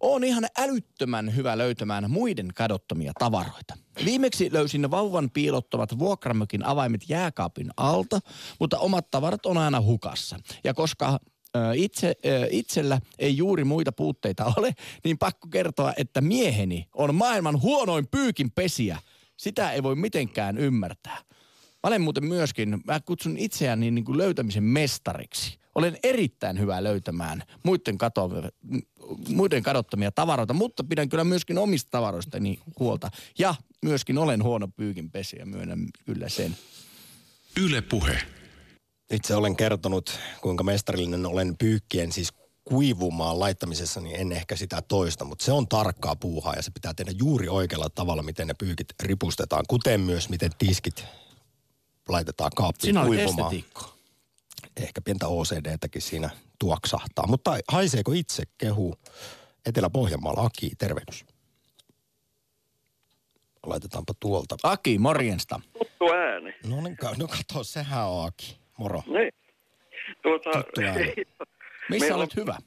on 0.00 0.24
ihan 0.24 0.46
älyttömän 0.58 1.36
hyvä 1.36 1.58
löytämään 1.58 2.10
muiden 2.10 2.48
kadottomia 2.54 3.12
tavaroita. 3.18 3.74
Viimeksi 4.04 4.48
löysin 4.52 4.90
vauvan 4.90 5.30
piilottavat 5.30 5.98
vuokramökin 5.98 6.64
avaimet 6.64 7.08
jääkaapin 7.08 7.70
alta, 7.76 8.20
mutta 8.60 8.78
omat 8.78 9.10
tavarat 9.10 9.46
on 9.46 9.58
aina 9.58 9.80
hukassa. 9.80 10.38
Ja 10.64 10.74
koska 10.74 11.18
itse, 11.74 12.14
itsellä 12.50 13.00
ei 13.18 13.36
juuri 13.36 13.64
muita 13.64 13.92
puutteita 13.92 14.44
ole, 14.56 14.74
niin 15.04 15.18
pakko 15.18 15.48
kertoa, 15.48 15.92
että 15.96 16.20
mieheni 16.20 16.86
on 16.94 17.14
maailman 17.14 17.62
huonoin 17.62 18.06
pyykin 18.10 18.50
pesiä. 18.50 18.98
Sitä 19.36 19.72
ei 19.72 19.82
voi 19.82 19.96
mitenkään 19.96 20.58
ymmärtää. 20.58 21.18
Mä 21.82 21.88
olen 21.88 22.02
muuten 22.02 22.24
myöskin, 22.24 22.80
mä 22.86 23.00
kutsun 23.00 23.36
itseäni 23.36 23.90
niin 23.90 24.04
kuin 24.04 24.18
löytämisen 24.18 24.64
mestariksi. 24.64 25.58
Olen 25.74 25.98
erittäin 26.02 26.58
hyvä 26.58 26.84
löytämään 26.84 27.42
muiden, 27.62 27.98
kato, 27.98 28.30
muiden 29.28 29.62
kadottamia 29.62 30.12
tavaroita, 30.12 30.54
mutta 30.54 30.84
pidän 30.84 31.08
kyllä 31.08 31.24
myöskin 31.24 31.58
omista 31.58 31.90
tavaroistani 31.90 32.60
huolta. 32.78 33.10
Ja 33.38 33.54
myöskin 33.82 34.18
olen 34.18 34.42
huono 34.42 34.68
pyykinpesiä, 34.68 35.46
myönnän 35.46 35.86
kyllä 36.04 36.28
sen. 36.28 36.56
Yle 37.60 37.80
puhe. 37.82 38.18
Itse 39.10 39.34
olen 39.34 39.56
kertonut, 39.56 40.18
kuinka 40.40 40.64
mestarillinen 40.64 41.26
olen 41.26 41.56
pyykkien 41.58 42.12
siis 42.12 42.32
kuivumaan 42.64 43.40
laittamisessa, 43.40 44.00
niin 44.00 44.16
en 44.16 44.32
ehkä 44.32 44.56
sitä 44.56 44.82
toista, 44.82 45.24
mutta 45.24 45.44
se 45.44 45.52
on 45.52 45.68
tarkkaa 45.68 46.16
puuhaa 46.16 46.54
ja 46.54 46.62
se 46.62 46.70
pitää 46.70 46.94
tehdä 46.94 47.12
juuri 47.18 47.48
oikealla 47.48 47.88
tavalla, 47.90 48.22
miten 48.22 48.46
ne 48.46 48.54
pyykit 48.54 48.88
ripustetaan, 49.02 49.64
kuten 49.68 50.00
myös 50.00 50.28
miten 50.28 50.50
tiskit 50.58 51.04
laitetaan 52.08 52.50
kaappiin 52.56 52.82
Siinä 52.82 53.04
kuivumaan. 53.04 53.30
estetiikko. 53.38 53.94
Ehkä 54.76 55.00
pientä 55.00 55.28
OCDtäkin 55.28 56.02
siinä 56.02 56.30
tuoksahtaa. 56.58 57.26
Mutta 57.26 57.58
haiseeko 57.68 58.12
itse 58.12 58.42
kehu 58.58 58.94
Etelä-Pohjanmaalla? 59.66 60.42
Aki, 60.42 60.70
tervehdys. 60.78 61.24
Laitetaanpa 63.66 64.12
tuolta. 64.20 64.56
Aki, 64.62 64.98
morjensta. 64.98 65.60
Tuttu 65.78 66.12
ääni. 66.12 66.54
No 66.66 66.80
niin, 66.80 66.96
no 67.18 67.28
kato, 67.28 67.64
sehän 67.64 68.06
on 68.08 68.26
Aki. 68.26 68.58
Moro. 68.78 69.02
Niin. 69.06 69.32
Tuota, 70.22 70.50
Tuttu 70.52 70.80
ääni. 70.80 71.14
Missä 71.90 72.04
Meillä 72.04 72.16
olet 72.16 72.36
hyvä? 72.36 72.58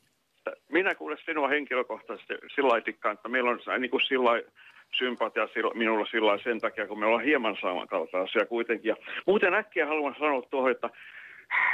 minä 0.72 0.96
kuulen 0.96 1.18
sinua 1.26 1.48
henkilökohtaisesti 1.48 2.34
sillä 2.56 2.82
tikkaan, 2.82 3.14
että 3.14 3.30
meillä 3.30 3.50
on 3.52 3.82
niin 3.82 3.92
kuin 3.92 4.02
sillä 4.08 4.26
lailla 4.26 4.52
sympatia 4.98 5.48
minulla 5.74 6.06
sillä 6.06 6.38
sen 6.38 6.60
takia, 6.60 6.88
kun 6.88 7.00
me 7.00 7.06
ollaan 7.06 7.24
hieman 7.24 7.58
samankaltaisia 7.62 8.46
kuitenkin. 8.46 8.90
Ja 8.90 8.96
muuten 9.26 9.54
äkkiä 9.54 9.86
haluan 9.86 10.16
sanoa 10.20 10.42
tuohon, 10.42 10.72
että 10.72 10.90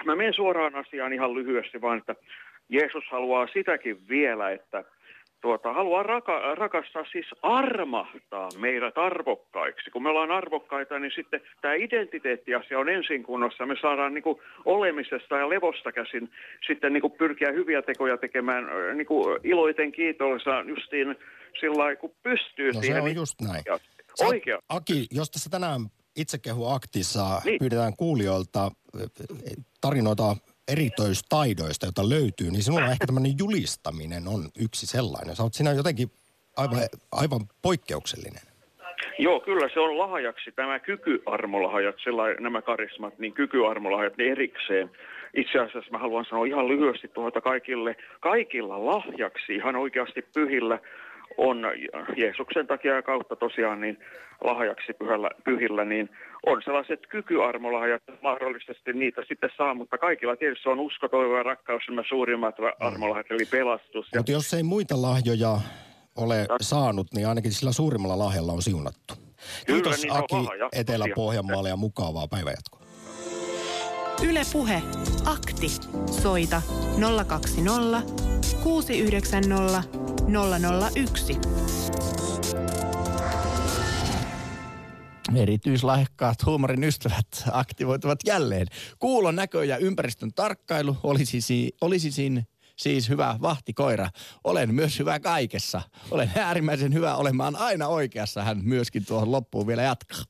mä 0.06 0.16
menen 0.16 0.34
suoraan 0.34 0.76
asiaan 0.76 1.14
ihan 1.14 1.34
lyhyesti 1.34 1.82
vaan, 1.82 1.98
että 1.98 2.16
Jeesus 2.70 3.04
haluaa 3.12 3.48
sitäkin 3.48 4.08
vielä, 4.10 4.52
että 4.52 4.84
tuota, 5.42 5.74
haluaa 5.74 6.04
raka, 6.04 6.56
rakastaa, 6.56 7.06
siis 7.12 7.26
armahtaa 7.42 8.50
meidät 8.60 8.98
arvokkaiksi. 8.98 9.92
Kun 9.92 10.04
me 10.04 10.10
ollaan 10.10 10.32
arvokkaita, 10.32 11.00
niin 11.00 11.12
sitten 11.16 11.42
tämä 11.62 11.74
identiteettiasia 11.74 12.80
on 12.80 12.90
ensin 12.90 13.24
kunnossa. 13.24 13.66
Me 13.66 13.76
saadaan 13.82 14.14
niin 14.14 14.24
olemisesta 14.66 15.38
ja 15.38 15.50
levosta 15.50 15.92
käsin 15.92 16.30
sitten 16.68 16.94
niin 16.94 17.12
pyrkiä 17.18 17.52
hyviä 17.52 17.82
tekoja 17.82 18.18
tekemään 18.18 18.68
niin 18.94 19.08
iloiten 19.44 19.92
kiitollisena 19.92 20.64
justiin 20.68 21.16
sillä 21.60 21.78
lailla, 21.78 22.00
kun 22.00 22.12
pystyy 22.24 22.68
No 22.72 22.74
se 22.74 22.86
siihen. 22.86 23.02
on 23.02 23.06
niin- 23.06 23.16
just 23.16 23.42
näin. 23.42 23.64
Oikein. 24.26 24.58
Aki, 24.70 25.08
jos 25.12 25.32
tässä 25.32 25.50
tänään 25.50 25.82
itsekehu 26.16 26.68
aktissa 26.68 27.42
Niin. 27.46 27.60
pyydetään 27.60 27.94
kuulijoilta 27.98 28.72
ö, 28.96 29.00
ö, 29.02 29.06
tarinoita 29.82 30.36
erityistaidoista, 30.68 31.86
joita 31.86 32.10
löytyy, 32.10 32.52
niin 32.52 32.64
sinulla 32.64 32.92
ehkä 32.92 33.06
tämmöinen 33.06 33.34
julistaminen 33.40 34.28
on 34.28 34.50
yksi 34.60 34.88
sellainen. 34.88 35.36
Sä 35.36 35.44
oot 35.44 35.54
siinä 35.54 35.72
jotenkin 35.72 36.12
aivan, 36.58 36.80
aivan 37.12 37.42
poikkeuksellinen. 37.62 38.42
Joo, 39.20 39.40
kyllä 39.40 39.70
se 39.74 39.80
on 39.80 39.98
lahjaksi, 39.98 40.52
tämä 40.52 40.80
kykyarmolahjat, 40.80 41.96
sellainen, 42.04 42.44
nämä 42.44 42.62
karismat, 42.62 43.20
niin 43.20 43.34
kykyarmolahjat 43.34 44.18
niin 44.18 44.32
erikseen. 44.32 44.92
Itse 45.34 45.60
asiassa 45.60 45.92
mä 45.92 45.98
haluan 45.98 46.26
sanoa 46.30 46.46
ihan 46.46 46.68
lyhyesti 46.68 47.08
tuota 47.08 47.42
kaikille, 47.42 47.96
kaikilla 48.20 48.86
lahjaksi 48.86 49.56
ihan 49.56 49.76
oikeasti 49.76 50.22
pyhillä 50.34 50.80
on 51.38 51.66
Jeesuksen 52.16 52.68
takia 52.68 52.96
ja 52.96 53.02
kautta 53.02 53.36
tosiaan 53.36 53.82
niin 53.82 53.98
lahjaksi 54.44 54.94
pyhällä, 54.94 55.30
pyhillä, 55.44 55.86
niin 55.86 56.10
on 56.46 56.62
sellaiset 56.66 57.00
kykyarmolahjat, 57.10 58.04
mahdollisesti 58.24 58.94
niitä 58.94 59.22
sitten 59.28 59.50
saa, 59.58 59.74
mutta 59.74 59.98
kaikilla 59.98 60.36
tietysti 60.36 60.70
on 60.70 60.80
usko, 60.80 61.08
toivo 61.08 61.38
ja 61.38 61.44
rakkaus, 61.44 61.84
nämä 61.90 62.04
suurimmat 62.10 62.56
armolahjat, 62.80 63.32
eli 63.32 63.46
pelastus. 63.52 64.08
Ja 64.14 64.20
Mutta 64.20 64.32
jos 64.32 64.54
ei 64.54 64.64
muita 64.64 65.02
lahjoja 65.02 65.58
ole 66.18 66.46
saanut, 66.62 67.08
niin 67.14 67.28
ainakin 67.28 67.52
sillä 67.52 67.72
suurimmalla 67.72 68.20
lahjalla 68.20 68.52
on 68.52 68.62
siunattu. 68.62 69.14
Kiitos 69.68 70.02
niin 70.02 70.14
Aki. 70.14 70.36
Etelä-Pohjanmaalle 70.76 71.70
ja 71.70 71.76
mukavaa 71.76 72.28
päivänjatkoa. 72.28 72.82
Yle 74.30 74.42
Puhe. 74.54 74.82
Akti. 75.26 75.70
Soita 76.22 76.62
020 77.28 78.02
690 78.64 80.07
001. 80.28 81.40
Erityislahjakkaat 85.36 86.46
huumorin 86.46 86.84
ystävät 86.84 87.28
aktivoituvat 87.52 88.20
jälleen. 88.26 88.68
Kuulon 89.00 89.36
näkö 89.36 89.66
ja 89.66 89.78
ympäristön 89.78 90.34
tarkkailu 90.34 90.98
olisi, 91.04 91.42
si- 91.42 91.76
olisi 91.82 92.12
siinä 92.12 92.44
siis 92.76 93.10
hyvä 93.10 93.38
vahtikoira. 93.42 94.10
Olen 94.44 94.76
myös 94.76 95.00
hyvä 95.00 95.20
kaikessa. 95.20 95.82
Olen 96.12 96.32
äärimmäisen 96.36 96.94
hyvä 96.94 97.16
olemaan 97.16 97.56
aina 97.56 97.88
oikeassa. 97.88 98.44
Hän 98.44 98.62
myöskin 98.64 99.06
tuohon 99.06 99.32
loppuun 99.32 99.68
vielä 99.68 99.82
jatkaa. 99.82 100.24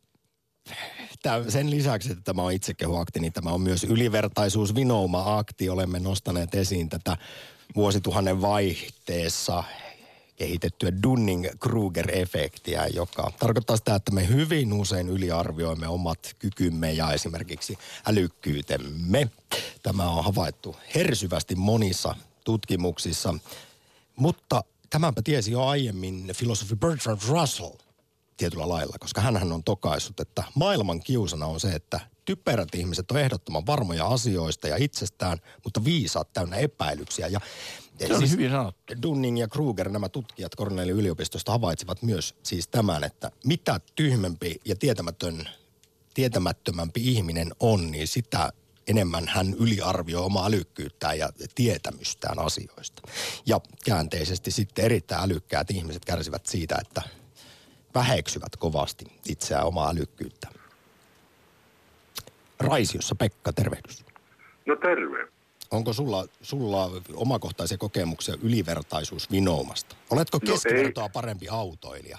Tämä, 1.21 1.43
sen 1.49 1.69
lisäksi, 1.69 2.11
että 2.11 2.23
tämä 2.23 2.41
on 2.41 2.51
itsekehuakti, 2.51 3.19
niin 3.19 3.33
tämä 3.33 3.49
on 3.49 3.61
myös 3.61 3.83
ylivertaisuus 3.83 4.75
vinouma-akti. 4.75 5.69
Olemme 5.69 5.99
nostaneet 5.99 6.55
esiin 6.55 6.89
tätä 6.89 7.17
vuosituhannen 7.75 8.41
vaihteessa 8.41 9.63
kehitettyä 10.37 10.89
Dunning-Kruger-efektiä, 11.03 12.87
joka 12.93 13.31
tarkoittaa 13.39 13.77
sitä, 13.77 13.95
että 13.95 14.11
me 14.11 14.27
hyvin 14.27 14.73
usein 14.73 15.09
yliarvioimme 15.09 15.87
omat 15.87 16.35
kykymme 16.39 16.93
ja 16.93 17.11
esimerkiksi 17.11 17.77
älykkyytemme. 18.05 19.29
Tämä 19.83 20.09
on 20.09 20.23
havaittu 20.23 20.75
hersyvästi 20.95 21.55
monissa 21.55 22.15
tutkimuksissa, 22.43 23.33
mutta 24.15 24.63
tämänpä 24.89 25.21
tiesi 25.21 25.51
jo 25.51 25.65
aiemmin 25.65 26.31
filosofi 26.33 26.75
Bertrand 26.75 27.21
Russell 27.27 27.71
tietyllä 28.37 28.69
lailla, 28.69 28.95
koska 28.99 29.21
hän 29.21 29.51
on 29.51 29.63
tokaissut, 29.63 30.19
että 30.19 30.43
maailman 30.55 30.99
kiusana 30.99 31.45
on 31.45 31.59
se, 31.59 31.71
että 31.71 31.99
typerät 32.27 32.75
ihmiset 32.75 33.11
on 33.11 33.17
ehdottoman 33.17 33.65
varmoja 33.65 34.07
asioista 34.07 34.67
ja 34.67 34.75
itsestään, 34.79 35.37
mutta 35.63 35.83
viisaat 35.83 36.33
täynnä 36.33 36.55
epäilyksiä. 36.55 37.27
Ja, 37.27 37.39
Se 38.07 38.15
oli 38.15 38.29
hyvin 38.29 38.51
sanottu. 38.51 38.93
Dunning 39.01 39.39
ja 39.39 39.47
Kruger, 39.47 39.89
nämä 39.89 40.09
tutkijat 40.09 40.55
Cornellin 40.57 40.95
yliopistosta 40.95 41.51
havaitsivat 41.51 42.01
myös 42.01 42.35
siis 42.43 42.67
tämän, 42.67 43.03
että 43.03 43.31
mitä 43.45 43.79
tyhmempi 43.95 44.61
ja 44.65 44.75
tietämätön, 44.75 45.49
tietämättömämpi 46.13 47.01
ihminen 47.13 47.51
on, 47.59 47.91
niin 47.91 48.07
sitä 48.07 48.53
enemmän 48.87 49.27
hän 49.27 49.53
yliarvioi 49.53 50.23
omaa 50.23 50.45
älykkyyttään 50.45 51.19
ja 51.19 51.29
tietämystään 51.55 52.39
asioista. 52.39 53.01
Ja 53.45 53.61
käänteisesti 53.85 54.51
sitten 54.51 54.85
erittäin 54.85 55.23
älykkäät 55.23 55.71
ihmiset 55.71 56.05
kärsivät 56.05 56.45
siitä, 56.45 56.77
että 56.81 57.01
väheksyvät 57.95 58.55
kovasti 58.55 59.05
itseään 59.29 59.67
omaa 59.67 59.89
älykkyyttä. 59.89 60.47
Raisiossa 62.59 63.15
Pekka, 63.15 63.53
tervehdys. 63.53 64.05
No 64.65 64.75
terve. 64.75 65.27
Onko 65.71 65.93
sulla, 65.93 66.25
sulla 66.41 66.89
omakohtaisia 67.13 67.77
kokemuksia 67.77 68.35
ylivertaisuusvinoumasta? 68.43 69.95
Oletko 70.09 70.39
No 70.41 70.51
keskivertoa 70.51 71.09
parempi 71.09 71.47
autoilija? 71.49 72.17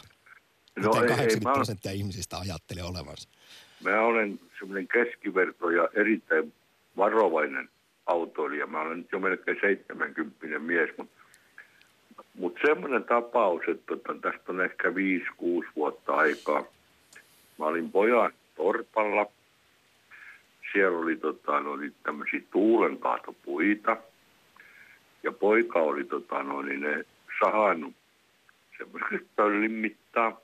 No 0.77 0.89
Miten 0.89 1.03
ei, 1.03 1.11
ei, 1.11 1.17
80 1.17 1.49
mä, 1.49 1.55
prosenttia 1.55 1.93
ihmisistä 1.93 2.39
ajattelee 2.39 2.85
olevansa? 2.85 3.29
mä 3.85 4.01
olen 4.01 4.41
semmoinen 4.59 4.89
keskiverto 4.89 5.71
ja 5.71 5.89
erittäin 5.95 6.53
varovainen 6.97 7.69
autoilija. 8.07 8.67
Mä 8.67 8.81
olen 8.81 9.07
jo 9.13 9.19
melkein 9.19 9.59
70 9.61 10.59
mies, 10.59 10.91
mutta 10.99 11.15
mut 12.35 12.59
semmoinen 12.67 13.05
tapaus, 13.05 13.63
että 13.69 13.87
tota, 13.87 14.15
tästä 14.21 14.53
on 14.53 14.61
ehkä 14.61 14.89
5-6 14.89 14.93
vuotta 15.77 16.13
aikaa. 16.15 16.65
Mä 17.59 17.67
olin 17.67 17.93
pojan 17.93 18.33
torpalla. 18.57 19.27
Siellä 20.73 20.99
oli, 20.99 21.17
tota, 21.17 21.53
oli 21.53 21.93
tämmöisiä 22.03 22.41
tuulenkaatopuita. 22.51 23.97
Ja 25.23 25.33
poika 25.33 25.79
oli 25.79 26.05
tota, 26.05 26.43
no, 26.43 26.63
niin 26.63 26.81
ne 26.81 27.05
sahannut 27.41 27.95
semmoiseksi 28.79 29.29
pöllin 29.37 29.73
mittaa. 29.73 30.41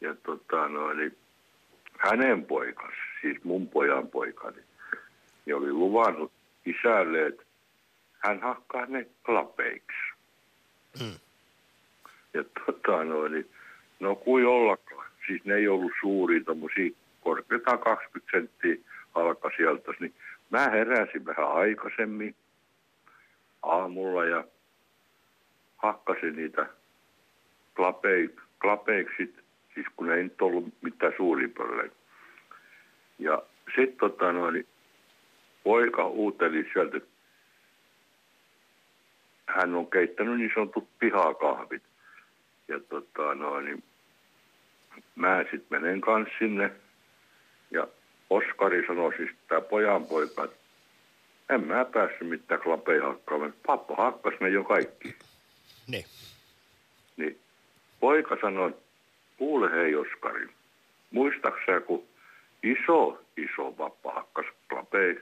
Ja 0.00 0.14
tota, 0.14 0.68
no, 0.68 0.80
hänen 1.98 2.44
poikas, 2.44 2.94
siis 3.20 3.44
mun 3.44 3.68
pojan 3.68 4.08
poikani, 4.08 4.62
niin 5.46 5.56
oli 5.56 5.72
luvannut 5.72 6.32
isälle, 6.66 7.26
että 7.26 7.42
hän 8.18 8.40
hakkaa 8.40 8.86
ne 8.86 9.06
klapeiksi. 9.26 10.14
Hmm. 10.98 11.18
Ja 12.34 12.44
tota, 12.66 13.04
no, 13.04 13.28
niin, 13.28 13.50
no 14.00 14.14
kuin 14.14 14.46
ollakaan. 14.46 15.10
Siis 15.26 15.44
ne 15.44 15.54
ei 15.54 15.68
ollut 15.68 15.92
suuria 16.00 16.44
tommosia 16.44 16.90
korkeintaan 17.24 17.78
20 17.78 18.30
senttiä 18.30 18.76
alka 19.14 19.50
sieltä. 19.56 19.92
Niin 20.00 20.14
mä 20.50 20.68
heräsin 20.70 21.26
vähän 21.26 21.52
aikaisemmin 21.52 22.34
aamulla 23.62 24.24
ja 24.24 24.44
hakkasin 25.76 26.36
niitä 26.36 26.66
klapeik, 27.76 28.40
klapeiksi, 28.60 29.34
siis 29.74 29.86
kun 29.96 30.12
ei 30.12 30.22
nyt 30.22 30.42
ollut 30.42 30.74
mitään 30.82 31.12
suuria 31.16 31.48
pöllejä. 31.56 31.90
Ja 33.18 33.42
sitten 33.76 33.96
tota 33.96 34.32
noin, 34.32 34.66
poika 35.64 36.06
uuteli 36.06 36.70
sieltä, 36.72 37.00
hän 39.46 39.74
on 39.74 39.90
keittänyt 39.90 40.38
niin 40.38 40.50
sanotut 40.54 40.88
pihakahvit. 40.98 41.82
Ja 42.68 42.80
tota 42.80 43.34
noin, 43.34 43.64
niin 43.64 43.82
mä 45.14 45.44
sitten 45.50 45.82
menen 45.82 46.00
kanssa 46.00 46.34
sinne. 46.38 46.72
Ja 47.70 47.86
Oskari 48.30 48.86
sanoi 48.86 49.16
siis 49.16 49.30
tämä 49.48 49.60
pojan 49.60 50.06
poika, 50.06 50.44
että 50.44 50.56
en 51.50 51.66
mä 51.66 51.84
päässyt 51.84 52.28
mitään 52.28 52.60
klapeja 52.60 53.06
hakkaamaan. 53.06 53.54
Pappa 53.66 53.94
hakkas 53.96 54.34
ne 54.40 54.48
jo 54.48 54.64
kaikki. 54.64 55.14
Niin. 55.88 56.04
Niin 57.16 57.38
poika 58.00 58.36
sanoi, 58.40 58.74
kuule 59.38 59.70
hei 59.70 59.94
Oskari, 59.94 60.48
muistaaksä 61.10 61.80
kun 61.80 62.04
iso, 62.62 63.22
iso 63.36 63.72
pappa 63.72 64.12
hakkas 64.12 64.46
klapei? 64.68 65.20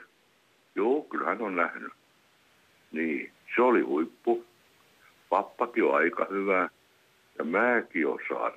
Joo, 0.74 1.02
kyllähän 1.02 1.42
on 1.42 1.56
nähnyt. 1.56 1.92
Niin, 2.92 3.32
se 3.54 3.62
oli 3.62 3.80
huippu. 3.80 4.44
Pappakin 5.28 5.84
on 5.84 5.94
aika 5.94 6.26
hyvä 6.30 6.68
ja 7.38 7.44
mäkin 7.44 8.06
osaan. 8.08 8.52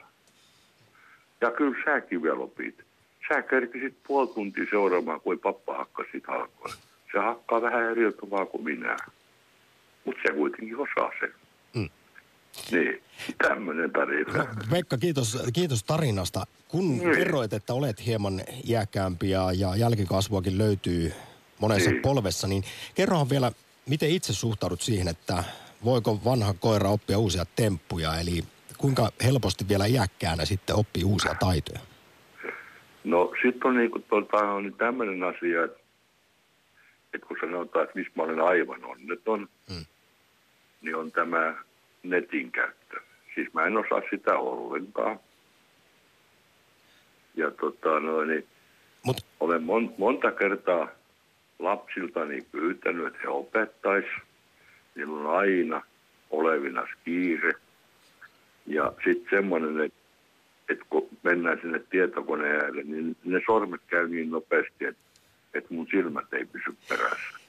Ja 1.41 1.51
kyllä 1.51 1.83
säkin 1.85 2.23
vielä 2.23 2.39
opit. 2.39 2.83
Sä 3.27 3.41
kerkisit 3.41 3.95
puoli 4.07 4.27
tuntia 4.27 4.65
seuraamaan, 4.69 5.21
kun 5.21 5.39
pappa 5.39 5.77
hakkasit 5.77 6.23
halkoja. 6.27 6.75
Se 7.11 7.19
hakkaa 7.19 7.61
vähän 7.61 7.83
eri 7.83 8.13
tavalla 8.13 8.45
kuin 8.45 8.63
minä. 8.63 8.97
Mutta 10.05 10.21
se 10.27 10.33
kuitenkin 10.33 10.77
osaa 10.77 11.11
sen. 11.19 11.33
Mm. 11.75 11.89
Niin, 12.71 13.01
tämmöinen 13.37 13.91
tarina. 13.91 14.33
No, 14.37 14.45
Pekka, 14.69 14.97
kiitos, 14.97 15.37
kiitos 15.53 15.83
tarinasta. 15.83 16.47
Kun 16.67 16.97
niin. 16.97 17.15
kerroit, 17.15 17.53
että 17.53 17.73
olet 17.73 18.05
hieman 18.05 18.41
iäkkäämpi 18.67 19.29
ja, 19.29 19.51
ja 19.51 19.75
jälkikasvuakin 19.75 20.57
löytyy 20.57 21.13
monessa 21.59 21.89
niin. 21.89 22.01
polvessa, 22.01 22.47
niin 22.47 22.63
kerrohan 22.95 23.29
vielä, 23.29 23.51
miten 23.89 24.09
itse 24.09 24.33
suhtaudut 24.33 24.81
siihen, 24.81 25.07
että 25.07 25.43
voiko 25.85 26.19
vanha 26.25 26.53
koira 26.53 26.89
oppia 26.89 27.19
uusia 27.19 27.45
temppuja, 27.55 28.19
eli 28.19 28.43
kuinka 28.77 29.11
helposti 29.23 29.67
vielä 29.67 29.85
iäkkäänä 29.85 30.45
sitten 30.45 30.75
oppii 30.75 31.03
uusia 31.03 31.35
taitoja? 31.39 31.79
No 33.05 33.33
sitten 33.41 33.67
on, 33.67 33.77
niinku, 33.77 33.99
tuota, 33.99 34.37
on 34.37 34.63
niin 34.63 34.73
tämmöinen 34.73 35.23
asia, 35.23 35.63
että, 35.63 35.79
että 37.13 37.27
kun 37.27 37.37
sanotaan, 37.41 37.83
että 37.83 37.99
missä 37.99 38.11
mä 38.15 38.23
olen 38.23 38.41
aivan 38.41 38.85
onneton, 38.85 39.49
hmm. 39.69 39.85
niin 40.81 40.95
on 40.95 41.11
tämä 41.11 41.55
netin 42.03 42.51
käyttö. 42.51 42.99
Siis 43.35 43.53
mä 43.53 43.65
en 43.65 43.77
osaa 43.77 44.01
sitä 44.09 44.37
ollenkaan. 44.37 45.19
Ja 47.35 47.51
tota, 47.51 47.99
no, 47.99 48.23
niin 48.23 48.47
Mut... 49.05 49.17
olen 49.39 49.63
mon, 49.63 49.93
monta 49.97 50.31
kertaa 50.31 50.87
lapsiltani 51.59 52.41
pyytänyt, 52.51 53.07
että 53.07 53.19
he 53.23 53.27
opettais. 53.27 54.05
Niillä 54.95 55.19
on 55.19 55.37
aina 55.37 55.81
olevina 56.29 56.87
kiire. 57.05 57.53
Ja 58.67 58.93
sitten 59.03 59.27
semmoinen, 59.29 59.81
että, 59.81 59.99
että 60.69 60.85
kun 60.89 61.09
mennään 61.25 61.59
sinne 61.61 61.79
tietokoneelle, 61.79 62.83
niin 62.83 63.17
ne 63.23 63.41
sormet 63.45 63.81
käy 63.87 64.07
niin 64.07 64.31
nopeasti, 64.31 64.85
että, 64.85 65.01
että 65.53 65.73
mun 65.73 65.87
silmät 65.91 66.33
ei 66.33 66.45
pysy 66.45 66.77
perässä. 66.89 67.39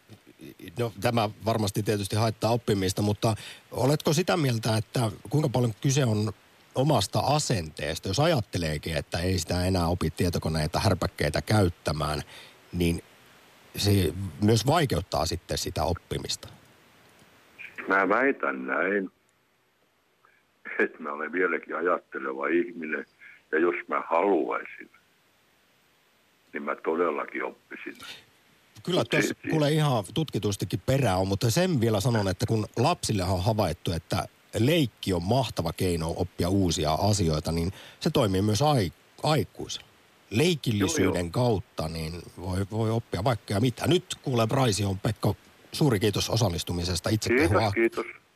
No 0.79 0.93
tämä 1.01 1.31
varmasti 1.45 1.83
tietysti 1.83 2.16
haittaa 2.16 2.51
oppimista, 2.51 3.03
mutta 3.03 3.35
oletko 3.70 4.12
sitä 4.12 4.37
mieltä, 4.37 4.77
että 4.77 5.01
kuinka 5.31 5.49
paljon 5.49 5.72
kyse 5.83 6.05
on 6.05 6.33
omasta 6.74 7.20
asenteesta, 7.20 8.09
jos 8.09 8.20
ajatteleekin, 8.20 8.97
että 8.97 9.18
ei 9.18 9.39
sitä 9.39 9.66
enää 9.66 9.87
opi 9.87 10.11
tietokoneita, 10.11 10.81
härpäkkeitä 10.81 11.43
käyttämään, 11.43 12.22
niin 12.72 13.03
se 13.77 13.91
myös 14.43 14.66
vaikeuttaa 14.66 15.27
sitten 15.27 15.59
sitä 15.59 15.85
oppimista. 15.85 16.49
Mä 17.89 18.09
väitän 18.09 18.66
näin, 18.66 19.11
että 20.79 20.99
mä 20.99 21.12
olen 21.12 21.33
vieläkin 21.33 21.77
ajatteleva 21.77 22.47
ihminen, 22.49 23.07
ja 23.53 23.59
jos 23.59 23.74
mä 23.88 24.03
haluaisin, 24.11 24.90
niin 26.53 26.62
mä 26.62 26.76
todellakin 26.76 27.44
oppisin. 27.44 27.94
Kyllä 28.82 29.05
tuossa 29.11 29.34
kuule 29.51 29.72
ihan 29.72 30.05
tutkitustikin 30.14 30.80
perää 30.86 31.16
on, 31.16 31.28
mutta 31.28 31.51
sen 31.51 31.80
vielä 31.80 32.01
sanon, 32.01 32.28
että 32.28 32.47
kun 32.47 32.66
lapsille 32.76 33.24
on 33.24 33.44
havaittu, 33.44 33.92
että 33.92 34.28
leikki 34.59 35.12
on 35.12 35.22
mahtava 35.22 35.72
keino 35.72 36.14
oppia 36.16 36.49
uusia 36.49 36.92
asioita, 36.92 37.53
niin 37.53 37.72
se 38.01 38.11
toimii 38.11 38.42
myös 38.42 38.62
ai, 38.62 38.92
aikuisella. 39.22 39.88
Leikillisyyden 40.30 41.14
joo, 41.14 41.22
joo. 41.22 41.30
kautta 41.30 41.88
niin 41.88 42.12
voi, 42.40 42.66
voi 42.70 42.90
oppia 42.90 43.24
vaikka 43.24 43.55
ja 43.55 43.61
mitä. 43.61 43.86
Nyt 43.86 44.05
kuule 44.22 44.47
Braisi 44.47 44.84
on 44.84 44.99
Pekka, 44.99 45.34
suuri 45.72 46.01
kiitos 46.01 46.30
osallistumisesta. 46.30 47.11
Itse 47.11 47.28
kiitos, 47.28 47.49
kehua. 47.49 47.72
kiitos 47.72 48.07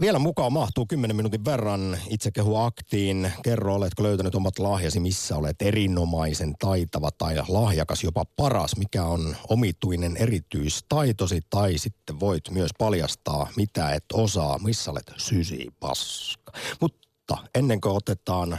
Vielä 0.00 0.18
mukaan 0.18 0.52
mahtuu 0.52 0.86
10 0.86 1.16
minuutin 1.16 1.44
verran 1.44 1.98
itse 2.10 2.30
kehu 2.30 2.56
aktiin. 2.56 3.32
Kerro, 3.42 3.74
oletko 3.74 4.02
löytänyt 4.02 4.34
omat 4.34 4.58
lahjasi, 4.58 5.00
missä 5.00 5.36
olet 5.36 5.62
erinomaisen 5.62 6.54
taitava 6.58 7.10
tai 7.10 7.36
lahjakas, 7.48 8.04
jopa 8.04 8.24
paras, 8.36 8.76
mikä 8.76 9.04
on 9.04 9.36
omituinen 9.48 10.16
erityistaitosi, 10.16 11.40
tai 11.50 11.78
sitten 11.78 12.20
voit 12.20 12.50
myös 12.50 12.70
paljastaa, 12.78 13.48
mitä 13.56 13.90
et 13.90 14.04
osaa, 14.12 14.58
missä 14.58 14.90
olet 14.90 15.12
sysi 15.16 15.66
paska. 15.80 16.52
Mutta 16.80 17.36
ennen 17.54 17.80
kuin 17.80 17.96
otetaan 17.96 18.58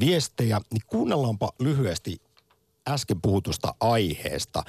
viestejä, 0.00 0.60
niin 0.72 0.82
kuunnellaanpa 0.86 1.52
lyhyesti 1.58 2.16
äsken 2.90 3.20
puhutusta 3.22 3.74
aiheesta. 3.80 4.62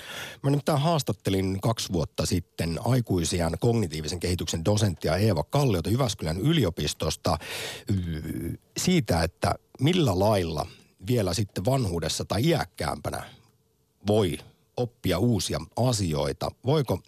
Mä 0.43 0.49
nimittäin 0.49 0.79
haastattelin 0.79 1.61
kaksi 1.61 1.93
vuotta 1.93 2.25
sitten 2.25 2.79
aikuisian 2.85 3.53
kognitiivisen 3.59 4.19
kehityksen 4.19 4.65
dosenttia 4.65 5.15
Eeva 5.15 5.43
Kalliota 5.43 5.89
Jyväskylän 5.89 6.39
yliopistosta 6.39 7.37
siitä, 8.77 9.23
että 9.23 9.55
millä 9.79 10.19
lailla 10.19 10.67
vielä 11.07 11.33
sitten 11.33 11.65
vanhuudessa 11.65 12.25
tai 12.25 12.47
iäkkäämpänä 12.47 13.23
voi 14.07 14.37
oppia 14.77 15.17
uusia 15.17 15.59
asioita. 15.75 16.51
Voiko 16.65 16.99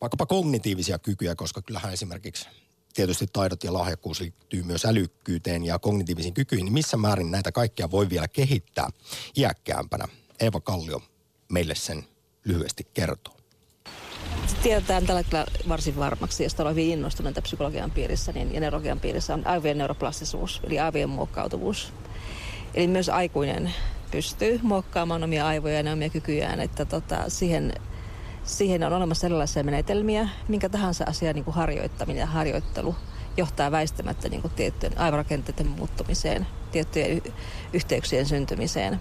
vaikkapa 0.00 0.26
kognitiivisia 0.26 0.98
kykyjä, 0.98 1.34
koska 1.34 1.62
kyllähän 1.62 1.92
esimerkiksi 1.92 2.48
tietysti 2.94 3.26
taidot 3.32 3.64
ja 3.64 3.72
lahjakkuus 3.72 4.20
liittyy 4.20 4.62
myös 4.62 4.84
älykkyyteen 4.84 5.64
ja 5.64 5.78
kognitiivisiin 5.78 6.34
kykyihin, 6.34 6.64
niin 6.64 6.72
missä 6.72 6.96
määrin 6.96 7.30
näitä 7.30 7.52
kaikkia 7.52 7.90
voi 7.90 8.10
vielä 8.10 8.28
kehittää 8.28 8.88
iäkkäämpänä? 9.36 10.08
Eeva 10.44 10.60
Kallio 10.60 11.02
meille 11.48 11.74
sen 11.74 12.04
lyhyesti 12.44 12.86
kertoo. 12.94 13.34
Tiedetään 14.62 15.06
tällä 15.06 15.20
hetkellä 15.20 15.46
varsin 15.68 15.96
varmaksi, 15.96 16.42
josta 16.42 16.62
olen 16.62 16.74
hyvin 16.74 16.90
innostunut 16.90 17.34
psykologian 17.42 17.90
piirissä 17.90 18.32
niin, 18.32 18.60
neurologian 18.60 19.00
piirissä 19.00 19.34
on 19.34 19.46
aivojen 19.46 19.78
neuroplastisuus, 19.78 20.60
eli 20.64 20.78
aivojen 20.78 21.08
muokkautuvuus. 21.08 21.92
Eli 22.74 22.86
myös 22.86 23.08
aikuinen 23.08 23.74
pystyy 24.10 24.60
muokkaamaan 24.62 25.24
omia 25.24 25.46
aivoja 25.46 25.80
ja 25.80 25.92
omia 25.92 26.10
kykyjään, 26.10 26.60
että 26.60 26.84
tota, 26.84 27.24
siihen, 27.28 27.72
siihen 28.44 28.82
on 28.82 28.92
olemassa 28.92 29.26
erilaisia 29.26 29.64
menetelmiä, 29.64 30.28
minkä 30.48 30.68
tahansa 30.68 31.04
asian 31.08 31.34
niin 31.34 31.44
kuin 31.44 31.54
harjoittaminen 31.54 32.20
ja 32.20 32.26
harjoittelu 32.26 32.94
johtaa 33.36 33.70
väistämättä 33.70 34.28
niin 34.28 34.42
kuin 34.42 34.52
tiettyjen 34.56 34.98
aivorakenteiden 34.98 35.66
muuttumiseen, 35.66 36.46
tiettyjen 36.72 37.10
y- 37.10 37.32
yhteyksien 37.72 38.26
syntymiseen. 38.26 39.00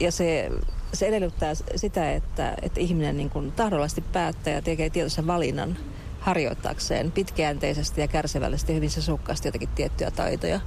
Ja 0.00 0.12
se, 0.12 0.50
se 0.92 1.06
edellyttää 1.06 1.52
sitä, 1.76 2.12
että, 2.12 2.56
että 2.62 2.80
ihminen 2.80 3.16
niin 3.16 3.30
kuin 3.30 3.52
tahdollisesti 3.52 4.00
päättää 4.00 4.54
ja 4.54 4.62
tekee 4.62 4.90
tietoisen 4.90 5.26
valinnan 5.26 5.76
harjoittaakseen 6.20 7.12
pitkäjänteisesti 7.12 8.00
ja 8.00 8.08
kärsivällisesti 8.08 8.74
hyvin 8.74 8.90
sesukkaasti 8.90 9.48
jotakin 9.48 9.68
tiettyjä 9.68 10.10
taitoja. 10.10 10.60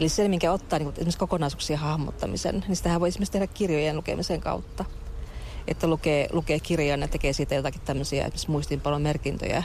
Eli 0.00 0.08
se, 0.08 0.28
minkä 0.28 0.52
ottaa 0.52 0.78
niin 0.78 0.86
kuin 0.86 0.94
esimerkiksi 0.94 1.18
kokonaisuuksien 1.18 1.78
hahmottamisen, 1.78 2.64
niin 2.68 2.76
sitähän 2.76 3.00
voi 3.00 3.08
esimerkiksi 3.08 3.32
tehdä 3.32 3.46
kirjojen 3.46 3.96
lukemisen 3.96 4.40
kautta. 4.40 4.84
että 5.68 5.86
lukee, 5.86 6.28
lukee 6.32 6.60
kirjan 6.60 7.00
ja 7.00 7.08
tekee 7.08 7.32
siitä 7.32 7.54
jotakin 7.54 7.80
tämmöisiä 7.80 8.22
esimerkiksi 8.22 8.50
muistiinpanon 8.50 9.02
merkintöjä 9.02 9.62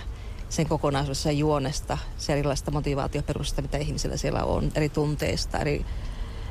sen 0.55 0.67
kokonaisuudessa 0.67 1.31
juonesta, 1.31 1.97
se 2.17 2.33
erilaista 2.33 2.71
motivaatioperustasta, 2.71 3.61
mitä 3.61 3.77
ihmisillä 3.77 4.17
siellä 4.17 4.43
on, 4.43 4.71
eri 4.75 4.89
tunteista, 4.89 5.59
eri, 5.59 5.85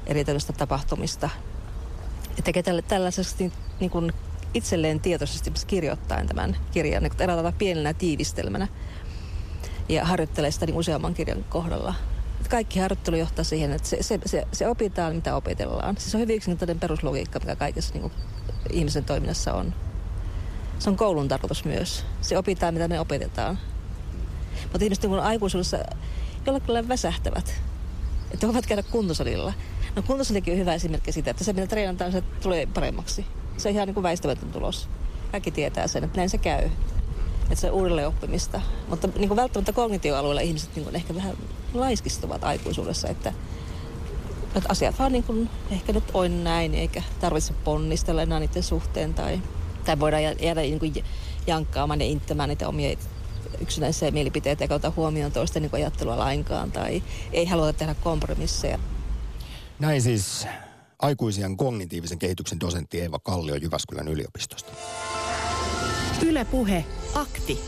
eri 0.07 0.25
tällaista 0.25 0.53
tapahtumista. 0.53 1.31
Ja 2.37 2.43
tekee 2.43 2.63
tälle, 2.63 2.83
tällaisesti 2.83 3.53
niin 3.81 3.91
kuin 3.91 4.13
itselleen 4.55 5.01
tietoisesti 5.01 5.53
kirjoittaen 5.67 6.27
tämän 6.27 6.57
kirjan 6.73 7.03
niin 7.03 7.13
eräällä 7.21 7.53
pienenä 7.53 7.95
tiivistelmänä 7.95 8.69
ja 9.89 10.05
harjoittelee 10.05 10.51
sitä 10.51 10.67
niin 10.67 10.77
useamman 10.77 11.15
kirjan 11.15 11.45
kohdalla. 11.45 11.95
Kaikki 12.51 12.81
harjoittelu 12.81 13.17
johtaa 13.17 13.45
siihen, 13.45 13.73
että 13.73 13.89
se, 13.89 14.03
se, 14.03 14.19
se, 14.27 14.47
se 14.53 14.69
opitaan, 14.69 15.15
mitä 15.15 15.37
opetellaan. 15.37 15.97
Siis 15.97 16.11
se 16.11 16.17
on 16.17 16.21
hyvin 16.21 16.37
yksinkertainen 16.37 16.81
peruslogiikka, 16.81 17.39
mikä 17.39 17.57
kaikessa 17.57 17.95
niin 17.95 18.03
kuin 18.03 18.13
ihmisen 18.71 19.05
toiminnassa 19.05 19.55
on. 19.55 19.75
Se 20.79 20.91
on 20.91 20.97
koulun 20.97 21.29
tarkoitus 21.29 21.65
myös. 21.65 22.07
Se 22.21 22.39
opitaan, 22.39 22.75
mitä 22.75 22.89
me 22.89 23.01
opetetaan. 23.01 23.59
Mutta 24.75 24.85
ihmiset 24.85 25.05
niin 25.05 25.21
aikuisuudessa 25.21 25.79
jollakin 26.47 26.75
lailla 26.75 26.89
väsähtävät. 26.89 27.55
Että 28.31 28.47
voivat 28.47 28.67
käydä 28.67 28.83
kuntosalilla. 28.83 29.53
No 29.97 30.03
kuntosalikin 30.03 30.53
on 30.53 30.61
hyvä 30.61 30.75
esimerkki 30.75 31.13
siitä, 31.13 31.31
että 31.31 31.45
se 31.45 31.53
mitä 31.53 31.67
treenataan, 31.67 32.13
se 32.13 32.21
tulee 32.21 32.67
paremmaksi. 32.67 33.27
Se 33.57 33.69
on 33.69 33.75
ihan 33.75 33.89
niin 33.89 33.95
kuin 33.95 34.03
väistämätön 34.03 34.53
tulos. 34.53 34.89
Kaikki 35.33 35.51
tietää 35.51 35.87
sen, 35.87 36.05
että 36.05 36.17
näin 36.17 36.31
se 36.31 36.39
käy. 36.39 36.65
Että 37.43 37.55
se 37.55 37.71
on 37.71 37.77
uudelleen 37.77 38.09
oppimista. 38.09 38.61
Mutta 38.89 39.09
niin 39.19 39.29
kuin 39.29 39.37
välttämättä 39.37 39.73
kognitioalueella 39.73 40.41
ihmiset 40.41 40.71
niin 40.77 40.85
kuin 40.85 40.97
ehkä 40.97 41.15
vähän 41.15 41.37
laiskistuvat 41.75 42.45
aikuisuudessa, 42.45 43.09
että, 43.09 43.33
että 44.55 44.69
asiat 44.69 44.99
vaan 44.99 45.13
niin 45.13 45.25
kuin, 45.25 45.51
ehkä 45.71 45.93
nyt 45.93 46.05
on 46.15 46.45
näin, 46.45 46.75
eikä 46.75 47.03
tarvitse 47.21 47.55
ponnistella 47.65 48.23
enää 48.23 48.41
niiden 48.41 48.63
suhteen 48.63 49.15
tai, 49.15 49.41
tai 49.85 50.01
voidaan 50.01 50.23
jäädä 50.23 50.61
niin 50.61 50.79
kuin 50.79 51.05
jankkaamaan 51.47 52.01
ja 52.01 52.07
inttämään 52.07 52.49
niitä 52.49 52.69
omia 52.69 52.97
yksinäisiä 53.61 54.11
mielipiteitä 54.11 54.65
eikä 54.65 54.75
ota 54.75 54.93
huomioon 54.97 55.33
toisten 55.33 55.63
niin 55.63 55.75
ajattelua 55.75 56.19
lainkaan 56.19 56.73
tai 56.73 57.03
ei 57.33 57.47
haluta 57.47 57.73
tehdä 57.73 57.95
kompromisseja. 57.95 58.79
Näin 59.79 60.03
siis 60.03 60.47
aikuisien 60.99 61.57
kognitiivisen 61.57 62.19
kehityksen 62.19 62.61
dosentti 62.61 63.01
Eeva 63.01 63.19
Kallio 63.19 63.55
Jyväskylän 63.55 64.09
yliopistosta. 64.09 64.73
Ylepuhe 66.27 66.85
akti. 67.15 67.61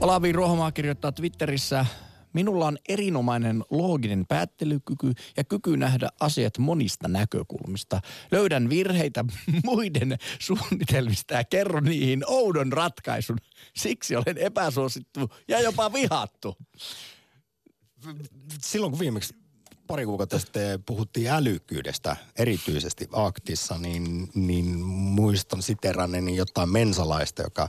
Olavi 0.00 0.32
Ruohomaa 0.32 0.72
kirjoittaa 0.72 1.12
Twitterissä, 1.12 1.86
Minulla 2.32 2.66
on 2.66 2.78
erinomainen 2.88 3.64
looginen 3.70 4.26
päättelykyky 4.26 5.12
ja 5.36 5.44
kyky 5.44 5.76
nähdä 5.76 6.08
asiat 6.20 6.58
monista 6.58 7.08
näkökulmista. 7.08 8.00
Löydän 8.30 8.70
virheitä 8.70 9.24
muiden 9.64 10.18
suunnitelmista 10.38 11.34
ja 11.34 11.44
kerron 11.44 11.84
niihin 11.84 12.22
oudon 12.26 12.72
ratkaisun. 12.72 13.38
Siksi 13.76 14.16
olen 14.16 14.38
epäsuosittu 14.38 15.30
ja 15.48 15.60
jopa 15.60 15.92
vihattu. 15.92 16.56
Silloin 18.62 18.92
kun 18.92 19.00
viimeksi 19.00 19.34
pari 19.86 20.04
kuukautta 20.04 20.38
sitten 20.38 20.82
puhuttiin 20.82 21.30
älykkyydestä 21.30 22.16
erityisesti 22.38 23.08
aktissa, 23.12 23.78
niin, 23.78 24.28
niin 24.34 24.78
muistan 24.84 25.62
siteranneeni 25.62 26.36
jotain 26.36 26.68
mensalaista, 26.68 27.42
joka 27.42 27.68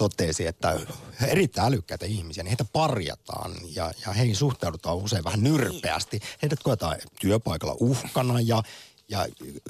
totesi, 0.00 0.46
että 0.46 0.80
erittäin 1.26 1.68
älykkäitä 1.68 2.06
ihmisiä, 2.06 2.42
niin 2.42 2.50
heitä 2.50 2.64
parjataan 2.72 3.52
ja, 3.74 3.92
ja 4.06 4.12
heihin 4.12 4.36
suhtaudutaan 4.36 4.96
usein 4.96 5.24
vähän 5.24 5.42
nyrpeästi. 5.42 6.20
Heidät 6.42 6.62
koetaan 6.62 6.96
työpaikalla 7.20 7.76
uhkana 7.80 8.40
ja 8.40 8.62
ja 9.08 9.26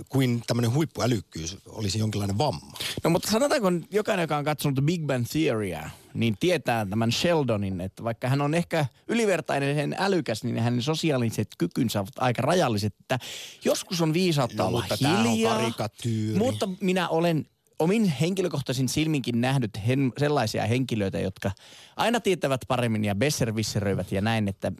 kuin 0.08 0.42
tämmöinen 0.46 0.74
huippuälykkyys 0.74 1.56
olisi 1.68 1.98
jonkinlainen 1.98 2.38
vamma. 2.38 2.72
No 3.04 3.10
mutta 3.10 3.30
sanotaanko 3.30 3.68
jokainen, 3.90 4.22
joka 4.22 4.36
on 4.36 4.44
katsonut 4.44 4.84
Big 4.84 5.06
Bang 5.06 5.24
Theoryä, 5.32 5.90
niin 6.14 6.36
tietää 6.40 6.86
tämän 6.86 7.12
Sheldonin, 7.12 7.80
että 7.80 8.04
vaikka 8.04 8.28
hän 8.28 8.40
on 8.40 8.54
ehkä 8.54 8.86
ylivertainen 9.08 9.96
älykäs, 9.98 10.44
niin 10.44 10.58
hänen 10.58 10.82
sosiaaliset 10.82 11.48
kykynsä 11.58 12.00
ovat 12.00 12.18
aika 12.18 12.42
rajalliset. 12.42 12.94
Että 13.00 13.18
joskus 13.64 14.00
on 14.00 14.12
viisautta 14.12 14.64
olla 14.64 14.84
hiljaa, 15.00 15.70
mutta 16.38 16.68
minä 16.80 17.08
olen 17.08 17.46
omin 17.80 18.04
henkilökohtaisin 18.04 18.88
silminkin 18.88 19.40
nähnyt 19.40 19.70
hen, 19.86 20.12
sellaisia 20.18 20.66
henkilöitä, 20.66 21.18
jotka 21.18 21.50
aina 21.96 22.20
tietävät 22.20 22.60
paremmin 22.68 23.04
ja 23.04 23.14
besservisseröivät 23.14 24.12
ja 24.12 24.20
näin, 24.20 24.48
että 24.48 24.72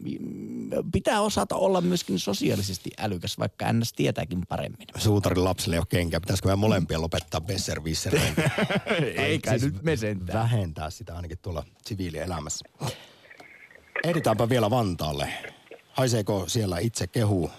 pitää 0.93 1.21
osata 1.21 1.55
olla 1.55 1.81
myöskin 1.81 2.19
sosiaalisesti 2.19 2.89
älykäs, 2.99 3.39
vaikka 3.39 3.73
ns. 3.73 3.93
tietääkin 3.93 4.41
paremmin. 4.49 4.87
Suutarin 4.97 5.43
lapselle 5.43 5.75
ei 5.75 5.79
ole 5.79 5.85
kenkä. 5.89 6.19
Pitäisikö 6.19 6.47
meidän 6.47 6.59
molempia 6.59 7.01
lopettaa 7.01 7.41
besservisseröintiä? 7.41 8.51
Eikä 9.15 9.49
siis 9.49 9.73
nyt 9.73 9.83
me 9.83 9.95
sentään. 9.95 10.39
Vähentää 10.39 10.89
sitä 10.89 11.15
ainakin 11.15 11.37
tuolla 11.41 11.63
siviilielämässä. 11.85 12.65
Ehditäänpä 14.03 14.49
vielä 14.49 14.69
Vantaalle. 14.69 15.29
Haiseeko 15.93 16.43
siellä 16.47 16.79
itse 16.79 17.07
kehu 17.07 17.51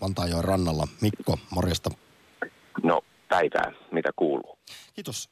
Vantaajoen 0.00 0.44
rannalla? 0.44 0.88
Mikko, 1.00 1.38
morjesta. 1.50 1.90
No, 2.82 3.00
päivää. 3.28 3.72
Mitä 3.92 4.10
kuuluu? 4.16 4.58
Kiitos. 4.94 5.28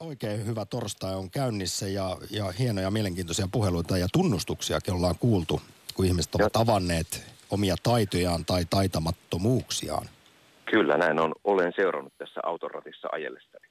Oikein 0.00 0.46
hyvä 0.46 0.64
torstai 0.64 1.14
on 1.14 1.30
käynnissä 1.30 1.88
ja, 1.88 2.16
ja 2.30 2.52
hienoja 2.58 2.90
mielenkiintoisia 2.90 3.48
puheluita 3.52 3.98
ja 3.98 4.06
tunnustuksia 4.12 4.78
ollaan 4.90 5.18
kuultu, 5.18 5.60
kun 5.94 6.06
ihmiset 6.06 6.34
ovat 6.34 6.56
avanneet 6.56 7.34
omia 7.50 7.76
taitojaan 7.82 8.44
tai 8.44 8.64
taitamattomuuksiaan. 8.70 10.08
Kyllä, 10.70 10.96
näin 10.96 11.20
on. 11.20 11.34
Olen 11.44 11.72
seurannut 11.76 12.12
tässä 12.18 12.40
autoratissa 12.42 13.08
ajellestani. 13.12 13.66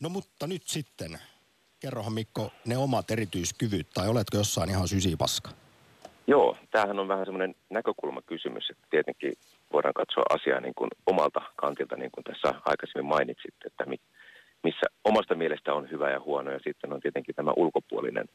No 0.00 0.08
mutta 0.08 0.46
nyt 0.46 0.62
sitten, 0.66 1.18
kerrohan 1.80 2.12
Mikko 2.12 2.52
ne 2.64 2.76
omat 2.76 3.10
erityiskyvyt 3.10 3.86
tai 3.94 4.08
oletko 4.08 4.36
jossain 4.36 4.70
ihan 4.70 4.88
sysipaska? 4.88 5.50
Joo, 6.26 6.56
tämähän 6.70 6.98
on 6.98 7.08
vähän 7.08 7.26
semmoinen 7.26 7.54
näkökulmakysymys, 7.70 8.70
että 8.70 8.86
tietenkin 8.90 9.32
voidaan 9.72 9.94
katsoa 9.94 10.24
asiaa 10.30 10.60
niin 10.60 10.74
kuin 10.74 10.90
omalta 11.06 11.40
kantilta, 11.56 11.96
niin 11.96 12.10
kuin 12.10 12.24
tässä 12.24 12.60
aikaisemmin 12.64 13.08
mainitsit, 13.08 13.54
että 13.66 13.84
missä 14.62 14.86
omasta 15.04 15.34
mielestä 15.34 15.74
on 15.74 15.90
hyvä 15.90 16.10
ja 16.10 16.20
huono, 16.20 16.50
ja 16.50 16.58
sitten 16.64 16.92
on 16.92 17.00
tietenkin 17.00 17.34
tämä 17.34 17.52
ulkopuolinen 17.56 18.26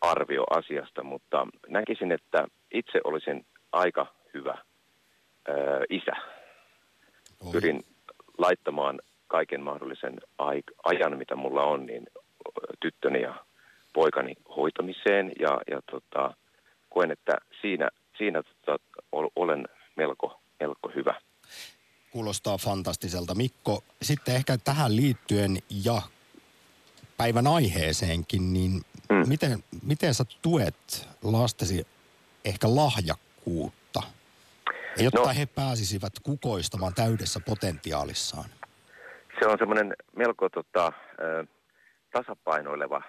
arvio 0.00 0.44
asiasta, 0.50 1.02
mutta 1.02 1.46
näkisin, 1.68 2.12
että 2.12 2.46
itse 2.70 3.00
olisin 3.04 3.46
aika 3.72 4.06
hyvä 4.34 4.58
ö, 5.48 5.52
isä. 5.90 6.12
Pyrin 7.52 7.82
laittamaan 8.38 9.00
kaiken 9.26 9.60
mahdollisen 9.60 10.20
ajan, 10.84 11.18
mitä 11.18 11.36
mulla 11.36 11.64
on, 11.64 11.86
niin 11.86 12.06
tyttöni 12.80 13.22
ja 13.22 13.34
poikani 13.92 14.34
hoitamiseen, 14.56 15.32
ja, 15.38 15.60
ja 15.70 15.80
tota, 15.90 16.34
koen, 16.88 17.10
että 17.10 17.32
siinä, 17.60 17.88
siinä 18.18 18.42
tota, 18.42 18.84
olen 19.36 19.68
melko, 19.96 20.40
melko 20.60 20.92
hyvä. 20.94 21.14
Kuulostaa 22.10 22.58
fantastiselta. 22.58 23.34
Mikko, 23.34 23.84
sitten 24.02 24.34
ehkä 24.34 24.58
tähän 24.64 24.96
liittyen 24.96 25.56
ja 25.84 26.02
päivän 27.16 27.46
aiheeseenkin, 27.46 28.52
niin 28.52 28.72
mm. 29.10 29.28
miten, 29.28 29.64
miten 29.82 30.14
sä 30.14 30.24
tuet 30.42 31.08
lastesi 31.22 31.86
ehkä 32.44 32.66
lahjakkuutta, 32.76 34.02
jotta 34.96 35.20
no, 35.20 35.34
he 35.38 35.46
pääsisivät 35.46 36.12
kukoistamaan 36.22 36.94
täydessä 36.94 37.40
potentiaalissaan? 37.46 38.50
Se 39.40 39.46
on 39.46 39.58
semmoinen 39.58 39.94
melko 40.16 40.48
tota, 40.48 40.92
tasapainoileva 42.12 43.02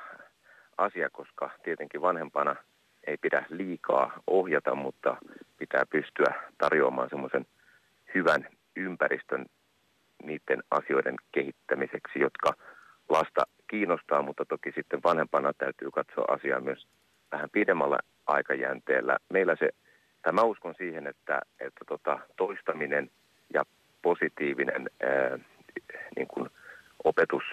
asia, 0.77 1.09
koska 1.09 1.49
tietenkin 1.63 2.01
vanhempana– 2.01 2.55
ei 3.07 3.17
pidä 3.17 3.45
liikaa 3.49 4.13
ohjata, 4.27 4.75
mutta 4.75 5.17
pitää 5.57 5.85
pystyä 5.85 6.33
tarjoamaan 6.57 7.09
semmoisen 7.09 7.45
hyvän 8.15 8.47
ympäristön 8.81 9.45
niiden 10.23 10.63
asioiden 10.71 11.15
kehittämiseksi, 11.31 12.19
jotka 12.19 12.53
lasta 13.09 13.43
kiinnostaa, 13.69 14.21
mutta 14.21 14.45
toki 14.45 14.71
sitten 14.75 15.03
vanhempana 15.03 15.53
täytyy 15.53 15.91
katsoa 15.91 16.25
asiaa 16.27 16.59
myös 16.59 16.87
vähän 17.31 17.49
pidemmällä 17.49 17.99
aikajänteellä. 18.27 19.17
Meillä 19.29 19.55
se, 19.59 19.69
tämä 20.21 20.41
uskon 20.41 20.75
siihen, 20.77 21.07
että, 21.07 21.41
että 21.59 21.85
tota, 21.87 22.19
toistaminen 22.37 23.09
ja 23.53 23.63
positiivinen 24.01 24.89
ää, 25.03 25.39
niin 26.15 26.27
kuin 26.27 26.49
opetus 27.03 27.43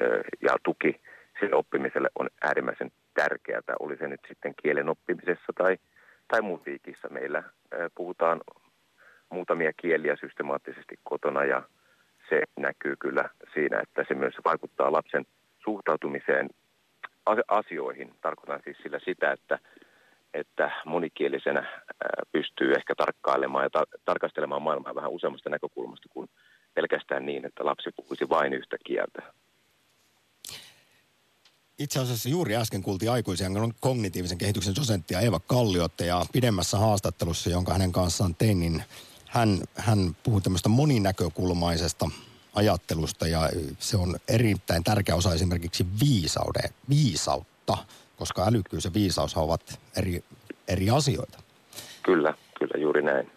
ää, 0.00 0.08
ja 0.40 0.56
tuki 0.62 1.00
sille 1.40 1.56
oppimiselle 1.56 2.08
on 2.18 2.28
äärimmäisen 2.42 2.92
tärkeää, 3.14 3.60
oli 3.80 3.96
se 3.96 4.08
nyt 4.08 4.20
sitten 4.28 4.54
kielen 4.62 4.88
oppimisessa 4.88 5.52
tai, 5.54 5.76
tai 6.28 6.42
musiikissa. 6.42 7.08
Meillä 7.08 7.42
puhutaan 7.94 8.40
muutamia 9.32 9.72
kieliä 9.72 10.16
systemaattisesti 10.20 10.94
kotona 11.04 11.44
ja 11.44 11.62
se 12.28 12.42
näkyy 12.58 12.96
kyllä 12.96 13.28
siinä, 13.54 13.80
että 13.80 14.04
se 14.08 14.14
myös 14.14 14.34
vaikuttaa 14.44 14.92
lapsen 14.92 15.26
suhtautumiseen 15.64 16.48
asioihin. 17.48 18.14
Tarkoitan 18.20 18.60
siis 18.64 18.76
sillä 18.82 18.98
sitä, 19.04 19.32
että, 19.32 19.58
että 20.34 20.70
monikielisenä 20.84 21.82
pystyy 22.32 22.72
ehkä 22.72 22.94
tarkkailemaan 22.94 23.64
ja 23.64 23.70
ta- 23.70 23.98
tarkastelemaan 24.04 24.62
maailmaa 24.62 24.94
vähän 24.94 25.10
useammasta 25.10 25.50
näkökulmasta 25.50 26.08
kuin 26.08 26.28
pelkästään 26.74 27.26
niin, 27.26 27.46
että 27.46 27.64
lapsi 27.64 27.90
puhuisi 27.96 28.28
vain 28.28 28.52
yhtä 28.52 28.76
kieltä. 28.84 29.22
Itse 31.78 32.00
asiassa 32.00 32.28
juuri 32.28 32.56
äsken 32.56 32.82
kuultiin 32.82 33.10
aikuisia 33.10 33.48
kognitiivisen 33.80 34.38
kehityksen 34.38 34.74
dosenttia 34.74 35.20
Eeva 35.20 35.40
Kalliotte 35.40 36.06
ja 36.06 36.22
pidemmässä 36.32 36.78
haastattelussa, 36.78 37.50
jonka 37.50 37.72
hänen 37.72 37.92
kanssaan 37.92 38.34
tein, 38.34 38.60
niin 38.60 38.82
hän, 39.32 39.58
hän 39.76 40.16
puhui 40.22 40.40
tämmöistä 40.40 40.68
moninäkökulmaisesta 40.68 42.10
ajattelusta 42.54 43.26
ja 43.26 43.40
se 43.78 43.96
on 43.96 44.16
erittäin 44.28 44.84
tärkeä 44.84 45.14
osa 45.14 45.34
esimerkiksi 45.34 45.86
viisauden, 46.00 46.70
viisautta, 46.88 47.78
koska 48.16 48.46
älykkyys 48.46 48.84
ja 48.84 48.94
viisaus 48.94 49.36
ovat 49.36 49.80
eri, 49.96 50.24
eri 50.68 50.90
asioita. 50.90 51.38
Kyllä, 52.02 52.34
kyllä 52.58 52.82
juuri 52.82 53.02
näin. 53.02 53.30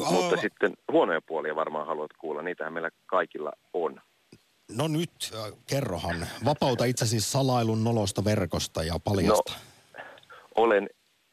Oh. 0.00 0.12
Mutta 0.12 0.36
sitten 0.40 0.72
huonoja 0.92 1.20
puolia 1.20 1.56
varmaan 1.56 1.86
haluat 1.86 2.10
kuulla, 2.18 2.42
niitähän 2.42 2.72
meillä 2.72 2.90
kaikilla 3.06 3.52
on. 3.72 4.00
No 4.70 4.88
nyt, 4.88 5.32
kerrohan. 5.66 6.26
Vapauta 6.44 6.84
itsesi 6.84 7.20
salailun 7.20 7.84
nolosta 7.84 8.24
verkosta 8.24 8.82
ja 8.82 8.98
paljasta. 9.04 9.52
No, 9.52 10.02
olen 10.54 10.88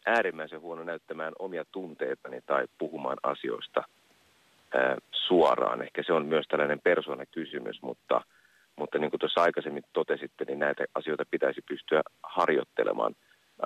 äärimmäisen 0.09 0.61
huono 0.61 0.83
näyttämään 0.83 1.33
omia 1.39 1.65
tunteitani 1.71 2.41
tai 2.45 2.65
puhumaan 2.77 3.17
asioista 3.23 3.83
ää, 4.73 4.97
suoraan. 5.11 5.81
Ehkä 5.81 6.03
se 6.03 6.13
on 6.13 6.25
myös 6.25 6.45
tällainen 6.47 6.79
persoonakysymys, 6.83 7.81
mutta, 7.81 8.21
mutta 8.75 8.97
niin 8.97 9.09
kuin 9.09 9.19
tuossa 9.19 9.41
aikaisemmin 9.41 9.83
totesitte, 9.93 10.45
niin 10.45 10.59
näitä 10.59 10.85
asioita 10.95 11.23
pitäisi 11.31 11.61
pystyä 11.61 12.01
harjoittelemaan. 12.23 13.15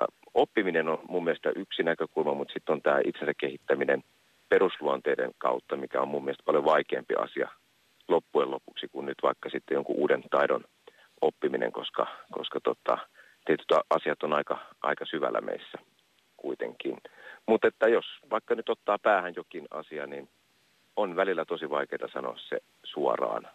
Ää, 0.00 0.06
oppiminen 0.34 0.88
on 0.88 0.98
mun 1.08 1.24
mielestä 1.24 1.52
yksi 1.56 1.82
näkökulma, 1.82 2.34
mutta 2.34 2.52
sitten 2.52 2.72
on 2.72 2.82
tämä 2.82 3.00
itsensä 3.04 3.32
kehittäminen 3.38 4.02
perusluonteiden 4.48 5.30
kautta, 5.38 5.76
mikä 5.76 6.00
on 6.00 6.08
mun 6.08 6.24
mielestä 6.24 6.44
paljon 6.46 6.64
vaikeampi 6.64 7.14
asia 7.14 7.48
loppujen 8.08 8.50
lopuksi 8.50 8.88
kuin 8.88 9.06
nyt 9.06 9.18
vaikka 9.22 9.50
sitten 9.50 9.74
jonkun 9.74 9.96
uuden 9.96 10.22
taidon 10.30 10.64
oppiminen, 11.20 11.72
koska, 11.72 12.06
koska 12.32 12.60
tota, 12.60 12.98
tietyt 13.44 13.66
asiat 13.90 14.22
on 14.22 14.32
aika, 14.32 14.58
aika 14.82 15.04
syvällä 15.06 15.40
meissä 15.40 15.78
kuitenkin. 16.44 16.96
Mutta 17.46 17.68
että 17.68 17.88
jos 17.88 18.04
vaikka 18.30 18.54
nyt 18.54 18.68
ottaa 18.68 18.98
päähän 18.98 19.32
jokin 19.36 19.64
asia, 19.70 20.06
niin 20.06 20.28
on 20.96 21.16
välillä 21.16 21.44
tosi 21.44 21.70
vaikeaa 21.70 22.08
sanoa 22.12 22.36
se 22.48 22.56
suoraan 22.82 23.48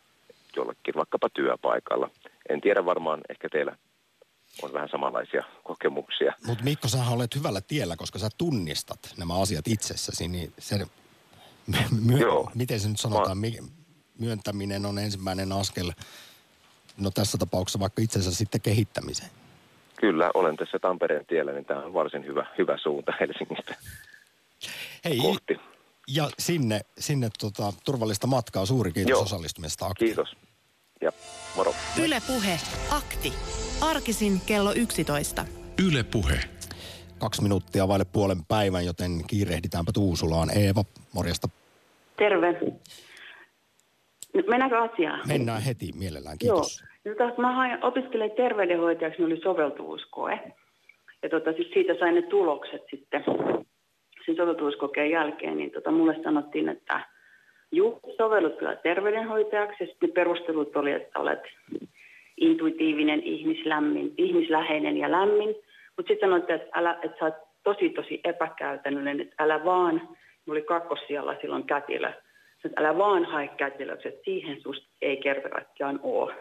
jollekin 0.55 0.95
vaikkapa 0.95 1.29
työpaikalla. 1.29 2.09
En 2.49 2.61
tiedä 2.61 2.85
varmaan, 2.85 3.21
ehkä 3.29 3.49
teillä 3.49 3.77
on 4.61 4.73
vähän 4.73 4.89
samanlaisia 4.89 5.43
kokemuksia. 5.63 6.33
Mutta 6.47 6.63
Mikko, 6.63 6.87
sä 6.87 6.97
olet 7.11 7.35
hyvällä 7.35 7.61
tiellä, 7.61 7.95
koska 7.95 8.19
sä 8.19 8.29
tunnistat 8.37 9.13
nämä 9.17 9.41
asiat 9.41 9.67
itsessäsi, 9.67 10.27
niin 10.27 10.53
se, 10.59 10.85
my, 12.05 12.17
Joo. 12.19 12.51
miten 12.55 12.79
se 12.79 12.87
nyt 12.89 12.99
sanotaan, 12.99 13.37
Mä... 13.37 13.47
myöntäminen 14.19 14.85
on 14.85 14.99
ensimmäinen 14.99 15.51
askel, 15.51 15.91
no 16.97 17.11
tässä 17.11 17.37
tapauksessa 17.37 17.79
vaikka 17.79 18.01
itsensä 18.01 18.31
sitten 18.31 18.61
kehittämiseen. 18.61 19.38
Kyllä, 19.99 20.31
olen 20.33 20.57
tässä 20.57 20.79
Tampereen 20.79 21.25
tiellä, 21.25 21.51
niin 21.51 21.65
tämä 21.65 21.83
on 21.83 21.93
varsin 21.93 22.25
hyvä, 22.25 22.45
hyvä 22.57 22.77
suunta 22.77 23.13
Helsingistä 23.19 23.75
Hei, 25.05 25.17
kohti. 25.17 25.57
Ja 26.07 26.29
sinne, 26.39 26.81
sinne 26.99 27.29
tota, 27.39 27.73
turvallista 27.85 28.27
matkaa. 28.27 28.65
Suuri 28.65 28.91
kiitos 28.91 29.09
Joo. 29.09 29.21
osallistumisesta. 29.21 29.85
Akti. 29.85 30.05
Kiitos. 30.05 30.35
Ja 31.01 31.11
moro. 31.55 31.73
Yle 32.03 32.21
Puhe. 32.27 32.59
Akti. 32.89 33.33
Arkisin 33.81 34.41
kello 34.45 34.73
11. 34.73 35.45
Yle 35.87 36.03
Puhe. 36.03 36.39
Kaksi 37.19 37.41
minuuttia 37.43 37.87
vaille 37.87 38.05
puolen 38.05 38.45
päivän, 38.47 38.85
joten 38.85 39.11
kiirehditäänpä 39.27 39.91
Tuusulaan. 39.91 40.57
Eeva, 40.57 40.83
morjesta. 41.13 41.49
Terve. 42.17 42.61
Mennäänkö 44.49 44.81
asiaan? 44.81 45.27
Mennään 45.27 45.61
heti 45.61 45.91
mielellään, 45.95 46.37
kiitos. 46.37 46.79
Joo. 46.81 46.89
No 47.09 47.33
mä 47.37 47.51
hain, 47.51 47.83
opiskelin 47.85 48.31
terveydenhoitajaksi, 48.31 49.23
oli 49.23 49.37
soveltuvuuskoe. 49.37 50.39
Ja 51.23 51.29
tota, 51.29 51.53
siis 51.53 51.71
siitä 51.73 51.95
sain 51.99 52.15
ne 52.15 52.21
tulokset 52.21 52.81
sitten 52.89 53.23
sen 54.25 54.35
soveltuvuuskokeen 54.35 55.11
jälkeen, 55.11 55.57
niin 55.57 55.71
tota, 55.71 55.91
mulle 55.91 56.15
sanottiin, 56.23 56.69
että 56.69 56.99
juu, 57.71 57.99
sovellut 58.17 58.57
kyllä 58.57 58.75
terveydenhoitajaksi. 58.75 59.83
Ja 59.83 59.87
sitten 59.87 60.11
perustelut 60.11 60.75
oli, 60.75 60.91
että 60.91 61.19
olet 61.19 61.43
intuitiivinen, 62.37 63.23
ihmislämmin, 63.23 64.13
ihmisläheinen 64.17 64.97
ja 64.97 65.11
lämmin. 65.11 65.55
Mutta 65.97 66.07
sitten 66.07 66.29
sanoitte, 66.29 66.53
että, 66.53 66.79
älä, 66.79 66.99
että 67.03 67.17
sä 67.19 67.25
oot 67.25 67.49
tosi 67.63 67.89
tosi 67.89 68.19
epäkäytännöllinen, 68.23 69.21
että 69.21 69.35
älä 69.39 69.65
vaan, 69.65 69.95
mulla 69.95 70.51
oli 70.51 70.61
kakkossijalla 70.61 71.35
silloin 71.41 71.63
kätilö, 71.63 72.11
että 72.65 72.81
älä 72.81 72.97
vaan 72.97 73.25
hae 73.25 73.47
kätilöksi, 73.47 74.07
että 74.07 74.21
siihen 74.25 74.61
susta 74.61 74.87
ei 75.01 75.17
kerta 75.17 75.49
kaikkiaan 75.49 75.99
ole 76.03 76.33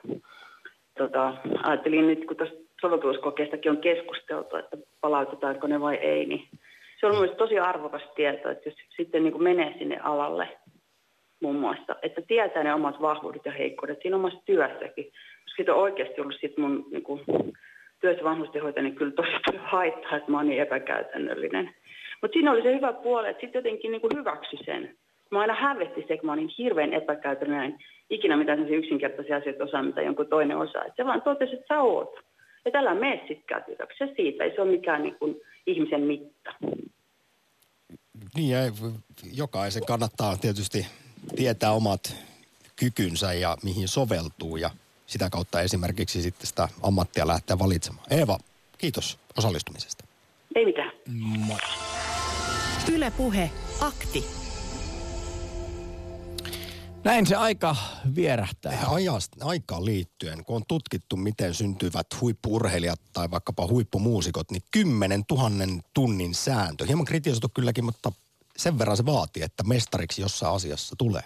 tota, 0.99 1.34
ajattelin 1.62 2.07
nyt, 2.07 2.26
kun 2.26 2.36
tuosta 2.36 2.57
soveltuvuuskokeistakin 2.80 3.70
on 3.70 3.78
keskusteltu, 3.78 4.57
että 4.57 4.76
palautetaanko 5.01 5.66
ne 5.66 5.80
vai 5.80 5.94
ei, 5.94 6.26
niin 6.26 6.49
se 7.01 7.07
on 7.07 7.12
mielestäni 7.12 7.38
tosi 7.38 7.59
arvokas 7.59 8.03
tieto, 8.16 8.51
että 8.51 8.68
jos 8.68 8.76
sitten 8.96 9.22
niin 9.22 9.32
kuin 9.32 9.42
menee 9.42 9.74
sinne 9.78 9.99
alalle 10.03 10.49
muun 11.42 11.57
muassa, 11.57 11.96
että 12.03 12.22
tietää 12.28 12.62
ne 12.62 12.74
omat 12.74 13.01
vahvuudet 13.01 13.42
ja 13.44 13.53
heikkoudet 13.53 13.99
siinä 14.03 14.16
omassa 14.16 14.42
työssäkin. 14.44 15.05
Koska 15.05 15.57
siitä 15.57 15.74
on 15.74 15.82
oikeasti 15.82 16.20
ollut 16.20 16.36
sit 16.40 16.59
mun 16.59 16.86
niin 16.90 17.03
kuin, 17.03 17.20
työssä 18.01 18.24
vanhustenhoitajani 18.24 18.92
kyllä 18.92 19.12
tosi 19.12 19.59
haittaa, 19.59 20.16
että 20.16 20.30
mä 20.30 20.36
oon 20.36 20.49
niin 20.49 20.62
epäkäytännöllinen. 20.62 21.74
Mutta 22.22 22.32
siinä 22.32 22.53
oli 22.53 22.62
se 22.62 22.74
hyvä 22.74 22.92
puoli, 22.92 23.28
että 23.28 23.40
sitten 23.40 23.59
jotenkin 23.59 23.90
niin 23.90 24.01
kuin 24.01 24.16
hyväksy 24.16 24.57
sen. 24.64 24.96
Mä 25.30 25.40
aina 25.40 25.55
hävetti 25.55 26.05
se, 26.09 26.16
kun 26.16 26.26
mä 26.26 26.32
olin 26.32 26.51
hirveän 26.59 26.92
epäkäytännöllinen 26.92 27.78
ikinä 28.11 28.37
mitään 28.37 28.69
yksinkertaisia 28.69 29.37
asioita 29.37 29.65
osaa, 29.65 29.83
mitä 29.83 30.03
jonkun 30.03 30.27
toinen 30.27 30.57
osaa. 30.57 30.85
Et 30.85 30.93
se 30.97 31.05
vaan 31.05 31.23
totesi, 31.23 31.55
että 31.55 31.75
sä 31.75 31.81
oot. 31.81 32.15
Ja 32.65 32.71
tällä 32.71 32.95
mene 32.95 33.17
sitten 33.17 33.47
kätilöksi. 33.47 33.99
Se 33.99 34.13
siitä, 34.17 34.45
ei 34.45 34.55
se 34.55 34.61
ole 34.61 34.71
mikään 34.71 35.03
niin 35.03 35.15
kuin 35.19 35.41
ihmisen 35.67 36.01
mitta. 36.01 36.55
Niin 38.37 38.51
ja 38.51 38.59
jokaisen 39.33 39.87
kannattaa 39.87 40.37
tietysti 40.37 40.87
tietää 41.37 41.73
omat 41.73 42.17
kykynsä 42.77 43.33
ja 43.33 43.57
mihin 43.65 43.89
soveltuu 43.89 44.57
ja 44.57 44.71
sitä 45.07 45.31
kautta 45.31 45.61
esimerkiksi 45.61 46.23
sitten 46.23 46.47
sitä 46.47 46.69
ammattia 46.83 47.27
lähteä 47.27 47.59
valitsemaan. 47.59 48.07
Eeva, 48.11 48.39
kiitos 48.79 49.19
osallistumisesta. 49.39 50.05
Ei 50.55 50.65
mitään. 50.65 50.93
Moi. 51.47 51.59
Yle 52.95 53.13
Puhe, 53.17 53.51
akti. 53.81 54.47
Näin 57.09 57.27
se 57.27 57.37
aika 57.37 57.77
vierähtää. 58.15 58.85
Ajasta, 58.87 59.47
aikaan 59.47 59.85
liittyen, 59.85 60.45
kun 60.45 60.57
on 60.57 60.63
tutkittu, 60.69 61.17
miten 61.17 61.55
syntyvät 61.55 62.07
huippuurheilijat 62.21 63.01
tai 63.13 63.31
vaikkapa 63.31 63.67
huippumuusikot, 63.67 64.51
niin 64.51 64.63
10 64.71 65.25
000 65.31 65.51
tunnin 65.95 66.35
sääntö. 66.35 66.87
Hieman 66.87 67.05
kritisoitu 67.05 67.49
kylläkin, 67.55 67.85
mutta 67.85 68.13
sen 68.57 68.79
verran 68.79 68.97
se 68.97 69.07
vaatii, 69.07 69.43
että 69.43 69.63
mestariksi 69.63 70.23
jossain 70.23 70.55
asiassa 70.55 70.97
tulee. 70.99 71.17